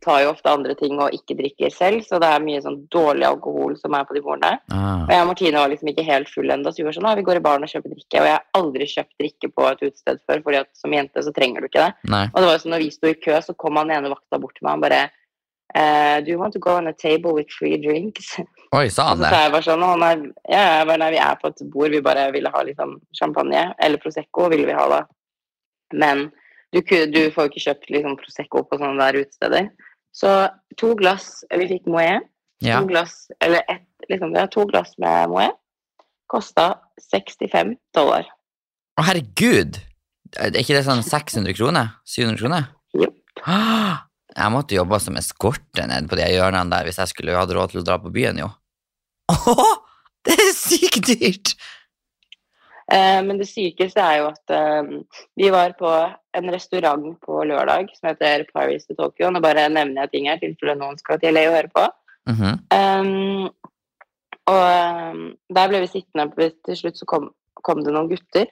tar 0.00 0.22
jo 0.22 0.30
ofte 0.30 0.48
andre 0.48 0.72
ting 0.78 0.96
og 0.96 1.12
ikke 1.12 1.36
drikker 1.36 1.74
selv, 1.74 2.00
så 2.06 2.16
det 2.22 2.30
er 2.32 2.40
mye 2.40 2.62
sånn 2.64 2.78
dårlig 2.88 3.26
alkohol 3.28 3.74
som 3.76 3.92
er 3.98 4.06
på 4.08 4.16
de 4.16 4.22
bordene. 4.24 4.56
ah. 4.72 5.02
Og 5.04 5.12
jeg 5.12 5.26
og 5.26 5.28
Martine 5.28 5.60
var 5.60 5.68
liksom 5.74 5.90
ikke 5.92 6.06
helt 6.06 6.32
full 6.32 6.54
ennå, 6.54 6.72
så 6.72 6.80
vi 6.80 6.86
var 6.88 6.96
sånn, 6.96 7.10
«Å, 7.10 7.12
vi 7.20 7.26
går 7.26 7.42
i 7.42 7.44
baren 7.44 7.68
og 7.68 7.72
kjøper 7.74 7.92
drikke, 7.92 8.22
og 8.22 8.30
jeg 8.30 8.32
har 8.38 8.62
aldri 8.62 8.88
kjøpt 8.94 9.20
drikke 9.20 9.52
på 9.52 9.68
et 9.68 9.84
utested 9.84 10.24
før, 10.24 10.42
fordi 10.48 10.62
at 10.62 10.72
som 10.80 10.96
jente 10.96 11.26
så 11.26 11.34
trenger 11.36 11.60
du 11.60 11.68
ikke 11.68 11.84
det. 11.84 12.08
Nei. 12.16 12.24
Og 12.32 12.40
det 12.40 12.48
var 12.48 12.56
jo 12.56 12.64
sånn, 12.64 12.76
når 12.78 12.84
vi 12.86 12.90
sto 12.96 13.12
i 13.12 13.20
kø, 13.28 13.36
så 13.44 13.58
kom 13.60 13.76
han 13.82 13.92
ene 13.92 14.14
vakta 14.16 14.40
bort 14.40 14.56
til 14.56 14.64
meg 14.70 14.80
og 14.80 14.88
bare 14.88 15.04
eh, 15.76 16.20
Do 16.24 16.32
you 16.32 16.38
want 16.40 16.54
to 16.56 16.62
go 16.62 16.76
on 16.78 16.88
a 16.88 16.92
table 16.96 17.34
with 17.36 17.52
free 17.52 17.76
drinks? 17.82 18.36
Oi, 18.74 18.88
sa 18.90 19.10
han 19.10 19.18
han 19.18 19.18
så 19.18 19.22
det? 19.22 19.30
sa 19.34 19.42
jeg 19.44 19.52
bare 19.54 19.66
sånn, 19.66 20.04
er, 20.08 20.22
ja, 20.50 20.84
bare, 20.88 20.98
nei, 21.04 21.10
vi 21.14 21.20
er 21.22 21.36
på 21.40 21.50
et 21.52 21.62
bord, 21.72 21.90
vi 21.94 22.00
bare 22.04 22.30
ville 22.34 22.50
ha 22.52 22.62
liksom 22.66 22.96
champagne, 23.18 23.66
eller 23.78 24.00
Prosecco 24.02 24.48
ville 24.52 24.66
vi 24.68 24.74
ha 24.76 24.86
da. 24.90 25.02
Men 25.94 26.26
du, 26.74 26.80
du 26.82 27.20
får 27.34 27.46
jo 27.46 27.50
ikke 27.52 27.64
kjøpt 27.68 27.92
liksom 27.94 28.16
Prosecco 28.20 28.64
på 28.66 28.78
sånne 28.80 29.04
der 29.06 29.20
utesteder. 29.22 29.68
Så 30.16 30.32
to 30.80 30.94
glass, 30.98 31.44
vi 31.52 31.68
fikk 31.74 31.86
Moët, 31.92 32.26
Ja. 32.64 32.78
to 32.80 32.86
glass, 32.88 33.26
eller 33.44 33.60
ett, 33.68 33.84
liksom, 34.10 34.32
ja, 34.34 34.46
to 34.48 34.64
glass 34.66 34.94
med 34.98 35.28
Moët, 35.28 35.58
kostet 36.32 36.80
65 37.12 37.76
dollar. 37.94 38.24
Å, 38.96 39.04
herregud! 39.04 39.76
Er 40.40 40.56
ikke 40.58 40.74
det 40.74 40.86
sånn 40.88 41.04
600 41.06 41.52
kroner? 41.54 41.92
700 42.08 42.40
kroner? 42.40 42.64
Jo. 42.96 43.10
Ah, 43.46 44.05
Jeg 44.36 44.52
måtte 44.52 44.76
jobbe 44.76 44.98
som 45.00 45.16
eskorte 45.16 45.86
ned 45.88 46.10
på 46.10 46.18
de 46.18 46.28
hjørnene 46.34 46.72
der 46.72 46.88
hvis 46.88 47.00
jeg 47.00 47.12
skulle 47.12 47.36
hatt 47.36 47.52
råd 47.56 47.72
til 47.72 47.80
å 47.80 47.86
dra 47.86 47.96
på 48.02 48.12
byen, 48.12 48.42
jo. 48.44 48.50
Åh, 49.32 49.72
det 50.28 50.36
er 50.36 50.52
sykt 50.54 51.08
dyrt! 51.08 51.56
Eh, 52.92 53.20
men 53.26 53.40
det 53.40 53.48
sykeste 53.50 53.98
er 53.98 54.20
jo 54.20 54.28
at 54.30 54.52
eh, 54.54 54.90
vi 55.40 55.48
var 55.50 55.72
på 55.78 55.90
en 56.38 56.50
restaurant 56.54 57.08
på 57.24 57.40
lørdag 57.48 57.88
som 57.96 58.12
heter 58.12 58.44
Paris 58.52 58.86
to 58.86 58.94
Tokyo. 58.94 59.32
Nå 59.32 59.42
bare 59.42 59.66
nevner 59.72 60.04
jeg 60.04 60.12
ting 60.12 60.28
her, 60.30 60.38
til 60.38 60.54
tilfelle 60.54 60.78
noen 60.78 61.00
skal 61.00 61.18
til 61.22 61.34
LA 61.34 61.48
og 61.48 61.56
høre 61.58 61.72
på. 61.74 61.86
Mhm. 62.30 62.52
Um, 62.74 63.48
og 64.50 64.62
um, 64.62 65.22
der 65.54 65.68
ble 65.70 65.80
vi 65.82 65.88
sittende 65.90 66.50
Til 66.66 66.76
slutt 66.78 66.98
så 66.98 67.06
kom, 67.10 67.28
kom 67.66 67.82
det 67.82 67.94
noen 67.94 68.10
gutter. 68.10 68.46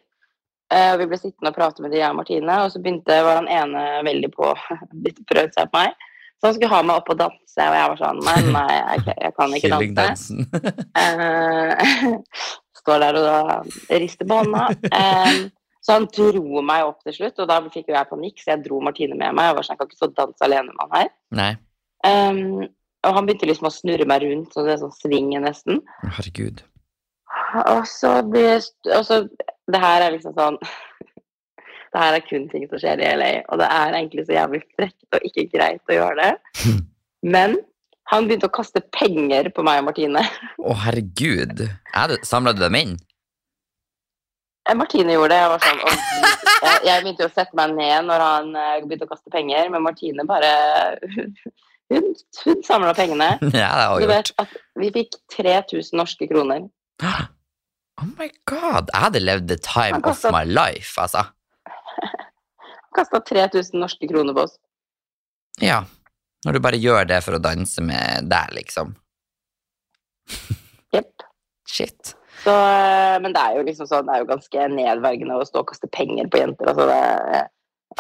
Eh, 0.75 0.91
og 0.95 1.01
vi 1.03 1.07
ble 1.11 1.19
sittende 1.21 1.53
og 1.53 1.57
prate 1.57 1.85
med 1.85 1.95
de, 1.95 2.01
jeg 2.01 2.11
og 2.11 2.19
Martine. 2.19 2.59
Og 2.65 2.73
så 2.75 2.83
begynte 2.83 3.21
var 3.27 3.41
han 3.41 3.51
ene 3.53 3.85
veldig 4.07 4.31
på 4.35 4.51
litt 5.07 5.23
prøvd 5.31 5.57
seg 5.57 5.73
på 5.73 5.83
meg. 5.83 6.07
Så 6.35 6.49
han 6.51 6.57
skulle 6.57 6.75
ha 6.75 6.81
meg 6.85 7.01
opp 7.01 7.11
og 7.15 7.21
danse, 7.21 7.65
og 7.65 7.77
jeg 7.79 7.91
var 7.91 8.01
sånn 8.01 8.19
Nei, 8.27 8.39
nei, 8.53 8.71
jeg, 8.75 9.05
jeg 9.23 9.35
kan 9.37 9.55
ikke 9.57 9.79
danse. 9.97 10.47
uh, 10.99 12.17
står 12.83 13.05
der 13.07 13.21
og 13.21 13.29
da 13.29 13.99
rister 14.03 14.29
på 14.29 14.41
hånda. 14.43 14.67
Uh, 14.91 15.45
så 15.85 15.99
han 15.99 16.09
dro 16.13 16.65
meg 16.65 16.89
opp 16.89 17.05
til 17.05 17.17
slutt, 17.17 17.39
og 17.45 17.49
da 17.49 17.61
fikk 17.69 17.93
jo 17.93 17.97
jeg 17.97 18.11
panikk, 18.11 18.41
så 18.41 18.55
jeg 18.55 18.65
dro 18.67 18.81
Martine 18.85 19.17
med 19.17 19.37
meg. 19.37 19.51
Jeg 19.51 19.57
var 19.57 19.67
sånn, 19.67 19.77
jeg 19.77 19.81
kan 19.81 19.91
ikke 19.93 20.01
stå 20.01 20.11
og 20.11 20.19
danse 20.21 20.49
alene 20.49 20.73
med 20.73 20.85
han 20.85 20.99
her. 20.99 21.15
Nei, 21.39 21.53
Um, 22.05 22.69
og 23.05 23.17
han 23.17 23.27
begynte 23.27 23.49
liksom 23.49 23.69
å 23.69 23.73
snurre 23.73 24.07
meg 24.09 24.25
rundt, 24.25 24.53
så 24.53 24.65
det 24.65 24.75
er 24.75 24.81
sånn 24.83 24.95
svinge 24.97 25.41
nesten. 25.45 25.81
Herregud. 26.05 26.63
Og 27.71 27.85
så 27.89 28.17
ble, 28.29 28.59
og 28.93 29.05
så, 29.07 29.21
Det 29.71 29.81
her 29.81 30.05
er 30.05 30.17
liksom 30.17 30.35
sånn 30.37 30.59
Det 31.95 32.03
her 32.03 32.17
er 32.17 32.25
kun 32.27 32.49
ting 32.51 32.65
som 32.67 32.81
skjer 32.83 32.99
i 32.99 33.11
LA, 33.15 33.31
og 33.55 33.61
det 33.61 33.69
er 33.71 33.95
egentlig 33.95 34.25
så 34.27 34.35
jævlig 34.35 34.65
frekt 34.75 35.15
og 35.15 35.29
ikke 35.29 35.45
greit 35.53 35.93
å 35.93 35.95
gjøre 35.95 36.25
det. 36.25 36.71
Men 37.35 37.55
han 38.11 38.27
begynte 38.27 38.49
å 38.51 38.55
kaste 38.55 38.83
penger 38.95 39.49
på 39.55 39.63
meg 39.65 39.81
og 39.81 39.87
Martine. 39.89 40.25
Å, 40.69 40.75
herregud. 40.85 41.63
Samla 42.27 42.53
du 42.57 42.65
dem 42.65 42.77
inn? 42.81 42.97
Eh, 44.69 44.77
Martine 44.77 45.15
gjorde 45.15 45.37
det. 45.37 45.41
Jeg 45.41 45.53
var 45.53 45.65
sånn 45.65 45.81
og, 45.85 46.43
jeg, 46.65 46.83
jeg 46.89 47.05
begynte 47.05 47.25
jo 47.25 47.31
å 47.31 47.35
sette 47.37 47.59
meg 47.61 47.77
ned 47.79 48.09
når 48.09 48.25
han 48.25 48.51
eh, 48.59 48.77
begynte 48.85 49.09
å 49.09 49.13
kaste 49.13 49.33
penger, 49.33 49.71
men 49.73 49.85
Martine 49.85 50.27
bare 50.29 50.53
Hun, 51.93 52.07
hun 52.43 52.63
samla 52.65 52.95
pengene. 52.97 53.35
Ja, 53.53 53.71
det 53.77 53.87
har 53.87 54.01
Du 54.01 54.07
jeg 54.07 54.11
vet 54.11 54.31
at 54.41 54.55
vi 54.81 54.89
fikk 54.95 55.19
3000 55.37 56.01
norske 56.01 56.29
kroner. 56.31 56.67
Oh 58.03 58.11
my 58.19 58.29
god. 58.51 58.91
Jeg 58.93 59.03
hadde 59.07 59.23
levd 59.23 59.49
the 59.49 59.59
time 59.63 60.01
kastet, 60.03 60.31
of 60.31 60.35
my 60.35 60.45
life, 60.49 60.95
altså. 61.01 61.27
Han 62.01 62.95
Kasta 62.95 63.21
3000 63.21 63.81
norske 63.81 64.09
kroner 64.11 64.35
på 64.35 64.45
oss. 64.47 64.59
Ja. 65.63 65.83
Når 66.47 66.57
du 66.57 66.61
bare 66.63 66.79
gjør 66.79 67.07
det 67.09 67.21
for 67.25 67.39
å 67.39 67.43
danse 67.43 67.83
med 67.83 68.29
deg, 68.31 68.53
liksom. 68.59 68.93
Jepp. 70.95 71.25
Shit. 71.71 72.15
Så, 72.45 72.53
eh, 72.53 73.17
men 73.23 73.33
det 73.35 73.41
er 73.41 73.59
jo 73.59 73.65
liksom 73.67 73.89
sånn, 73.89 74.07
det 74.07 74.15
er 74.15 74.23
jo 74.23 74.31
ganske 74.31 74.69
nedverdigende 74.75 75.39
å 75.41 75.47
stå 75.49 75.63
og 75.63 75.71
kaste 75.71 75.89
penger 75.95 76.29
på 76.31 76.43
jenter. 76.43 76.71
Altså 76.71 76.87
det, 76.91 77.45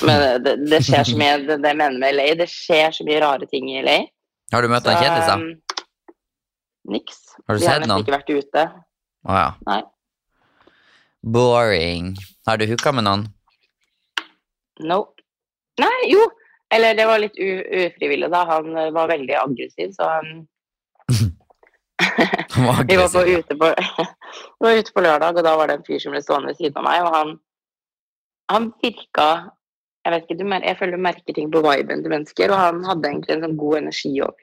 men 0.04 0.24
det, 0.44 0.54
det 0.70 0.80
skjer 0.84 1.06
så 1.08 1.18
mye, 1.18 1.36
det, 1.48 1.58
det 1.62 1.72
jeg 1.72 1.80
mener 1.80 2.00
med 2.02 2.18
LA, 2.18 2.26
det 2.42 2.48
skjer 2.52 2.94
så 2.94 3.06
mye 3.08 3.22
rare 3.24 3.48
ting 3.50 3.70
i 3.72 3.80
LA. 3.84 3.98
Har 4.52 4.62
du 4.62 4.70
møtt 4.70 4.86
noen 4.86 5.00
kjendiser? 5.00 5.40
um, 5.40 5.84
Niks. 6.92 7.22
Har 7.48 7.56
du 7.56 7.62
Vi 7.62 7.66
har 7.66 7.80
sett 7.80 7.86
nesten 7.86 8.04
ikke 8.04 8.18
vært 8.18 8.34
ute. 8.34 8.64
Å 9.24 9.36
ja. 9.38 9.50
Nei. 9.68 9.80
Boring. 11.24 12.14
Har 12.46 12.60
du 12.60 12.66
hooka 12.68 12.92
med 12.92 13.06
noen? 13.06 13.28
No. 14.84 14.98
Nei, 15.80 15.94
jo. 16.10 16.24
Eller 16.74 16.96
det 16.98 17.06
var 17.08 17.22
litt 17.22 17.38
ufrivillig, 17.38 18.28
da. 18.32 18.42
Han 18.50 18.74
eh, 18.76 18.90
var 18.94 19.08
veldig 19.12 19.36
aggressiv, 19.40 19.94
så 19.96 20.10
han 20.16 20.34
Han 22.54 22.66
var 22.66 22.84
Vi 22.88 22.96
var, 22.96 23.08
på 23.08 23.18
aggressiv. 23.18 23.38
ute 23.38 23.56
på, 23.56 23.70
vi 24.60 24.66
var 24.66 24.78
ute 24.80 24.92
på 24.92 25.04
lørdag, 25.06 25.38
og 25.38 25.46
da 25.46 25.56
var 25.56 25.70
det 25.70 25.78
en 25.78 25.86
fyr 25.86 26.02
som 26.02 26.14
ble 26.14 26.22
stående 26.22 26.52
ved 26.52 26.60
siden 26.60 26.80
av 26.82 26.86
meg, 26.88 27.06
og 27.06 27.14
han, 27.14 27.34
han 28.52 28.70
virka 28.82 29.28
Jeg 30.04 30.12
vet 30.12 30.26
ikke, 30.26 30.36
du, 30.36 30.44
jeg 30.52 30.76
føler 30.78 30.98
du 30.98 31.04
merker 31.06 31.36
ting 31.36 31.52
på 31.52 31.62
viben 31.64 32.02
til 32.04 32.12
mennesker, 32.12 32.52
og 32.52 32.60
han 32.60 32.82
hadde 32.84 33.08
egentlig 33.08 33.32
en 33.38 33.44
sånn 33.46 33.56
god 33.56 33.78
energi 33.78 34.10
ok. 34.20 34.42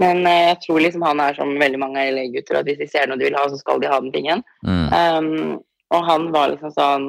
Men 0.00 0.26
eh, 0.28 0.42
jeg 0.50 0.58
tror 0.66 0.82
liksom 0.84 1.04
han 1.06 1.22
er 1.24 1.38
som 1.38 1.54
veldig 1.60 1.80
mange 1.80 2.04
LA-gutter, 2.12 2.58
at 2.60 2.68
hvis 2.68 2.82
de 2.82 2.88
ser 2.90 3.08
noe 3.08 3.16
de 3.20 3.28
vil 3.28 3.38
ha, 3.38 3.46
så 3.48 3.56
skal 3.60 3.80
de 3.80 3.88
ha 3.88 4.00
den 4.02 4.12
tingen. 4.12 4.42
Mm. 4.66 4.86
Um, 4.92 5.58
og 5.94 6.04
han 6.04 6.30
var 6.34 6.52
liksom 6.52 6.72
sånn 6.74 7.08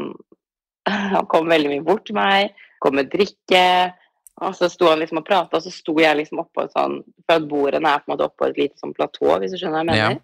Han 1.16 1.26
kom 1.28 1.50
veldig 1.52 1.72
mye 1.74 1.84
bort 1.84 2.06
til 2.08 2.16
meg, 2.16 2.54
kom 2.84 2.96
med 2.96 3.10
drikke. 3.12 3.64
Og 4.46 4.54
så 4.56 4.70
sto 4.70 4.88
han 4.92 5.02
liksom 5.02 5.20
og 5.20 5.26
prata, 5.28 5.58
og 5.58 5.66
så 5.66 5.74
sto 5.74 5.96
jeg 6.00 6.20
liksom 6.20 6.44
oppå 6.44 6.64
et 6.64 6.76
sånn 6.76 7.00
For 7.26 7.40
at 7.40 7.48
bordene 7.50 7.90
er 7.90 8.04
på 8.04 8.08
en 8.08 8.14
måte 8.14 8.28
oppå 8.30 8.48
et 8.48 8.60
lite 8.62 8.80
sånn 8.80 8.94
platå, 8.96 9.34
hvis 9.42 9.56
du 9.56 9.60
skjønner 9.60 9.82
hva 9.84 9.98
jeg 9.98 10.04
Ja. 10.04 10.10
mener. 10.14 10.24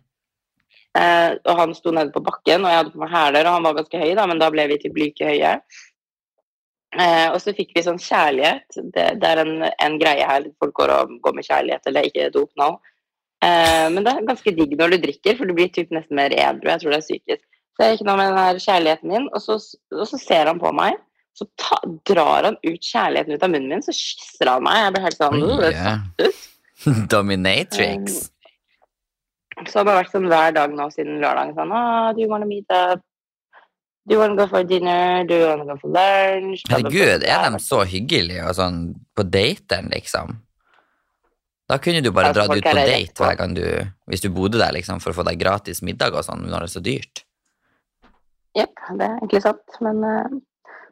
Eh, 0.93 1.31
og 1.49 1.57
han 1.57 1.73
sto 1.73 1.91
nede 1.91 2.13
på 2.13 2.21
bakken, 2.23 2.63
og 2.63 2.69
jeg 2.69 2.79
hadde 2.79 2.93
på 2.93 3.01
meg 3.01 3.09
hæler, 3.09 3.47
og 3.49 3.55
han 3.57 3.65
var 3.65 3.79
ganske 3.79 3.97
høy, 4.03 4.11
da, 4.15 4.27
men 4.29 4.39
da 4.39 4.49
ble 4.53 4.67
vi 4.69 4.77
til 4.77 4.93
like 4.93 5.25
høye. 5.25 5.55
Eh, 6.93 7.27
og 7.33 7.39
så 7.41 7.53
fikk 7.57 7.71
vi 7.75 7.85
sånn 7.85 8.01
kjærlighet. 8.01 8.67
Det, 8.93 9.05
det 9.21 9.29
er 9.29 9.41
en, 9.41 9.53
en 9.65 9.95
greie 10.01 10.25
her. 10.29 10.45
Folk 10.61 10.75
går 10.77 10.93
og 10.93 11.15
går 11.25 11.37
med 11.37 11.47
kjærlighet, 11.47 11.87
eller 11.89 12.09
ikke 12.09 12.29
dop 12.35 12.51
nå. 12.59 12.73
Eh, 13.43 13.87
men 13.93 14.05
det 14.05 14.13
er 14.13 14.27
ganske 14.27 14.53
digg 14.55 14.75
når 14.79 14.93
du 14.93 14.99
drikker, 15.07 15.39
for 15.39 15.49
du 15.49 15.55
blir 15.57 15.71
typ 15.73 15.93
nesten 15.95 16.19
mer 16.19 16.35
edru. 16.35 16.69
Jeg 16.69 16.83
tror 16.83 16.93
det 16.93 16.99
er 16.99 17.07
psykisk. 17.07 17.47
Så 17.73 17.87
jeg 17.87 17.97
gikk 17.97 18.05
nå 18.05 18.17
med 18.19 18.29
den 18.29 18.37
her 18.37 18.61
kjærligheten 18.61 19.09
min, 19.09 19.25
og 19.33 19.41
så, 19.41 19.57
og 19.95 20.05
så 20.09 20.19
ser 20.21 20.51
han 20.51 20.61
på 20.61 20.73
meg. 20.77 20.99
Så 21.33 21.47
ta, 21.57 21.79
drar 22.05 22.45
han 22.45 22.59
ut 22.61 22.85
kjærligheten 22.85 23.33
ut 23.33 23.47
av 23.47 23.49
munnen 23.49 23.71
min, 23.73 23.81
så 23.85 23.95
kysser 23.97 24.51
han 24.51 24.67
meg. 24.67 24.83
Jeg 24.83 24.93
blir 24.93 25.07
helt 25.07 25.23
sånn 25.23 25.39
oh, 25.41 25.65
yeah. 25.65 26.03
Dominatrix. 27.09 27.09
Dominatrix. 27.09 28.21
Så 29.69 29.83
det 29.83 29.91
har 29.91 29.99
vært 30.01 30.13
sånn 30.13 30.29
hver 30.29 30.53
dag 30.55 30.73
nå 30.73 30.87
siden 30.93 31.19
lørdag. 31.21 31.53
Sånn, 31.57 31.73
ah, 31.75 32.11
do 32.13 32.23
you 32.23 32.29
wanna 32.29 32.47
meet 32.49 32.69
up? 32.73 33.01
Do 34.05 34.15
you 34.15 34.19
wanna 34.19 34.35
go 34.35 34.47
for 34.47 34.63
dinner? 34.67 35.23
Do 35.23 35.35
you 35.35 35.47
wanna 35.47 35.65
go 35.65 35.77
for 35.79 35.89
lunch? 35.89 36.65
Herregud, 36.69 37.23
er 37.23 37.45
de 37.53 37.59
så 37.63 37.83
hyggelige 37.87 38.43
og 38.43 38.57
sånn 38.57 38.79
på 39.15 39.23
dateren, 39.23 39.87
liksom? 39.93 40.35
Da 41.71 41.77
kunne 41.79 42.01
du 42.03 42.11
bare 42.11 42.33
Altså, 42.33 42.43
dratt 42.43 42.59
ut 42.59 42.65
på 42.67 42.73
date 42.75 43.23
hver 43.23 43.37
gang 43.39 43.53
du 43.55 43.63
Hvis 44.11 44.25
du 44.25 44.27
bodde 44.35 44.59
der, 44.59 44.73
liksom, 44.75 44.99
for 44.99 45.13
å 45.13 45.17
få 45.21 45.23
deg 45.29 45.39
gratis 45.39 45.79
middag 45.81 46.17
og 46.17 46.25
sånn, 46.27 46.43
når 46.49 46.65
det 46.65 46.67
er 46.67 46.73
så 46.73 46.83
dyrt. 46.83 47.23
Jepp, 48.59 48.83
det 48.99 49.07
er 49.07 49.15
egentlig 49.21 49.41
sant. 49.45 49.79
Men 49.81 50.03
uh, 50.03 50.35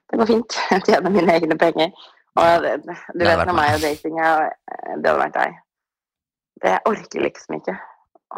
det 0.10 0.22
går 0.22 0.30
fint. 0.32 0.58
Jeg 0.72 0.86
tjener 0.88 1.14
mine 1.14 1.36
egne 1.36 1.58
penger. 1.60 1.92
Og 2.40 2.64
det, 2.64 2.78
det, 2.88 2.96
du 3.12 3.26
vet 3.28 3.44
når 3.44 3.58
meg 3.58 3.74
og 3.76 3.84
dating, 3.84 4.22
er 4.24 4.46
det 4.48 5.12
hadde 5.12 5.18
vært 5.20 5.36
deg. 5.36 5.60
Det 6.64 6.78
orker 6.88 7.26
liksom 7.28 7.58
ikke. 7.60 7.76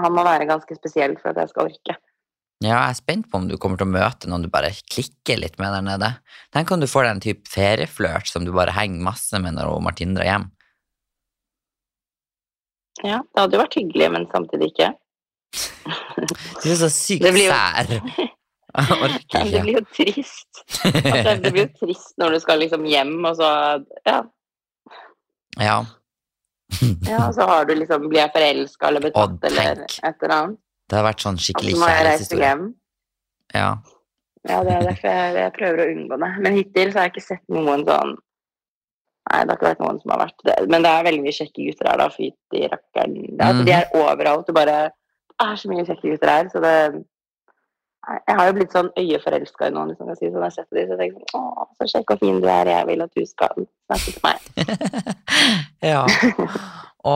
Han 0.02 0.16
må 0.18 0.26
være 0.26 0.50
ganske 0.50 0.76
spesiell 0.80 1.14
for 1.22 1.30
at 1.30 1.44
jeg 1.44 1.52
skal 1.52 1.70
orke. 1.70 1.96
Ja, 2.62 2.78
jeg 2.78 2.94
er 2.94 2.98
spent 3.00 3.26
på 3.32 3.39
om 3.42 3.48
du 3.50 3.58
kommer 3.60 3.78
til 3.80 3.88
å 3.89 3.92
møte 3.92 4.30
noen 4.32 4.44
du 4.46 4.50
bare 4.52 4.70
klikker 4.94 5.39
litt 5.42 5.58
med 5.60 5.74
der 5.74 5.82
nede. 5.84 6.10
Tenk 6.56 6.72
om 6.72 6.80
du 6.80 6.88
får 6.88 7.04
deg 7.08 7.12
en 7.16 7.24
type 7.26 7.50
ferieflørt 7.52 8.30
som 8.30 8.46
du 8.46 8.54
bare 8.56 8.72
henger 8.76 9.04
masse 9.04 9.39
med 9.44 9.58
når 9.58 9.82
Martin 9.84 10.13
drar 10.16 10.30
hjem. 10.30 10.46
Ja, 13.04 13.18
det 13.26 13.42
hadde 13.42 13.58
jo 13.58 13.63
vært 13.63 13.76
hyggelig, 13.80 14.12
men 14.13 14.28
samtidig 14.32 14.70
ikke. 14.74 14.92
Du 16.63 16.70
er 16.72 16.78
så 16.80 16.88
sykt 16.94 17.26
jo- 17.28 17.50
sær. 17.50 17.89
Jeg 18.74 18.96
orker 19.06 19.50
Det 19.52 19.60
blir 19.62 19.76
jo 19.76 19.82
trist. 19.94 20.62
Altså, 20.88 21.34
det 21.44 21.50
blir 21.54 21.68
jo 21.68 21.74
trist 21.78 22.16
når 22.18 22.34
du 22.34 22.39
skal 22.42 22.58
liksom 22.63 22.88
hjem, 22.89 23.12
og 23.30 23.36
så 23.38 23.50
ja, 24.08 24.16
Ja. 25.62 25.76
ja 27.06 27.20
så 27.36 27.46
har 27.52 27.68
du 27.70 27.76
liksom 27.78 28.08
Blir 28.10 28.24
jeg 28.24 28.32
forelska 28.34 28.88
eller 28.89 29.04
betatt 29.04 29.46
eller 29.52 29.84
et 29.86 30.24
eller 30.26 30.34
annet? 30.39 30.62
Det 30.93 30.99
har 30.99 31.08
vært 31.08 31.23
sånn 31.25 31.39
skikkelig 31.41 31.73
så 31.73 31.82
må 31.82 31.88
jeg 31.89 32.06
reise 32.06 32.27
kjærlighetshistorie. 32.29 32.73
Ja. 33.58 33.69
Ja, 34.43 34.60
det 34.67 34.73
er 34.75 34.84
derfor 34.89 35.08
jeg, 35.08 35.36
jeg 35.39 35.53
prøver 35.56 35.82
å 35.82 35.88
unngå 35.93 36.17
det. 36.21 36.29
Men 36.43 36.58
hittil 36.60 36.91
så 36.91 36.99
har 36.99 37.08
jeg 37.08 37.13
ikke 37.15 37.23
sett 37.32 37.43
noen 37.53 37.86
sånn 37.88 38.13
Nei, 39.23 39.38
det 39.39 39.53
har 39.53 39.56
ikke 39.56 39.69
vært 39.69 39.82
noen 39.82 39.99
som 40.01 40.12
har 40.12 40.19
vært 40.19 40.41
det. 40.43 40.56
Men 40.67 40.84
det 40.84 40.89
er 40.91 41.06
veldig 41.08 41.23
mye 41.23 41.34
kjekke 41.38 41.65
gutter 41.69 41.88
her, 41.88 41.99
da. 42.01 42.08
Fytti 42.12 42.65
rakkeren. 42.67 43.13
Altså, 43.23 43.45
Altså, 43.47 43.63
de 43.69 43.73
er 43.77 43.93
overalt. 43.95 44.49
Det 44.49 44.56
bare 44.58 44.75
er 45.47 45.53
så 45.62 45.71
mye 45.71 45.86
kjekke 45.88 46.12
gutter 46.12 46.32
her, 46.34 46.49
så 46.51 46.62
det 46.65 46.73
Jeg 48.27 48.36
har 48.36 48.49
jo 48.49 48.56
blitt 48.58 48.75
sånn 48.75 48.89
øyeforelska 48.99 49.69
i 49.69 49.73
noen, 49.73 49.93
hvis 49.93 50.01
man 50.03 50.12
kan 50.12 50.19
si 50.19 50.27
sånn. 50.27 50.43
Jeg 50.43 50.56
setter 50.58 50.67
sett 50.67 50.75
dem, 50.75 50.89
så 50.89 50.97
jeg 50.97 50.99
tenker 50.99 51.32
sånn 51.32 51.47
Å, 51.47 51.67
så 51.79 51.88
kjekk 51.93 52.13
og 52.17 52.25
fin 52.25 52.41
du 52.43 52.49
er. 52.51 52.73
Jeg 52.75 52.89
vil 52.91 53.06
at 53.08 53.15
du 53.15 53.23
skal 53.32 53.63
snakke 53.63 54.12
til 54.12 54.23
meg. 54.27 54.38
ja. 55.93 56.03
Å, 57.13 57.15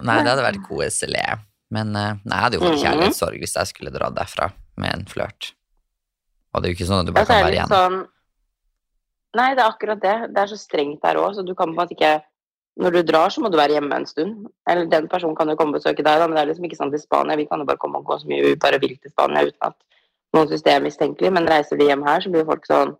nei, 0.00 0.18
det 0.24 0.32
hadde 0.32 0.48
vært 0.48 0.64
koselig. 0.64 1.28
Men 1.70 1.94
eh, 1.96 2.14
nei, 2.24 2.36
jeg 2.36 2.44
hadde 2.44 2.58
jo 2.58 2.60
fått 2.64 2.76
Mhm. 2.78 2.84
kjærlighetssorg 2.84 3.38
hvis 3.42 3.54
jeg 3.58 3.66
skulle 3.66 3.90
dratt 3.92 4.14
derfra 4.16 4.52
med 4.76 4.94
en 4.94 5.04
flørt. 5.04 5.52
Og 6.54 6.62
det 6.62 6.68
er 6.68 6.72
jo 6.72 6.76
ikke 6.78 6.88
sånn 6.90 7.00
at 7.00 7.06
du 7.06 7.12
bare 7.12 7.26
ja, 7.26 7.26
kan 7.26 7.36
er 7.36 7.44
være 7.44 7.58
igjen. 7.58 7.68
sånn 7.74 8.06
Nei, 9.36 9.50
det 9.54 9.60
er 9.60 9.68
akkurat 9.70 10.00
det. 10.00 10.32
Det 10.34 10.38
er 10.40 10.46
så 10.48 10.56
strengt 10.56 11.02
der 11.02 11.18
òg, 11.20 11.34
så 11.36 11.44
du 11.44 11.54
kan 11.54 11.68
på 11.68 11.76
en 11.76 11.80
måte 11.86 11.92
ikke 11.96 12.22
Når 12.80 12.92
du 12.92 13.02
drar, 13.02 13.28
så 13.28 13.40
må 13.42 13.50
du 13.50 13.56
være 13.58 13.74
hjemme 13.74 13.92
en 13.92 14.06
stund. 14.06 14.46
Eller 14.70 14.86
den 14.86 15.08
personen 15.08 15.34
kan 15.34 15.48
jo 15.48 15.56
komme 15.56 15.74
og 15.74 15.80
besøke 15.82 15.96
deg, 15.98 16.04
da, 16.20 16.28
men 16.28 16.36
det 16.36 16.42
er 16.44 16.46
liksom 16.54 16.64
ikke 16.64 16.76
sånn 16.78 16.92
til 16.92 17.00
Spania. 17.02 17.34
Vi 17.36 17.44
kan 17.50 17.58
jo 17.58 17.64
bare 17.66 17.76
komme 17.76 17.98
og 17.98 18.04
gå 18.06 18.20
så 18.20 18.28
mye 18.30 18.40
vi 18.44 18.54
bare 18.54 18.78
vil 18.78 18.96
til 18.96 19.10
Spania 19.10 19.42
uten 19.42 19.58
at 19.66 19.74
noen 20.32 20.46
syns 20.48 20.62
det 20.62 20.72
er 20.76 20.80
mistenkelig. 20.80 21.32
Men 21.32 21.48
reiser 21.50 21.76
vi 21.76 21.88
hjem 21.90 22.04
her, 22.06 22.20
så 22.20 22.30
blir 22.30 22.44
folk 22.46 22.64
sånn 22.70 22.96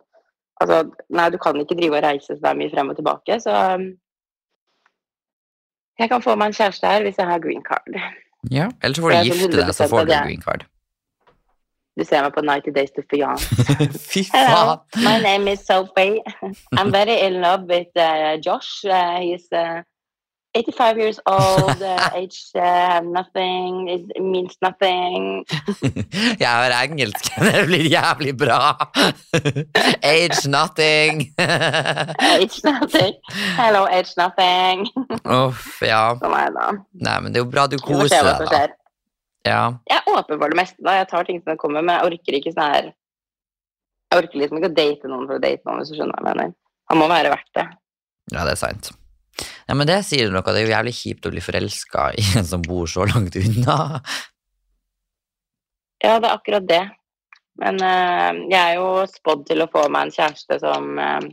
Altså, 0.61 0.91
nei, 1.09 1.29
du 1.29 1.37
kan 1.37 1.55
ikke 1.55 1.77
drive 1.79 1.95
og 1.95 2.03
reise 2.03 2.35
så 2.35 2.51
mye 2.53 2.69
frem 2.69 2.89
og 2.89 2.97
tilbake, 2.97 3.39
så 3.39 3.75
um, 3.75 3.97
Jeg 5.97 6.09
kan 6.09 6.21
få 6.21 6.35
meg 6.35 6.47
en 6.51 6.57
kjæreste 6.59 6.83
her 6.87 7.01
hvis 7.05 7.15
jeg 7.15 7.27
har 7.27 7.39
green 7.39 7.63
card. 7.63 7.87
Ja, 8.47 8.69
Eller 8.81 8.95
så 8.95 9.01
får 9.01 9.09
du 9.09 9.15
sånn 9.15 9.25
gifte 9.27 9.57
deg, 9.57 9.71
så 9.75 9.87
får 9.91 10.05
du 10.07 10.13
green 10.13 10.41
card. 10.41 10.63
Du 11.99 12.05
ser 12.07 12.23
meg 12.23 12.31
på 12.31 12.41
90 12.47 12.71
Days 12.77 12.93
to 12.95 13.03
Fiance. 13.11 13.43
Fy 14.09 14.23
Hello, 14.31 14.77
faen! 14.95 15.03
my 15.03 15.17
name 15.19 15.51
is 15.51 15.65
Sophie. 15.65 16.21
I'm 16.77 16.91
very 16.91 17.19
in 17.25 17.41
love 17.41 17.67
with 17.67 17.91
uh, 17.99 18.37
Josh. 18.37 18.85
Uh, 18.85 19.19
he's 19.19 19.51
uh, 19.51 19.83
85 20.55 20.97
years 20.97 21.19
old, 21.27 21.81
uh, 21.81 22.09
age 22.15 22.49
uh, 22.55 23.01
nothing, 23.03 23.87
it 23.87 24.21
means 24.21 24.57
nothing. 24.61 25.45
Jeg 26.41 26.49
har 26.49 26.73
engelsk, 26.83 27.29
det 27.45 27.65
blir 27.69 27.85
jævlig 27.85 28.33
bra. 28.37 28.73
Age 30.01 30.49
nothing. 30.49 31.33
Age 31.37 32.63
nothing. 32.65 33.13
Hello, 33.59 33.85
age 33.85 34.13
nothing. 34.17 34.87
Uff, 35.25 35.81
ja. 35.85 36.17
Er. 36.17 36.81
Nei, 36.93 37.19
men 37.21 37.33
det 37.33 37.41
er 37.41 37.45
jo 37.45 37.51
bra 37.51 37.67
du 37.69 37.77
koser 37.77 38.25
deg, 38.25 38.49
da. 38.49 38.67
Ja. 39.45 39.61
Jeg 39.89 40.01
er 40.01 40.15
åpen 40.17 40.39
for 40.39 40.49
det 40.49 40.57
meste. 40.57 40.81
da. 40.83 40.97
Jeg 40.97 41.11
tar 41.11 41.29
ting 41.29 41.43
som 41.45 41.57
kommer, 41.61 41.85
men 41.85 41.95
jeg 41.95 42.09
orker 42.09 42.39
ikke 42.39 42.53
sånn 42.55 42.73
her 42.73 42.89
Jeg 42.89 44.23
orker 44.23 44.41
liksom 44.41 44.57
ikke 44.57 44.71
å 44.71 44.77
date 44.81 45.11
noen 45.11 45.27
for 45.29 45.37
å 45.37 45.43
date 45.43 45.61
noen, 45.69 45.83
hvis 45.83 45.93
du 45.93 45.99
skjønner 45.99 46.17
hva 46.17 46.33
jeg 46.33 46.41
mener. 46.41 46.57
Han 46.89 46.97
må 46.97 47.11
være 47.11 47.35
verdt 47.35 47.53
det. 47.53 47.67
ja, 48.33 48.41
det 48.41 48.57
er 48.57 48.63
sant. 48.65 48.89
Ja, 49.69 49.75
men 49.77 49.85
det 49.85 49.99
sier 50.07 50.25
du 50.25 50.33
noe. 50.33 50.41
Det 50.41 50.63
er 50.63 50.65
jo 50.65 50.73
jævlig 50.73 50.95
kjipt 50.97 51.27
å 51.29 51.31
bli 51.33 51.41
forelska 51.45 52.07
i 52.17 52.23
en 52.39 52.47
som 52.47 52.63
bor 52.65 52.89
så 52.89 53.05
langt 53.05 53.35
unna. 53.37 53.75
Ja, 56.01 56.15
det 56.15 56.25
er 56.25 56.31
akkurat 56.31 56.65
det. 56.65 56.85
Men 57.59 57.77
eh, 57.83 58.39
jeg 58.49 58.59
er 58.59 58.79
jo 58.79 59.03
spådd 59.11 59.43
til 59.51 59.61
å 59.61 59.69
få 59.69 59.83
meg 59.91 60.07
en 60.07 60.15
kjæreste 60.15 60.57
som 60.63 60.97
eh, 61.03 61.27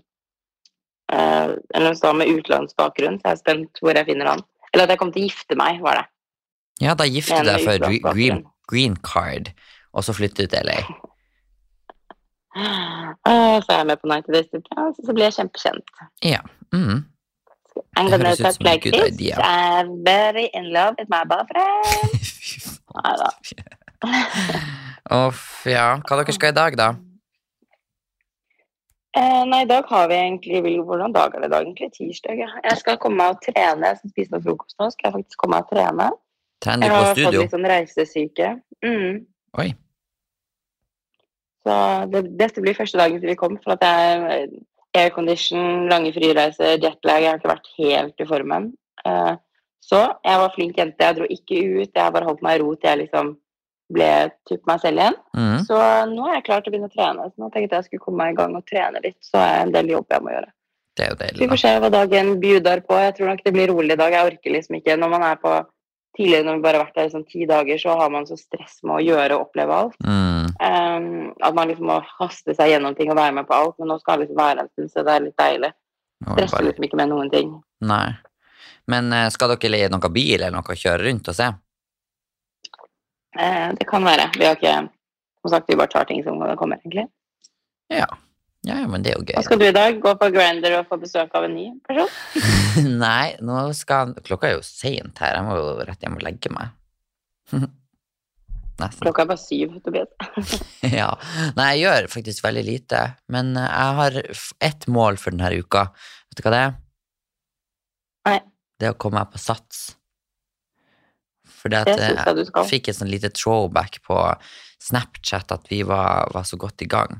Eller 1.79 1.97
som 1.97 2.19
med 2.19 2.29
utenlandsk 2.35 2.77
bakgrunn, 2.77 3.21
så 3.23 3.31
jeg 3.31 3.39
er 3.39 3.41
spent 3.41 3.81
hvor 3.81 3.97
jeg 3.97 4.09
finner 4.11 4.35
han. 4.35 4.45
Eller 4.73 4.85
at 4.85 4.93
jeg 4.93 5.01
kommer 5.01 5.17
til 5.17 5.25
å 5.25 5.31
gifte 5.31 5.57
meg, 5.57 5.81
var 5.81 6.03
det. 6.03 6.07
Ja, 6.83 6.97
da 6.99 7.07
gifter 7.09 7.41
du 7.47 7.53
deg 7.55 7.65
for 7.65 8.13
green, 8.13 8.43
green 8.69 8.97
card, 9.07 9.53
og 9.97 10.05
så 10.05 10.13
flytter 10.17 10.45
du 10.45 10.57
til 10.57 10.69
LA. 10.69 10.81
Eh, 12.57 13.57
så 13.61 13.73
er 13.75 13.83
jeg 13.83 13.87
med 13.91 13.99
på 14.01 14.09
90 14.09 14.33
Days 14.33 14.47
to 14.49 14.59
og 14.81 14.95
så 14.97 15.13
blir 15.13 15.27
jeg 15.27 15.35
kjempekjent. 15.37 15.91
Ja. 16.25 16.39
Mm. 16.73 17.03
I'm 17.97 18.11
gonna 18.11 18.37
talk 18.37 18.57
like 18.61 18.83
this. 18.83 19.13
idea. 19.13 19.37
I'm 19.39 20.05
very 20.05 20.51
in 20.53 20.73
love 20.73 20.95
with 20.99 21.09
my 21.09 21.25
boyfriend. 21.25 22.21
Uff, 25.27 25.67
ja. 25.67 26.01
Hva 26.03 26.17
dere 26.21 26.33
skal 26.35 26.53
i 26.53 26.57
dag, 26.57 26.77
da? 26.79 26.89
Eh, 29.17 29.43
nei, 29.49 29.63
i 29.65 29.69
dag 29.69 29.89
har 29.89 30.09
vi 30.11 30.15
egentlig 30.15 30.83
Hvordan 30.85 31.13
dag 31.15 31.35
er 31.35 31.41
det 31.41 31.49
i 31.49 31.55
dag, 31.55 31.63
egentlig? 31.65 31.89
Tirsdag? 31.95 32.37
Ja. 32.43 32.51
Jeg 32.71 32.77
skal 32.83 32.99
komme 33.01 33.17
meg 33.23 33.37
og 33.37 33.41
trene. 33.47 33.87
Jeg 33.89 34.01
skal 34.03 34.13
spise 34.13 34.35
noe 34.35 34.45
frokost 34.45 34.77
nå. 34.79 34.91
Skal 34.93 35.09
jeg 35.09 35.17
faktisk 35.17 35.41
komme 35.41 35.57
meg 35.57 35.65
og 35.65 35.73
trene. 35.73 36.11
Trener 36.65 36.87
Jeg 36.87 36.93
du 36.93 36.97
på 36.97 37.03
har 37.05 37.19
fått 37.21 37.39
litt 37.41 37.55
sånn 37.57 37.69
reisesyke. 37.71 38.49
Mm. 38.85 39.25
Oi. 39.63 39.69
Så 41.67 41.77
det, 42.13 42.23
dette 42.39 42.63
blir 42.65 42.77
første 42.77 43.01
dagen 43.01 43.23
til 43.23 43.33
vi 43.33 43.39
kommer, 43.41 43.63
for 43.65 43.75
at 43.77 43.87
jeg 43.87 44.51
aircondition, 45.01 45.89
lange 45.91 46.13
frireiser, 46.15 46.77
jetlag. 46.83 47.23
Jeg 47.23 47.31
har 47.31 47.41
ikke 47.41 47.53
vært 47.53 47.73
helt 47.79 48.23
i 48.23 48.29
formen. 48.29 48.71
Eh, 49.07 49.35
så 49.87 50.03
jeg 50.25 50.43
var 50.43 50.55
flink 50.55 50.79
jente. 50.81 51.05
Jeg 51.05 51.19
dro 51.19 51.27
ikke 51.31 51.61
ut. 51.83 51.91
Jeg 51.95 52.15
bare 52.15 52.27
holdt 52.27 52.43
meg 52.43 52.59
i 52.59 52.63
ro 52.65 52.73
til 52.75 52.91
jeg 52.91 53.03
liksom 53.05 53.37
ble 53.95 54.11
typ 54.49 54.65
meg 54.67 54.83
selv 54.83 54.99
igjen. 54.99 55.17
Mm. 55.39 55.59
Så 55.69 55.79
nå 56.11 56.27
er 56.27 56.39
jeg 56.39 56.47
klar 56.49 56.63
til 56.63 56.73
å 56.73 56.75
begynne 56.75 56.91
å 56.91 56.95
trene. 56.97 57.29
Så 57.31 57.43
nå 57.43 57.51
tenkte 57.55 57.77
jeg 57.77 57.85
jeg 57.85 57.89
skulle 57.91 58.07
komme 58.07 58.25
meg 58.25 58.35
i 58.35 58.39
gang 58.41 58.57
og 58.59 58.67
trene 58.67 59.03
litt. 59.05 59.19
Så 59.23 59.39
er 59.39 59.53
det 59.53 59.63
en 59.69 59.75
del 59.77 59.93
jobb 59.95 60.17
jeg 60.17 60.25
må 60.27 60.35
gjøre. 60.35 60.51
Det 60.97 61.05
er 61.05 61.11
jo 61.13 61.17
Vi 61.17 61.23
deilig, 61.23 61.49
får 61.53 61.57
da. 61.57 61.63
se 61.63 61.73
hva 61.85 61.91
dagen 61.93 62.35
bjuder 62.43 62.83
på. 62.89 62.99
Jeg 63.05 63.15
tror 63.19 63.31
nok 63.31 63.43
det 63.45 63.55
blir 63.55 63.71
rolig 63.71 63.95
i 63.95 64.01
dag. 64.01 64.17
Jeg 64.17 64.33
orker 64.33 64.55
liksom 64.57 64.79
ikke 64.81 64.97
Når 64.97 65.13
man 65.13 65.27
er 65.29 65.41
på 65.43 65.55
Tidligere 66.17 66.47
når 66.47 66.55
vi 66.57 66.65
bare 66.65 66.79
har 66.79 66.87
vært 66.87 66.95
der 66.97 67.09
i 67.11 67.13
sånn 67.13 67.27
ti 67.29 67.45
dager, 67.49 67.77
så 67.81 67.97
har 68.01 68.09
man 68.13 68.25
så 68.29 68.39
stress 68.41 68.79
med 68.83 68.95
å 68.97 69.03
gjøre 69.05 69.37
og 69.37 69.43
oppleve 69.51 69.75
alt. 69.77 69.97
Mm. 70.01 70.47
Um, 70.57 71.09
at 71.45 71.57
man 71.59 71.69
liksom 71.69 71.91
må 71.91 71.99
haste 72.19 72.55
seg 72.57 72.71
gjennom 72.73 72.97
ting 72.97 73.11
og 73.13 73.19
være 73.19 73.35
med 73.37 73.49
på 73.51 73.57
alt. 73.57 73.77
Men 73.79 73.93
nå 73.93 73.99
skal 74.01 74.17
jeg 74.17 74.23
liksom 74.31 74.41
være 74.41 74.65
en 74.65 74.71
stund, 74.73 74.93
så 74.95 75.05
det 75.05 75.13
er 75.13 75.27
litt 75.27 75.37
deilig. 75.43 75.73
Er 76.25 76.33
Stresser 76.33 76.57
bare- 76.57 76.69
liksom 76.71 76.87
ikke 76.89 77.01
med 77.03 77.13
noen 77.13 77.31
ting. 77.35 77.53
Nei. 77.85 78.07
Men 78.89 79.13
eh, 79.13 79.29
skal 79.35 79.53
dere 79.53 79.73
leie 79.75 79.89
noe 79.93 80.09
bil 80.15 80.39
eller 80.39 80.55
noe 80.57 80.73
å 80.73 80.79
kjøre 80.79 81.05
rundt 81.05 81.29
og 81.29 81.37
se? 81.37 81.51
Eh, 83.39 83.69
det 83.77 83.87
kan 83.89 84.05
være. 84.07 84.31
Vi 84.39 84.47
har 84.47 84.57
ikke 84.57 84.89
Som 85.43 85.51
sagt, 85.53 85.69
vi 85.69 85.77
bare 85.79 85.93
tar 85.93 86.05
ting 86.09 86.25
som 86.25 86.41
kommer, 86.59 86.81
egentlig. 86.83 87.05
Ja. 87.93 88.07
Ja, 88.67 88.83
men 88.91 89.05
det 89.05 89.13
er 89.13 89.19
jo 89.21 89.25
Hva 89.25 89.39
gøy. 89.39 89.47
skal 89.47 89.61
du 89.63 89.67
i 89.69 89.75
dag? 89.75 89.99
Gå 90.03 90.13
på 90.19 90.29
Grinder 90.35 90.79
og 90.81 90.89
få 90.91 90.99
besøk 90.99 91.35
av 91.39 91.47
en 91.47 91.55
ny 91.55 91.67
person? 91.87 92.11
Nei, 93.07 93.37
nå 93.45 93.63
skal 93.79 94.15
Klokka 94.27 94.51
er 94.51 94.57
jo 94.59 94.65
seint 94.67 95.23
her. 95.23 95.37
Jeg 95.39 95.47
må 95.47 95.59
jo 95.59 95.69
rett 95.87 96.03
hjem 96.03 96.19
og 96.19 96.25
legge 96.27 96.51
meg. 96.55 96.73
Nesten. 98.77 99.07
Klokka 99.07 99.25
er 99.25 99.31
bare 99.31 99.41
syv, 99.41 99.77
Tobias. 99.85 100.11
Ja. 100.99 101.13
Nei, 101.57 101.69
jeg 101.77 101.87
gjør 101.87 102.09
faktisk 102.13 102.45
veldig 102.45 102.65
lite. 102.67 103.05
Men 103.33 103.55
eh, 103.57 103.69
jeg 103.71 104.01
har 104.01 104.19
ett 104.69 104.89
mål 104.93 105.21
for 105.21 105.33
denne 105.33 105.53
uka. 105.63 105.87
Vet 106.29 106.41
du 106.41 106.45
hva 106.45 106.53
det 106.53 106.65
er? 106.67 106.75
Nei. 108.27 108.41
Det 108.77 108.91
er 108.91 108.93
å 108.97 108.99
komme 109.01 109.23
meg 109.23 109.31
på 109.33 109.41
Sats. 109.41 109.87
Fordi 111.63 111.79
at 111.79 111.93
eh, 111.95 112.11
jeg 112.13 112.45
jeg 112.51 112.69
fikk 112.69 112.91
et 112.93 112.99
sånn 112.99 113.11
lite 113.11 113.31
throwback 113.33 114.03
på 114.05 114.19
Snapchat 114.83 115.55
at 115.57 115.71
vi 115.73 115.81
var, 115.87 116.29
var 116.35 116.45
så 116.47 116.59
godt 116.61 116.85
i 116.85 116.91
gang. 116.91 117.17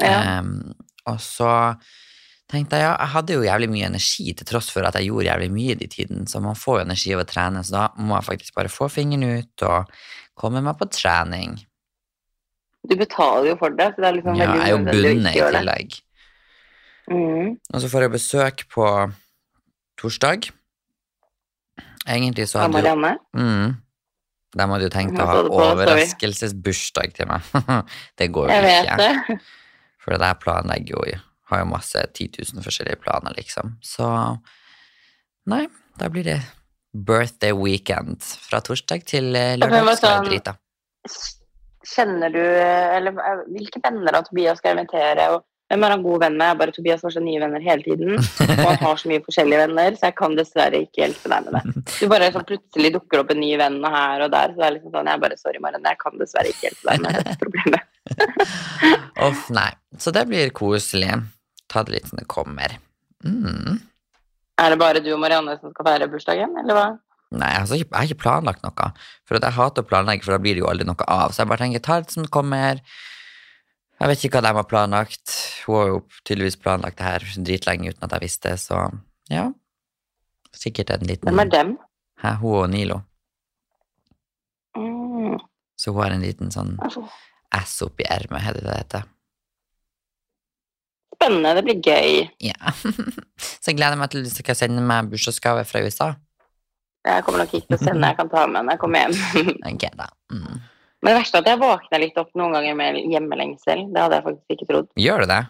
Ja. 0.00 0.38
Em, 0.38 0.74
og 1.10 1.20
så 1.22 1.50
tenkte 2.50 2.78
jeg 2.78 2.86
ja, 2.86 2.94
jeg 2.98 3.12
hadde 3.14 3.36
jo 3.36 3.44
jævlig 3.44 3.68
mye 3.72 3.88
energi 3.88 4.32
til 4.36 4.48
tross 4.48 4.70
for 4.72 4.86
at 4.86 4.96
jeg 4.98 5.08
gjorde 5.10 5.28
jævlig 5.28 5.50
mye 5.54 5.76
i 5.76 5.90
tiden, 5.90 6.26
så 6.30 6.42
man 6.44 6.58
får 6.58 6.80
jo 6.80 6.86
energi 6.86 7.14
av 7.16 7.22
å 7.24 7.28
trene, 7.28 7.62
så 7.64 7.76
da 7.76 7.84
må 8.00 8.18
jeg 8.18 8.28
faktisk 8.30 8.58
bare 8.58 8.72
få 8.72 8.88
fingeren 8.92 9.40
ut 9.40 9.66
og 9.68 9.94
komme 10.38 10.62
meg 10.64 10.76
på 10.80 10.88
trening. 10.92 11.56
Du 12.84 12.96
betaler 13.00 13.52
jo 13.52 13.60
for 13.60 13.72
det, 13.72 13.92
så 13.94 14.04
det 14.04 14.08
er 14.10 14.18
liksom 14.18 14.36
Ja, 14.36 14.50
jeg 14.50 14.66
er 14.66 14.74
jo 14.74 14.82
nødvendig 14.82 14.98
å 14.98 15.14
ikke 15.14 15.22
bundet 15.22 15.38
i 15.38 15.46
tillegg. 15.56 15.96
Mm. 17.04 17.48
Og 17.72 17.80
så 17.80 17.90
får 17.92 18.06
jeg 18.06 18.12
besøk 18.14 18.66
på 18.72 18.90
torsdag. 20.00 20.50
Egentlig 22.04 22.48
så 22.50 22.60
hadde 22.60 22.82
jo 22.84 22.96
mm, 23.00 23.74
De 24.52 24.66
hadde 24.68 24.84
jo 24.84 24.92
tenkt 24.92 25.20
å 25.20 25.28
ha 25.28 25.36
det 25.40 25.52
overraskelsesbursdag 25.56 27.14
til 27.16 27.30
meg. 27.30 27.52
det 28.20 28.28
går 28.34 28.50
jo 28.50 28.58
ikke. 28.58 28.68
Jeg 28.68 28.84
vet 28.84 29.00
det. 29.00 29.38
For 30.04 30.14
det 30.14 30.20
der 30.20 30.36
planlegger 30.40 31.00
jo 31.00 31.22
Har 31.52 31.60
jo 31.60 31.68
masse 31.68 32.00
10 32.00 32.30
000 32.54 32.64
forskjellige 32.64 33.02
planer, 33.04 33.34
liksom. 33.36 33.74
Så 33.84 34.06
nei, 35.52 35.66
da 36.00 36.08
blir 36.08 36.24
det 36.24 36.38
birthday 36.94 37.52
weekend 37.52 38.24
fra 38.46 38.62
torsdag 38.64 39.04
til 39.10 39.34
eh, 39.36 39.56
lørdag. 39.60 39.90
Skal 39.98 40.14
jeg 40.14 40.30
drita. 40.30 40.54
Kjenner 41.84 42.32
du 42.32 42.40
Eller 42.40 43.12
eh, 43.12 43.42
hvilke 43.52 43.82
venner 43.84 44.16
av 44.16 44.24
Tobias 44.28 44.62
skal 44.62 44.78
invitere? 44.78 45.28
Og 45.34 45.44
hvem 45.68 45.84
er 45.84 45.94
han 45.94 46.04
god 46.04 46.22
venn 46.22 46.36
med? 46.38 46.48
Jeg 46.48 46.60
bare 46.60 46.74
Tobias 46.76 47.04
har 47.04 47.12
så 47.12 47.22
nye 47.24 47.40
venner 47.40 47.64
hele 47.64 47.84
tiden. 47.84 48.16
Og 48.16 48.64
han 48.64 48.82
har 48.82 49.00
så 49.00 49.10
mye 49.10 49.24
forskjellige 49.24 49.62
venner, 49.66 49.96
så 49.96 50.10
jeg 50.10 50.16
kan 50.20 50.36
dessverre 50.38 50.82
ikke 50.84 51.02
hjelpe 51.02 51.32
deg 51.32 51.48
med 51.48 51.56
det. 51.56 51.84
Du 51.98 52.04
bare 52.12 52.30
sånn 52.34 52.46
plutselig 52.48 52.92
dukker 52.98 53.22
opp 53.24 53.32
en 53.32 53.40
ny 53.40 53.50
venn 53.60 53.80
her 53.96 54.26
og 54.26 54.32
der, 54.34 54.52
så 54.52 54.60
det 54.60 54.68
er 54.68 54.76
liksom 54.76 54.94
sånn 54.96 55.12
Jeg 55.12 55.22
bare 55.24 55.40
sorry, 55.40 55.62
Marianne, 55.64 55.92
jeg 55.94 56.02
kan 56.04 56.20
dessverre 56.20 56.52
ikke 56.52 56.68
hjelpe 56.68 56.90
deg 56.90 57.04
med 57.04 57.18
dette 57.20 57.36
problemet. 57.42 57.90
Uff, 59.28 59.48
nei. 59.54 59.70
Så 59.98 60.12
det 60.14 60.26
blir 60.30 60.52
koselig. 60.54 61.16
Ta 61.70 61.82
det 61.86 61.96
litt 61.96 62.10
som 62.10 62.20
det 62.20 62.28
kommer. 62.30 62.76
Mm. 63.24 63.80
Er 64.60 64.70
det 64.70 64.78
bare 64.78 65.02
du 65.02 65.10
og 65.14 65.22
Marianne 65.22 65.56
som 65.60 65.72
skal 65.72 65.88
feire 65.88 66.10
bursdagen, 66.10 66.54
eller 66.60 66.76
hva? 66.76 66.86
Nei, 67.34 67.50
altså, 67.58 67.78
jeg 67.80 67.88
har 67.90 68.06
ikke 68.06 68.22
planlagt 68.22 68.62
noe. 68.62 68.90
For 69.26 69.38
jeg 69.40 69.56
hater 69.56 69.82
å 69.82 69.88
planlegge, 69.88 70.26
for 70.26 70.36
da 70.36 70.42
blir 70.42 70.54
det 70.54 70.62
jo 70.62 70.70
aldri 70.70 70.86
noe 70.86 71.08
av. 71.10 71.34
Så 71.34 71.42
jeg 71.42 71.50
bare 71.50 71.64
tenker, 71.64 71.82
ta 71.82 71.98
det 72.02 72.14
som 72.14 72.26
det 72.26 72.32
kommer. 72.34 72.82
Jeg 73.98 74.10
vet 74.10 74.24
ikke 74.26 74.38
hva 74.38 74.44
de 74.46 74.58
har 74.58 74.68
planlagt. 74.70 75.34
Hun 75.64 75.78
har 75.78 75.90
jo 75.90 75.98
tydeligvis 76.22 76.60
planlagt 76.60 77.00
det 77.00 77.08
her 77.08 77.26
dritlenge 77.48 77.90
uten 77.90 78.06
at 78.06 78.14
jeg 78.16 78.26
visste, 78.26 78.54
så 78.60 78.86
ja. 79.32 79.48
Sikkert 80.54 80.92
en 80.94 81.06
liten 81.08 81.26
Hvem 81.26 81.42
er 81.42 81.50
dem? 81.50 81.74
Hæ, 82.22 82.36
hun 82.42 82.58
og 82.60 82.68
Nilo. 82.70 83.00
Mm. 84.78 85.38
Så 85.80 85.94
hun 85.94 86.02
har 86.04 86.14
en 86.14 86.22
liten 86.22 86.52
sånn 86.54 86.76
altså, 87.56 87.88
opp 87.88 88.02
i 88.02 88.08
ermet, 88.10 88.42
er 88.44 88.56
det 88.56 88.64
det 88.66 88.76
heter? 88.78 89.08
Spennende, 91.14 91.54
det 91.56 91.64
blir 91.66 91.80
gøy. 91.80 92.28
Ja. 92.42 92.74
så 93.62 93.70
jeg 93.70 93.78
gleder 93.78 93.98
meg 94.00 94.12
til 94.12 94.26
du 94.26 94.30
skal 94.32 94.58
sende 94.58 94.84
meg 94.84 95.10
bursdagsgave 95.12 95.64
fra 95.68 95.82
USA. 95.84 96.12
Jeg 97.04 97.24
kommer 97.24 97.44
nok 97.44 97.52
ikke 97.52 97.68
til 97.68 97.76
å 97.76 97.82
sende, 97.82 98.08
jeg 98.08 98.18
kan 98.18 98.30
ta 98.32 98.46
med 98.48 98.64
når 98.64 98.76
jeg 98.76 98.82
kommer 98.82 99.04
hjem. 99.04 99.16
Ok, 99.74 99.86
da. 99.98 100.08
Mm. 100.32 100.62
Men 101.04 101.10
det 101.10 101.18
verste 101.18 101.36
er 101.36 101.44
at 101.44 101.50
jeg 101.52 101.60
våkner 101.60 102.00
litt 102.00 102.20
opp 102.20 102.30
noen 102.40 102.54
ganger 102.56 102.76
med 102.78 102.98
hjemmelengsel. 103.12 103.82
Det 103.92 104.00
hadde 104.00 104.18
jeg 104.18 104.24
faktisk 104.24 104.54
ikke 104.56 104.68
trodd. 104.70 104.86
Gjør 104.96 105.24
du 105.24 105.32
det? 105.34 105.42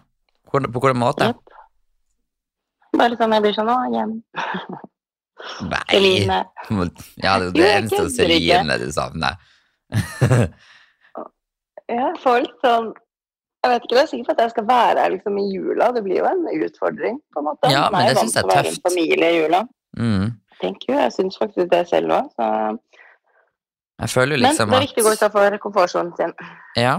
På 0.51 0.59
hvilken 0.59 0.99
måte? 0.99 1.31
Yep. 1.31 1.55
Bare 2.99 3.19
sånn 3.19 3.35
jeg 3.37 3.45
blir 3.45 3.55
sånn 3.55 3.71
Å, 3.71 3.77
hjem. 3.95 4.17
Nei. 5.71 5.83
Celine. 5.91 6.41
Ja, 7.23 7.37
det 7.39 7.45
er 7.45 7.47
Jo, 7.47 7.53
det 7.55 7.71
eneste 7.71 8.05
Celine 8.17 8.79
du 8.83 8.87
savner. 8.95 9.39
Ja, 11.91 12.11
jeg 12.11 12.21
får 12.23 12.39
litt 12.47 12.61
sånn 12.65 12.93
Jeg 13.65 13.71
vet 13.73 13.85
ikke, 13.87 13.97
jeg 13.97 14.03
er 14.05 14.09
sikker 14.13 14.25
på 14.29 14.33
at 14.35 14.41
jeg 14.45 14.51
skal 14.53 14.67
være 14.69 15.01
her 15.01 15.11
liksom 15.15 15.39
i 15.41 15.45
jula. 15.55 15.87
Det 15.97 16.03
blir 16.05 16.19
jo 16.19 16.25
en 16.29 16.43
utfordring, 16.67 17.15
på 17.33 17.41
en 17.41 17.47
måte. 17.49 17.71
Ja, 17.73 17.87
men 17.93 18.05
jeg 18.05 18.11
det 18.11 18.11
er 18.11 18.15
jeg 18.15 18.19
vant 18.21 18.35
tøft. 18.35 18.45
å 18.45 18.51
er 18.53 18.59
være 18.59 18.75
familie 18.89 19.31
i 19.31 19.39
jula. 19.39 19.61
Mm. 19.97 20.27
Thank 20.61 20.85
you. 20.89 20.95
Jeg 20.99 21.13
syns 21.17 21.39
faktisk 21.41 21.71
det 21.73 21.81
selv 21.89 22.13
òg. 22.13 22.29
Så... 22.37 22.49
Jeg 24.05 24.11
føler 24.11 24.37
jo 24.37 24.43
Men 24.43 24.51
liksom 24.51 24.69
det 24.71 24.77
er 24.77 24.85
viktig 24.85 25.03
å 25.03 25.07
gå 25.07 25.13
utenfor 25.17 25.59
komfortsonen 25.63 26.13
sin. 26.19 26.33
Ja, 26.77 26.95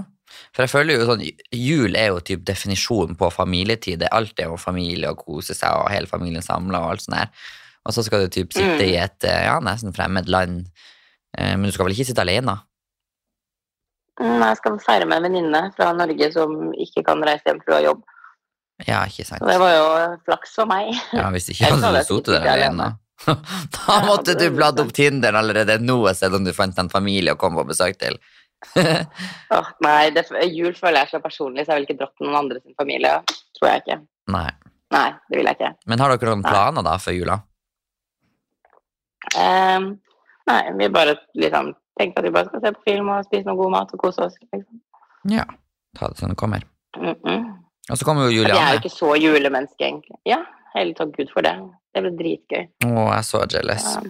for 0.56 0.64
jeg 0.66 0.72
føler 0.72 0.98
jo 0.98 1.06
sånn 1.10 1.22
Jul 1.54 1.96
er 2.00 2.08
jo 2.16 2.20
typ 2.26 2.46
definisjonen 2.48 3.18
på 3.20 3.30
familietid. 3.36 4.00
Det 4.02 4.08
er 4.10 4.16
Alt 4.18 4.40
er 4.42 4.50
jo 4.50 4.58
familie 4.58 5.12
og 5.14 5.22
kose 5.22 5.54
seg 5.54 5.70
og 5.84 5.92
hele 5.94 6.10
familien 6.10 6.42
samla 6.46 6.82
og 6.82 6.96
alt 6.96 7.06
sånt 7.06 7.18
der. 7.20 7.30
Og 7.86 7.94
så 7.94 8.02
skal 8.08 8.26
du 8.26 8.32
typ 8.34 8.56
sitte 8.56 8.82
Mm. 8.82 8.88
i 8.90 8.96
et 8.98 9.24
eh, 9.30 9.44
ja, 9.46 9.60
nesten 9.62 9.94
fremmed 9.94 10.26
land. 10.32 10.66
Eh, 11.38 11.54
Men 11.54 11.70
du 11.70 11.72
skal 11.76 11.86
vel 11.86 11.94
ikke 11.94 12.08
sitte 12.10 12.24
alene? 12.26 12.58
Mm, 14.22 14.42
Jeg 14.46 14.58
skal 14.62 14.78
feire 14.80 15.08
med 15.10 15.18
en 15.20 15.26
venninne 15.28 15.62
fra 15.76 15.90
Norge 15.96 16.30
som 16.32 16.54
ikke 16.80 17.04
kan 17.08 17.24
reise 17.28 17.50
hjem 17.50 17.62
fra 17.66 17.82
jobb. 17.84 18.04
Ja, 18.88 19.02
ikke 19.08 19.26
sant? 19.28 19.40
Så 19.44 19.48
det 19.50 19.58
var 19.60 19.74
jo 19.76 19.88
flaks 20.28 20.56
for 20.56 20.68
meg. 20.72 20.94
Ja, 21.16 21.30
Hvis 21.36 21.50
ikke 21.52 21.70
hadde 21.74 21.92
du 21.96 22.08
sittet 22.08 22.38
der 22.40 22.48
alene. 22.54 22.94
Da 23.26 24.00
måtte 24.04 24.36
du 24.36 24.50
bladd 24.52 24.80
opp 24.84 24.92
Tinderen 24.96 25.38
allerede 25.40 25.78
nå 25.84 25.98
selv 26.14 26.36
om 26.40 26.44
du 26.48 26.52
fant 26.56 26.78
en 26.82 26.92
familie 26.92 27.34
å 27.36 27.40
komme 27.40 27.62
på 27.64 27.70
besøk 27.72 27.96
til. 28.02 28.18
oh, 29.56 29.68
nei, 29.86 30.10
det, 30.16 30.26
jul 30.52 30.74
føler 30.76 31.04
jeg 31.04 31.12
så 31.14 31.22
personlig, 31.24 31.64
så 31.66 31.74
jeg 31.74 31.80
ville 31.82 31.90
ikke 31.92 32.00
dratt 32.02 32.24
noen 32.24 32.38
andre 32.40 32.60
sin 32.64 32.76
familie. 32.80 33.18
Tror 33.60 33.70
jeg 33.72 33.84
ikke. 33.84 34.00
Nei. 34.36 34.48
Nei, 34.96 35.08
det 35.30 35.40
vil 35.40 35.48
jeg 35.50 35.58
ikke. 35.60 35.72
Men 35.92 36.02
har 36.04 36.12
dere 36.16 36.32
noen 36.34 36.44
Nei. 36.46 36.52
planer 36.56 36.86
da 36.88 36.96
for 37.02 37.16
jula? 37.16 37.40
Ehm, 39.40 39.88
nei, 40.50 40.62
vi 40.80 40.90
bare 40.94 41.18
liksom 41.34 41.74
tenkte 42.00 42.22
at 42.22 42.28
vi 42.28 42.34
bare 42.36 42.50
skal 42.50 42.64
se 42.64 42.74
på 42.76 42.84
film 42.90 43.12
og 43.14 43.28
spise 43.28 43.48
noe 43.48 43.60
god 43.60 43.72
mat 43.76 43.94
og 43.96 44.02
kose 44.04 44.28
oss. 44.28 44.36
Liksom. 44.46 44.82
Ja. 45.32 45.46
Ta 45.96 46.10
det 46.12 46.20
som 46.20 46.30
det 46.30 46.38
kommer. 46.38 46.66
Mm 46.98 47.16
-mm. 47.24 47.46
Og 47.92 47.98
så 47.98 48.06
kommer 48.06 48.24
jo 48.24 48.30
Vi 48.44 48.52
er 48.52 48.72
jo 48.74 48.80
ikke 48.82 48.90
så 48.90 49.16
julemenneske, 49.16 49.86
egentlig. 49.86 50.18
Ja, 50.26 50.44
heller 50.76 50.94
takk 50.94 51.18
Gud 51.18 51.30
for 51.34 51.42
det. 51.42 51.56
Det 51.94 52.02
ble 52.02 52.12
dritgøy. 52.18 52.64
Å, 52.86 52.88
jeg 52.90 53.18
er 53.18 53.22
så 53.22 53.46
jealous, 53.54 53.86
Ja, 53.96 54.02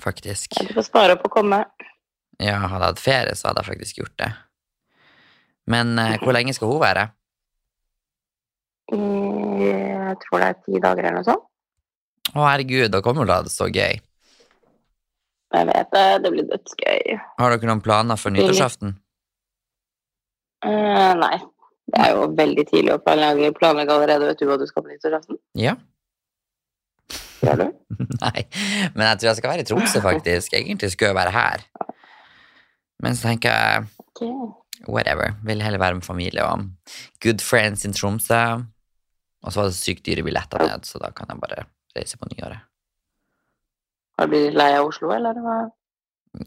faktisk. 0.00 0.58
du 0.68 0.74
får 0.74 0.82
spare 0.82 1.12
opp 1.12 1.24
og 1.24 1.30
komme. 1.30 1.64
Ja, 2.38 2.58
hadde 2.58 2.84
jeg 2.84 2.92
hatt 2.94 2.98
ferie, 2.98 3.34
så 3.34 3.48
hadde 3.48 3.60
jeg 3.64 3.66
faktisk 3.72 3.98
gjort 3.98 4.18
det. 4.18 4.32
Men 5.66 5.98
eh, 5.98 6.18
hvor 6.18 6.32
lenge 6.32 6.54
skal 6.54 6.68
hun 6.68 6.80
være? 6.80 7.08
Jeg 8.88 10.16
tror 10.22 10.38
det 10.40 10.48
er 10.48 10.60
ti 10.64 10.80
dager 10.80 11.04
eller 11.04 11.18
noe 11.20 11.24
sånt. 11.24 11.44
Å, 12.34 12.44
herregud, 12.44 12.90
da 12.92 13.00
kommer 13.04 13.24
hun 13.24 13.28
til 13.28 13.34
å 13.34 13.38
ha 13.40 13.42
det 13.42 13.52
så 13.52 13.68
gøy. 13.68 13.98
Jeg 15.56 15.68
vet 15.70 15.92
det, 15.94 16.06
det 16.24 16.32
blir 16.34 16.48
dødsgøy. 16.50 17.20
Har 17.40 17.54
dere 17.54 17.70
noen 17.70 17.84
planer 17.84 18.18
for 18.20 18.34
nyttårsaften? 18.34 18.96
Uh, 20.64 21.14
nei, 21.16 21.36
det 21.88 22.02
er 22.04 22.16
jo 22.16 22.26
veldig 22.36 22.64
tidlig 22.68 22.92
å 22.96 23.00
planlegge, 23.00 23.54
planlegge 23.56 23.94
allerede. 23.94 24.28
Vet 24.28 24.42
du 24.42 24.48
hva 24.50 24.58
du 24.60 24.66
skal 24.68 24.84
på 24.84 24.92
nyttårsaften? 24.92 25.40
Ja? 25.56 25.76
Gjør 27.38 27.60
du? 27.62 27.66
Nei, 28.24 28.42
men 28.96 29.04
jeg 29.06 29.20
tror 29.20 29.28
jeg 29.30 29.38
skal 29.38 29.52
være 29.52 29.62
i 29.64 29.68
Tromsø, 29.68 30.00
faktisk. 30.04 30.56
Egentlig 30.58 30.90
skulle 30.92 31.12
jeg 31.12 31.18
være 31.20 31.34
her. 31.36 31.62
Men 33.04 33.14
så 33.16 33.30
tenker 33.30 33.54
jeg 33.54 33.86
Ok. 34.18 34.24
whatever. 34.90 35.36
Vil 35.46 35.62
heller 35.62 35.80
være 35.80 36.00
med 36.00 36.06
familie 36.06 36.44
og 36.44 36.66
good 37.24 37.40
friends 37.40 37.86
in 37.86 37.94
Tromsø. 37.94 38.42
Og 39.46 39.54
så 39.54 39.62
var 39.62 39.70
det 39.70 39.78
sykt 39.78 40.04
dyre 40.10 40.26
billetter 40.26 40.66
ned, 40.66 40.84
så 40.84 40.98
da 40.98 41.12
kan 41.14 41.30
jeg 41.30 41.40
bare 41.40 41.64
reise 41.96 42.18
på 42.18 42.26
nyåret. 42.34 42.67
Har 44.18 44.26
du 44.26 44.32
blitt 44.34 44.56
lei 44.58 44.72
av 44.74 44.88
Oslo, 44.88 45.12
eller 45.14 45.38
hva? 45.42 45.58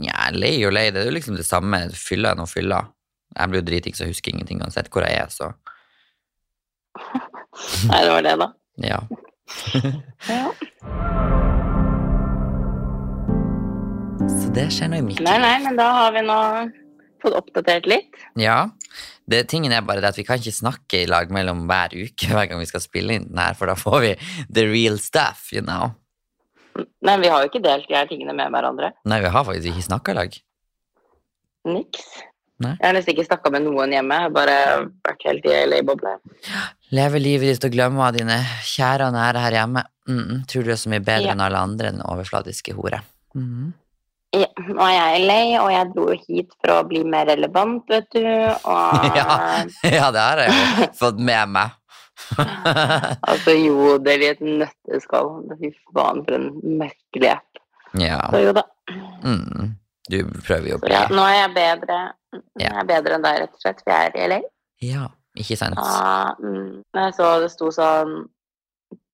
Nja, 0.01 0.29
lei 0.35 0.57
og 0.67 0.73
lei, 0.75 0.89
det 0.91 1.01
er 1.01 1.07
jo 1.09 1.15
liksom 1.15 1.37
det 1.39 1.45
samme. 1.47 1.79
Fylla 1.95 2.33
enn 2.35 2.43
å 2.43 2.49
fylla. 2.49 2.81
Jeg 3.37 3.51
blir 3.51 3.61
jo 3.61 3.67
dritings 3.69 4.01
og 4.03 4.11
husker 4.11 4.33
ingenting 4.33 4.59
uansett 4.63 4.89
hvor 4.91 5.05
jeg 5.07 5.15
er, 5.21 5.29
så 5.31 5.53
Nei, 7.87 8.01
det 8.03 8.11
var 8.11 8.25
det, 8.27 8.35
da. 8.43 8.49
ja. 8.83 8.99
Ja. 10.31 10.51
Så 14.31 14.51
det 14.55 14.67
skjer 14.75 14.91
nå 14.91 14.99
i 15.01 15.05
mitt 15.05 15.23
Nei, 15.23 15.37
nei, 15.41 15.55
men 15.63 15.79
da 15.79 15.87
har 15.95 16.13
vi 16.15 16.21
nå 16.27 16.37
fått 17.21 17.35
oppdatert 17.37 17.87
litt. 17.89 18.15
Ja, 18.39 18.69
Det, 19.29 19.45
tingen 19.51 19.71
er 19.71 19.83
bare 19.85 20.01
det 20.03 20.09
at 20.11 20.17
vi 20.19 20.25
kan 20.27 20.39
ikke 20.41 20.51
snakke 20.55 21.03
i 21.03 21.07
lag 21.09 21.29
mellom 21.31 21.63
hver 21.69 21.93
uke 21.95 22.31
hver 22.33 22.47
gang 22.49 22.59
vi 22.59 22.67
skal 22.67 22.81
spille 22.83 23.15
inn 23.15 23.27
den 23.29 23.39
her, 23.39 23.53
for 23.55 23.69
da 23.71 23.75
får 23.79 23.99
vi 24.03 24.09
the 24.51 24.65
real 24.67 24.97
stuff, 24.99 25.45
you 25.55 25.61
know. 25.63 25.93
Nei, 27.01 27.17
vi 27.21 27.27
har 27.33 27.41
jo 27.43 27.49
ikke 27.49 27.63
delt 27.63 27.87
de 27.89 27.95
her 27.97 28.07
tingene 28.09 28.33
med 28.37 28.51
hverandre. 28.53 28.91
Nei, 29.05 29.19
vi 29.23 29.31
har 29.33 29.43
faktisk 29.47 29.71
ikke 29.73 29.87
snakka 29.89 30.11
i 30.13 30.17
lag. 30.19 30.35
Niks. 31.71 32.05
Nei. 32.61 32.75
Jeg 32.77 32.85
har 32.85 32.93
nesten 32.93 33.15
ikke 33.15 33.25
snakka 33.25 33.49
med 33.53 33.65
noen 33.65 33.93
hjemme. 33.95 34.17
Jeg 34.17 34.27
har 34.27 34.33
bare 34.35 34.55
vært 35.07 35.23
helt 35.25 35.47
i 35.49 35.53
ei 35.57 35.81
boble. 35.85 36.13
Leve 36.93 37.21
livet 37.21 37.55
ditt 37.55 37.65
og 37.65 37.73
glemme 37.73 38.03
av 38.05 38.13
dine 38.17 38.37
kjære 38.69 39.07
og 39.09 39.15
nære 39.17 39.43
her 39.45 39.57
hjemme. 39.59 39.83
Mm 40.07 40.19
-mm. 40.23 40.45
Tror 40.47 40.63
du 40.63 40.71
er 40.71 40.75
så 40.81 40.89
mye 40.89 40.99
bedre 40.99 41.25
Ja. 41.27 41.31
enn 41.31 41.41
alle 41.41 41.57
andre 41.57 41.91
den 41.91 42.01
overfladiske 42.01 42.73
hore. 42.73 43.01
Mm. 43.35 43.73
Ja, 44.33 44.47
nå 44.67 44.79
er 44.87 44.93
jeg 44.95 45.27
lei, 45.27 45.59
og 45.59 45.71
jeg 45.71 45.91
dro 45.95 46.05
hit 46.27 46.49
for 46.61 46.71
å 46.71 46.87
bli 46.87 47.03
mer 47.03 47.25
relevant, 47.25 47.83
vet 47.89 48.07
du. 48.13 48.23
Og 48.23 49.05
Ja. 49.19 49.65
ja, 49.83 50.11
det 50.11 50.19
har 50.21 50.37
jeg 50.37 50.49
jo 50.51 50.87
fått 50.93 51.19
med 51.19 51.49
meg. 51.49 51.69
altså 53.29 53.53
jodel 53.55 54.25
i 54.25 54.29
et 54.31 54.41
nøtteskall. 54.45 55.31
Fy 55.59 55.71
faen, 55.93 56.23
for 56.25 56.37
en 56.37 56.49
merkelig 56.81 57.33
app. 57.35 57.61
ja. 57.99 58.19
Så 58.31 58.43
jo 58.45 58.55
da. 58.57 58.65
Mm. 59.23 59.75
Du 60.11 60.17
prøver 60.43 60.73
jo 60.73 60.77
å 60.79 60.81
bli 60.81 60.91
ja, 60.91 61.05
nå 61.13 61.23
er 61.29 61.37
jeg 61.37 61.51
bedre. 61.55 61.97
Jeg 62.59 62.71
er 62.81 62.87
bedre 62.89 63.15
enn 63.15 63.23
deg, 63.25 63.37
rett 63.43 63.53
og 63.55 63.61
slett, 63.63 63.83
Vi 63.85 63.93
er 63.95 64.15
i 64.17 64.27
LA. 64.31 64.39
Ja, 64.81 65.05
ikke 65.37 65.55
sant? 65.59 65.77
Ja, 65.77 66.33
mm, 66.41 66.81
jeg 66.97 67.13
så 67.15 67.29
det 67.43 67.51
sto 67.53 67.69
sånn 67.75 68.15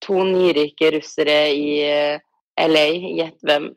To 0.08 0.24
nyrike 0.26 0.92
russere 0.94 1.36
i 1.54 1.68
eh, 1.86 2.20
LA. 2.70 2.86
Gjett 3.18 3.46
hvem? 3.46 3.68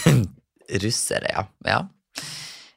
Russere, 0.84 1.30
ja. 1.34 1.42
ja. 1.66 1.80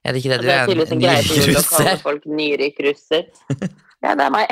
Er 0.04 0.14
det 0.14 0.22
ikke 0.22 0.34
det 0.34 0.40
du 0.42 0.48
Det 0.48 0.54
er 0.54 0.60
er? 0.60 0.68
tydeligvis 0.68 0.94
En 0.94 1.02
greie 1.02 1.24
på 1.24 1.62
å 1.62 1.66
kalle 1.70 1.96
folk 2.04 2.30
nyrik 2.42 2.82
russer. 2.90 3.28
Ja, 4.04 4.18
det 4.20 4.26
er 4.26 4.34
meg. 4.34 4.50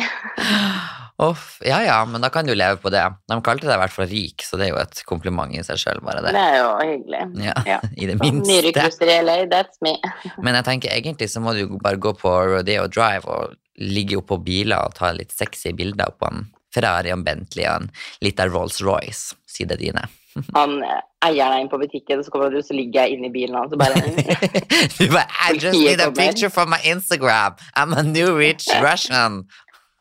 Uff, 1.21 1.59
ja 1.61 1.83
ja, 1.85 1.99
men 2.09 2.23
da 2.23 2.31
kan 2.33 2.47
du 2.47 2.53
leve 2.57 2.79
på 2.81 2.89
det. 2.89 3.03
De 3.29 3.35
kalte 3.45 3.67
deg 3.67 3.75
i 3.75 3.81
hvert 3.83 3.93
fall 3.93 4.07
rik, 4.09 4.41
så 4.41 4.57
det 4.57 4.67
er 4.67 4.71
jo 4.73 4.79
et 4.81 5.01
kompliment 5.05 5.53
i 5.53 5.61
seg 5.65 5.77
sjøl, 5.77 5.99
bare 6.01 6.23
Det 6.25 6.31
det. 6.33 6.41
er 6.41 6.55
jo 6.57 6.69
hyggelig. 6.81 7.23
Ja, 7.45 7.53
Ja. 7.67 7.79
I 8.01 8.07
det 8.09 8.15
minste. 8.21 8.71
russer 8.79 9.11
i 9.13 9.19
LA, 9.21 9.35
that's 9.51 9.77
me. 9.85 9.93
Men 10.43 10.57
jeg 10.57 10.65
tenker 10.65 10.95
egentlig 10.95 11.29
så 11.29 11.43
må 11.43 11.53
du 11.57 11.77
bare 11.77 12.01
gå 12.01 12.15
på 12.17 12.31
Rodeo 12.55 12.87
Drive 12.89 13.29
og 13.29 13.53
ligge 13.81 14.17
oppå 14.17 14.39
biler 14.43 14.81
og 14.81 14.95
ta 14.97 15.11
litt 15.13 15.31
sexy 15.33 15.71
bilder 15.77 16.09
på 16.17 16.27
en 16.31 16.49
Ferrari 16.73 17.11
og 17.11 17.19
en 17.19 17.23
Bentley 17.27 17.65
og 17.67 17.81
en 17.83 17.89
liten 18.23 18.49
Rolls-Royce, 18.53 19.35
si 19.45 19.65
det 19.67 19.77
dine. 19.81 20.05
Han 20.55 20.77
eier 21.25 21.51
deg 21.51 21.57
inn 21.65 21.69
på 21.69 21.77
butikken, 21.81 22.21
så 22.23 22.31
kommer 22.31 22.49
du, 22.49 22.61
så 22.63 22.73
ligger 22.73 23.03
jeg 23.05 23.17
inne 23.17 23.27
i 23.27 23.33
bilen 23.33 23.57
hans 23.59 23.73
og 23.75 23.81
bare 23.81 23.99
du 23.99 25.11
bare 25.11 25.27
I 25.43 25.57
just 25.59 25.75
need 25.77 25.99
a 26.01 26.09
picture 26.11 26.49
for 26.49 26.65
my 26.65 26.79
Instagram. 26.87 27.57
I'm 27.75 27.91
a 27.93 28.01
new 28.01 28.33
rich 28.37 28.65
Russian. 28.81 29.43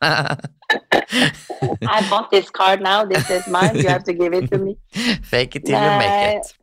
I 0.01 2.01
bought 2.09 2.31
this 2.31 2.49
card 2.49 2.81
now, 2.81 3.05
this 3.05 3.29
is 3.29 3.47
mine, 3.47 3.75
you 3.75 3.87
have 3.87 4.03
to 4.05 4.13
give 4.13 4.33
it 4.33 4.49
to 4.51 4.57
me. 4.57 4.77
Fake 5.23 5.55
it 5.55 5.65
till 5.65 5.75
you 5.75 5.97
make 5.97 6.37
it. 6.37 6.55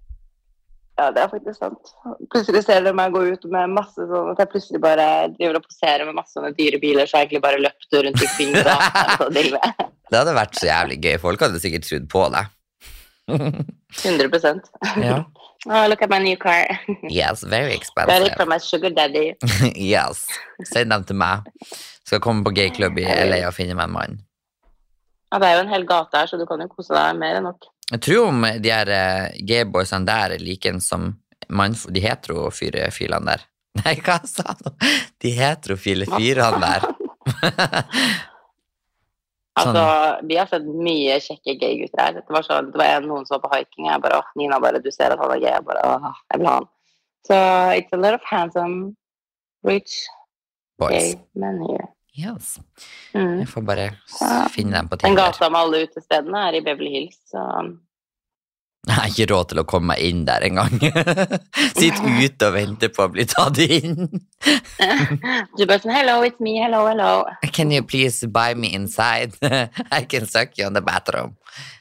Ja, 0.99 1.13
det 1.15 1.21
er 1.23 1.29
faktisk 1.31 1.61
sant. 1.61 1.93
Plutselig 2.33 2.65
ser 2.67 2.83
du 2.83 2.91
meg 2.97 3.13
gå 3.15 3.21
ut 3.31 3.45
med 3.53 3.71
masse 3.71 4.03
sånn 4.03 4.33
at 4.33 4.41
jeg 4.43 4.51
plutselig 4.51 4.81
bare 4.83 5.05
driver 5.37 5.61
og 5.61 5.69
poserer 5.69 6.03
med 6.09 6.17
masse 6.17 6.35
sånne 6.35 6.51
dyre 6.59 6.81
biler, 6.83 7.07
så 7.07 7.21
jeg 7.21 7.29
egentlig 7.29 7.45
bare 7.45 7.61
løpte 7.63 8.01
rundt 8.03 8.25
i 8.27 8.49
med. 8.51 9.69
Det 10.09 10.17
hadde 10.17 10.35
vært 10.35 10.59
så 10.59 10.67
jævlig 10.67 10.99
gøy. 11.05 11.15
Folk 11.23 11.45
hadde 11.45 11.61
sikkert 11.63 11.87
trodd 11.87 12.09
på 12.11 12.25
deg. 12.35 12.51
100 13.29 14.61
ja. 15.05 15.25
Oh, 15.67 15.87
look 15.87 16.03
at 16.03 16.11
my 16.11 16.19
new 16.19 16.37
car. 16.37 16.67
Yes, 17.11 17.43
very 17.43 17.69
Got 17.69 17.75
it 17.75 17.83
expensive. 17.83 18.37
from 18.37 18.49
my 18.49 18.59
sugar 18.59 18.91
daddy. 18.91 19.35
yes. 19.77 20.27
Send 20.65 20.91
dem 20.91 21.05
til 21.05 21.17
meg. 21.17 21.43
Skal 22.09 22.23
komme 22.25 22.47
på 22.47 22.55
gayklubb 22.57 22.99
i 23.03 23.05
LA 23.05 23.43
og 23.51 23.57
finne 23.57 23.77
meg 23.77 23.91
en 23.91 23.97
mann. 23.97 24.19
Ja, 25.29 25.41
det 25.43 25.49
er 25.51 25.59
jo 25.59 25.65
en 25.67 25.75
hel 25.75 25.85
gate 25.89 26.17
her, 26.17 26.31
så 26.31 26.39
du 26.41 26.47
kan 26.49 26.63
jo 26.65 26.71
kose 26.73 26.95
deg 26.97 27.19
mer 27.21 27.37
enn 27.37 27.45
nok. 27.51 27.69
Jeg 27.93 28.01
tror 28.05 28.31
om 28.31 28.47
de 28.65 28.73
her 28.73 28.89
uh, 28.93 29.27
gayboysene 29.49 30.09
der 30.09 30.37
er 30.39 30.45
like 30.45 30.73
en 30.73 30.81
som 30.85 31.11
mann, 31.53 31.77
de 31.93 32.01
heterofile 32.05 33.21
der. 33.29 33.45
Nei, 33.83 33.95
hva 34.05 34.17
sa 34.25 34.55
han? 34.55 34.81
De 35.21 35.35
heterofile 35.37 36.09
fyrene 36.09 36.65
der. 36.65 36.89
Altså, 39.59 39.75
Sånn. 39.75 40.29
Vi 40.31 40.39
har 40.39 40.49
sett 40.51 40.67
mye 40.69 41.19
kjekke 41.23 41.55
gay-gutter 41.59 42.03
her. 42.03 42.19
Det 42.21 42.35
var, 42.35 42.45
så, 42.47 42.61
det 42.67 42.79
var 42.79 42.99
en, 42.99 43.09
noen 43.11 43.27
som 43.27 43.39
var 43.39 43.47
på 43.47 43.53
hiking, 43.57 43.89
jeg 43.91 44.03
bare 44.05 44.21
Nina, 44.39 44.61
bare 44.63 44.83
du 44.83 44.91
ser 44.95 45.15
at 45.15 45.23
han 45.23 45.35
er 45.35 45.43
gay. 45.43 45.55
Jeg 45.57 45.67
bare 45.67 45.85
åh, 45.87 46.11
jeg 46.33 46.43
vil 46.43 46.51
ha 46.51 46.57
han. 46.61 46.69
Så 47.29 47.39
it's 47.77 47.93
a 47.97 47.99
lot 47.99 48.15
of 48.15 48.25
handsome, 48.25 48.95
rich 49.67 50.05
Boys. 50.79 50.93
gay 50.93 51.15
men 51.35 51.59
here. 51.67 51.89
Yes. 52.19 52.57
Mm. 53.15 53.39
Jeg 53.45 53.49
får 53.53 53.63
bare 53.69 53.89
finne 54.51 54.75
dem 54.81 54.89
på 54.91 54.97
Den 54.99 55.13
Tinder. 55.13 55.29
gata 55.31 55.49
med 55.51 55.61
alle 55.61 55.83
utestedene 55.87 56.41
er 56.49 56.59
i 56.59 56.63
Beverly 56.67 56.91
Hills, 56.97 57.19
så 57.31 57.45
Jeg 58.87 58.95
har 58.95 59.11
ikke 59.11 59.27
råd 59.33 59.49
til 59.51 59.61
å 59.61 59.65
komme 59.69 59.93
meg 59.93 60.05
inn 60.07 60.21
der 60.29 60.45
engang. 60.47 60.79
Sitt 61.79 61.99
ute 61.99 62.47
og 62.47 62.55
vente 62.55 62.89
på 62.95 63.05
å 63.05 63.11
bli 63.13 63.27
tatt 63.29 63.59
inn. 63.65 64.07
Du 65.59 65.65
bare 65.67 65.81
sånn 65.83 65.93
Hello, 65.93 66.21
it's 66.23 66.39
me. 66.41 66.55
Hello, 66.63 66.85
hello. 66.87 67.27
Can 67.53 67.73
you 67.75 67.83
please 67.83 68.25
buy 68.31 68.55
me 68.55 68.71
inside? 68.77 69.35
I 69.99 70.05
can 70.07 70.29
suck 70.31 70.55
you 70.57 70.69
on 70.69 70.79
the 70.79 70.85
bathroom. 70.85 71.35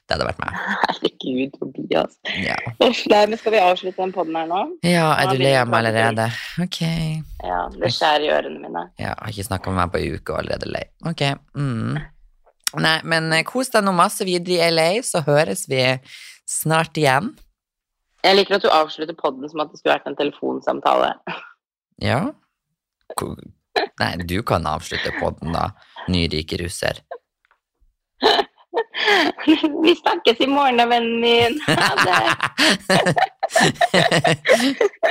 Det 0.08 0.16
hadde 0.16 0.26
vært 0.26 0.42
meg. 0.42 0.58
Herregud, 0.88 1.56
Tobias. 1.60 2.18
Ja, 2.42 2.56
nei, 2.80 3.24
men 3.28 3.38
skal 3.38 3.54
vi 3.54 3.60
avslutte 3.62 4.00
den 4.00 4.14
poden 4.16 4.38
her 4.40 4.48
nå? 4.48 4.62
ja 4.88 5.10
er 5.20 5.34
du 5.36 5.42
lei 5.42 5.52
av 5.60 5.68
meg 5.68 5.84
allerede? 5.84 6.30
Ok. 6.64 6.80
Ja, 7.44 7.58
det 7.76 7.92
skjærer 7.94 8.24
i 8.24 8.32
ørene 8.38 8.62
mine. 8.64 8.86
Ja, 8.96 9.12
jeg 9.12 9.18
har 9.20 9.34
ikke 9.36 9.50
snakka 9.50 9.74
med 9.74 9.82
meg 9.84 9.92
på 9.94 10.00
en 10.02 10.16
uke 10.16 10.34
og 10.34 10.40
allerede 10.42 10.72
lei. 10.72 10.86
Ok. 11.12 11.26
Mm. 11.60 12.00
Nei, 12.84 12.96
men 13.08 13.30
eh, 13.36 13.46
kos 13.48 13.70
deg 13.74 13.84
nå 13.86 13.94
masse 13.96 14.26
videre 14.28 14.64
i 14.64 14.72
LA, 14.74 14.90
så 15.06 15.22
høres 15.28 15.68
vi 15.72 15.84
snart 16.48 16.98
igjen. 16.98 17.34
Jeg 18.26 18.36
liker 18.40 18.58
at 18.58 18.66
du 18.66 18.72
avslutter 18.74 19.16
podden 19.18 19.50
som 19.52 19.62
at 19.64 19.72
det 19.72 19.80
skulle 19.80 19.96
vært 19.98 20.10
en 20.10 20.18
telefonsamtale. 20.18 21.14
Ja? 22.04 22.22
Nei, 24.02 24.12
du 24.28 24.42
kan 24.48 24.68
avslutte 24.68 25.14
podden, 25.20 25.54
da. 25.56 25.70
Nyrike 26.12 26.60
russer. 26.64 27.04
Vi 29.84 29.94
snakkes 29.96 30.42
i 30.44 30.48
morgen, 30.50 30.78
da, 30.82 30.86
vennen 30.90 31.20
min. 31.22 31.60
Ha 31.68 31.92
det. 32.04 32.20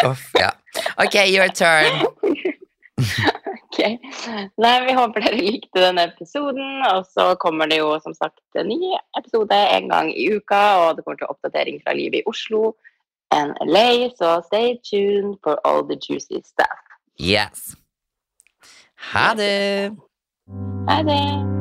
Uff, 0.11 0.30
ja. 0.34 0.51
Ok, 1.01 1.14
your 1.30 1.49
turn. 1.49 2.05
Ok. 3.77 4.01
Nei, 4.57 4.74
vi 4.87 4.97
håper 4.97 5.20
dere 5.27 5.37
likte 5.37 5.83
denne 5.83 6.07
episoden. 6.09 6.81
Og 6.95 7.05
så 7.12 7.35
kommer 7.43 7.68
det 7.68 7.83
jo 7.83 7.93
som 8.01 8.16
sagt 8.16 8.41
en 8.57 8.70
ny 8.72 8.95
episode 9.18 9.61
en 9.77 9.91
gang 9.93 10.11
i 10.16 10.31
uka, 10.33 10.62
og 10.81 10.97
det 10.97 11.05
kommer 11.05 11.20
til 11.20 11.33
oppdatering 11.33 11.83
fra 11.85 11.97
livet 11.97 12.22
i 12.22 12.29
Oslo 12.31 12.72
and 13.31 13.57
LA, 13.61 14.09
så 14.16 14.43
stay 14.47 14.79
tuned 14.91 15.37
for 15.43 15.61
all 15.64 15.83
the 15.83 15.97
juicy 15.97 16.41
stuff. 16.45 16.79
Yes. 17.20 17.77
Ha 18.97 19.35
det. 19.35 19.97
Ha 20.89 21.03
det! 21.03 21.55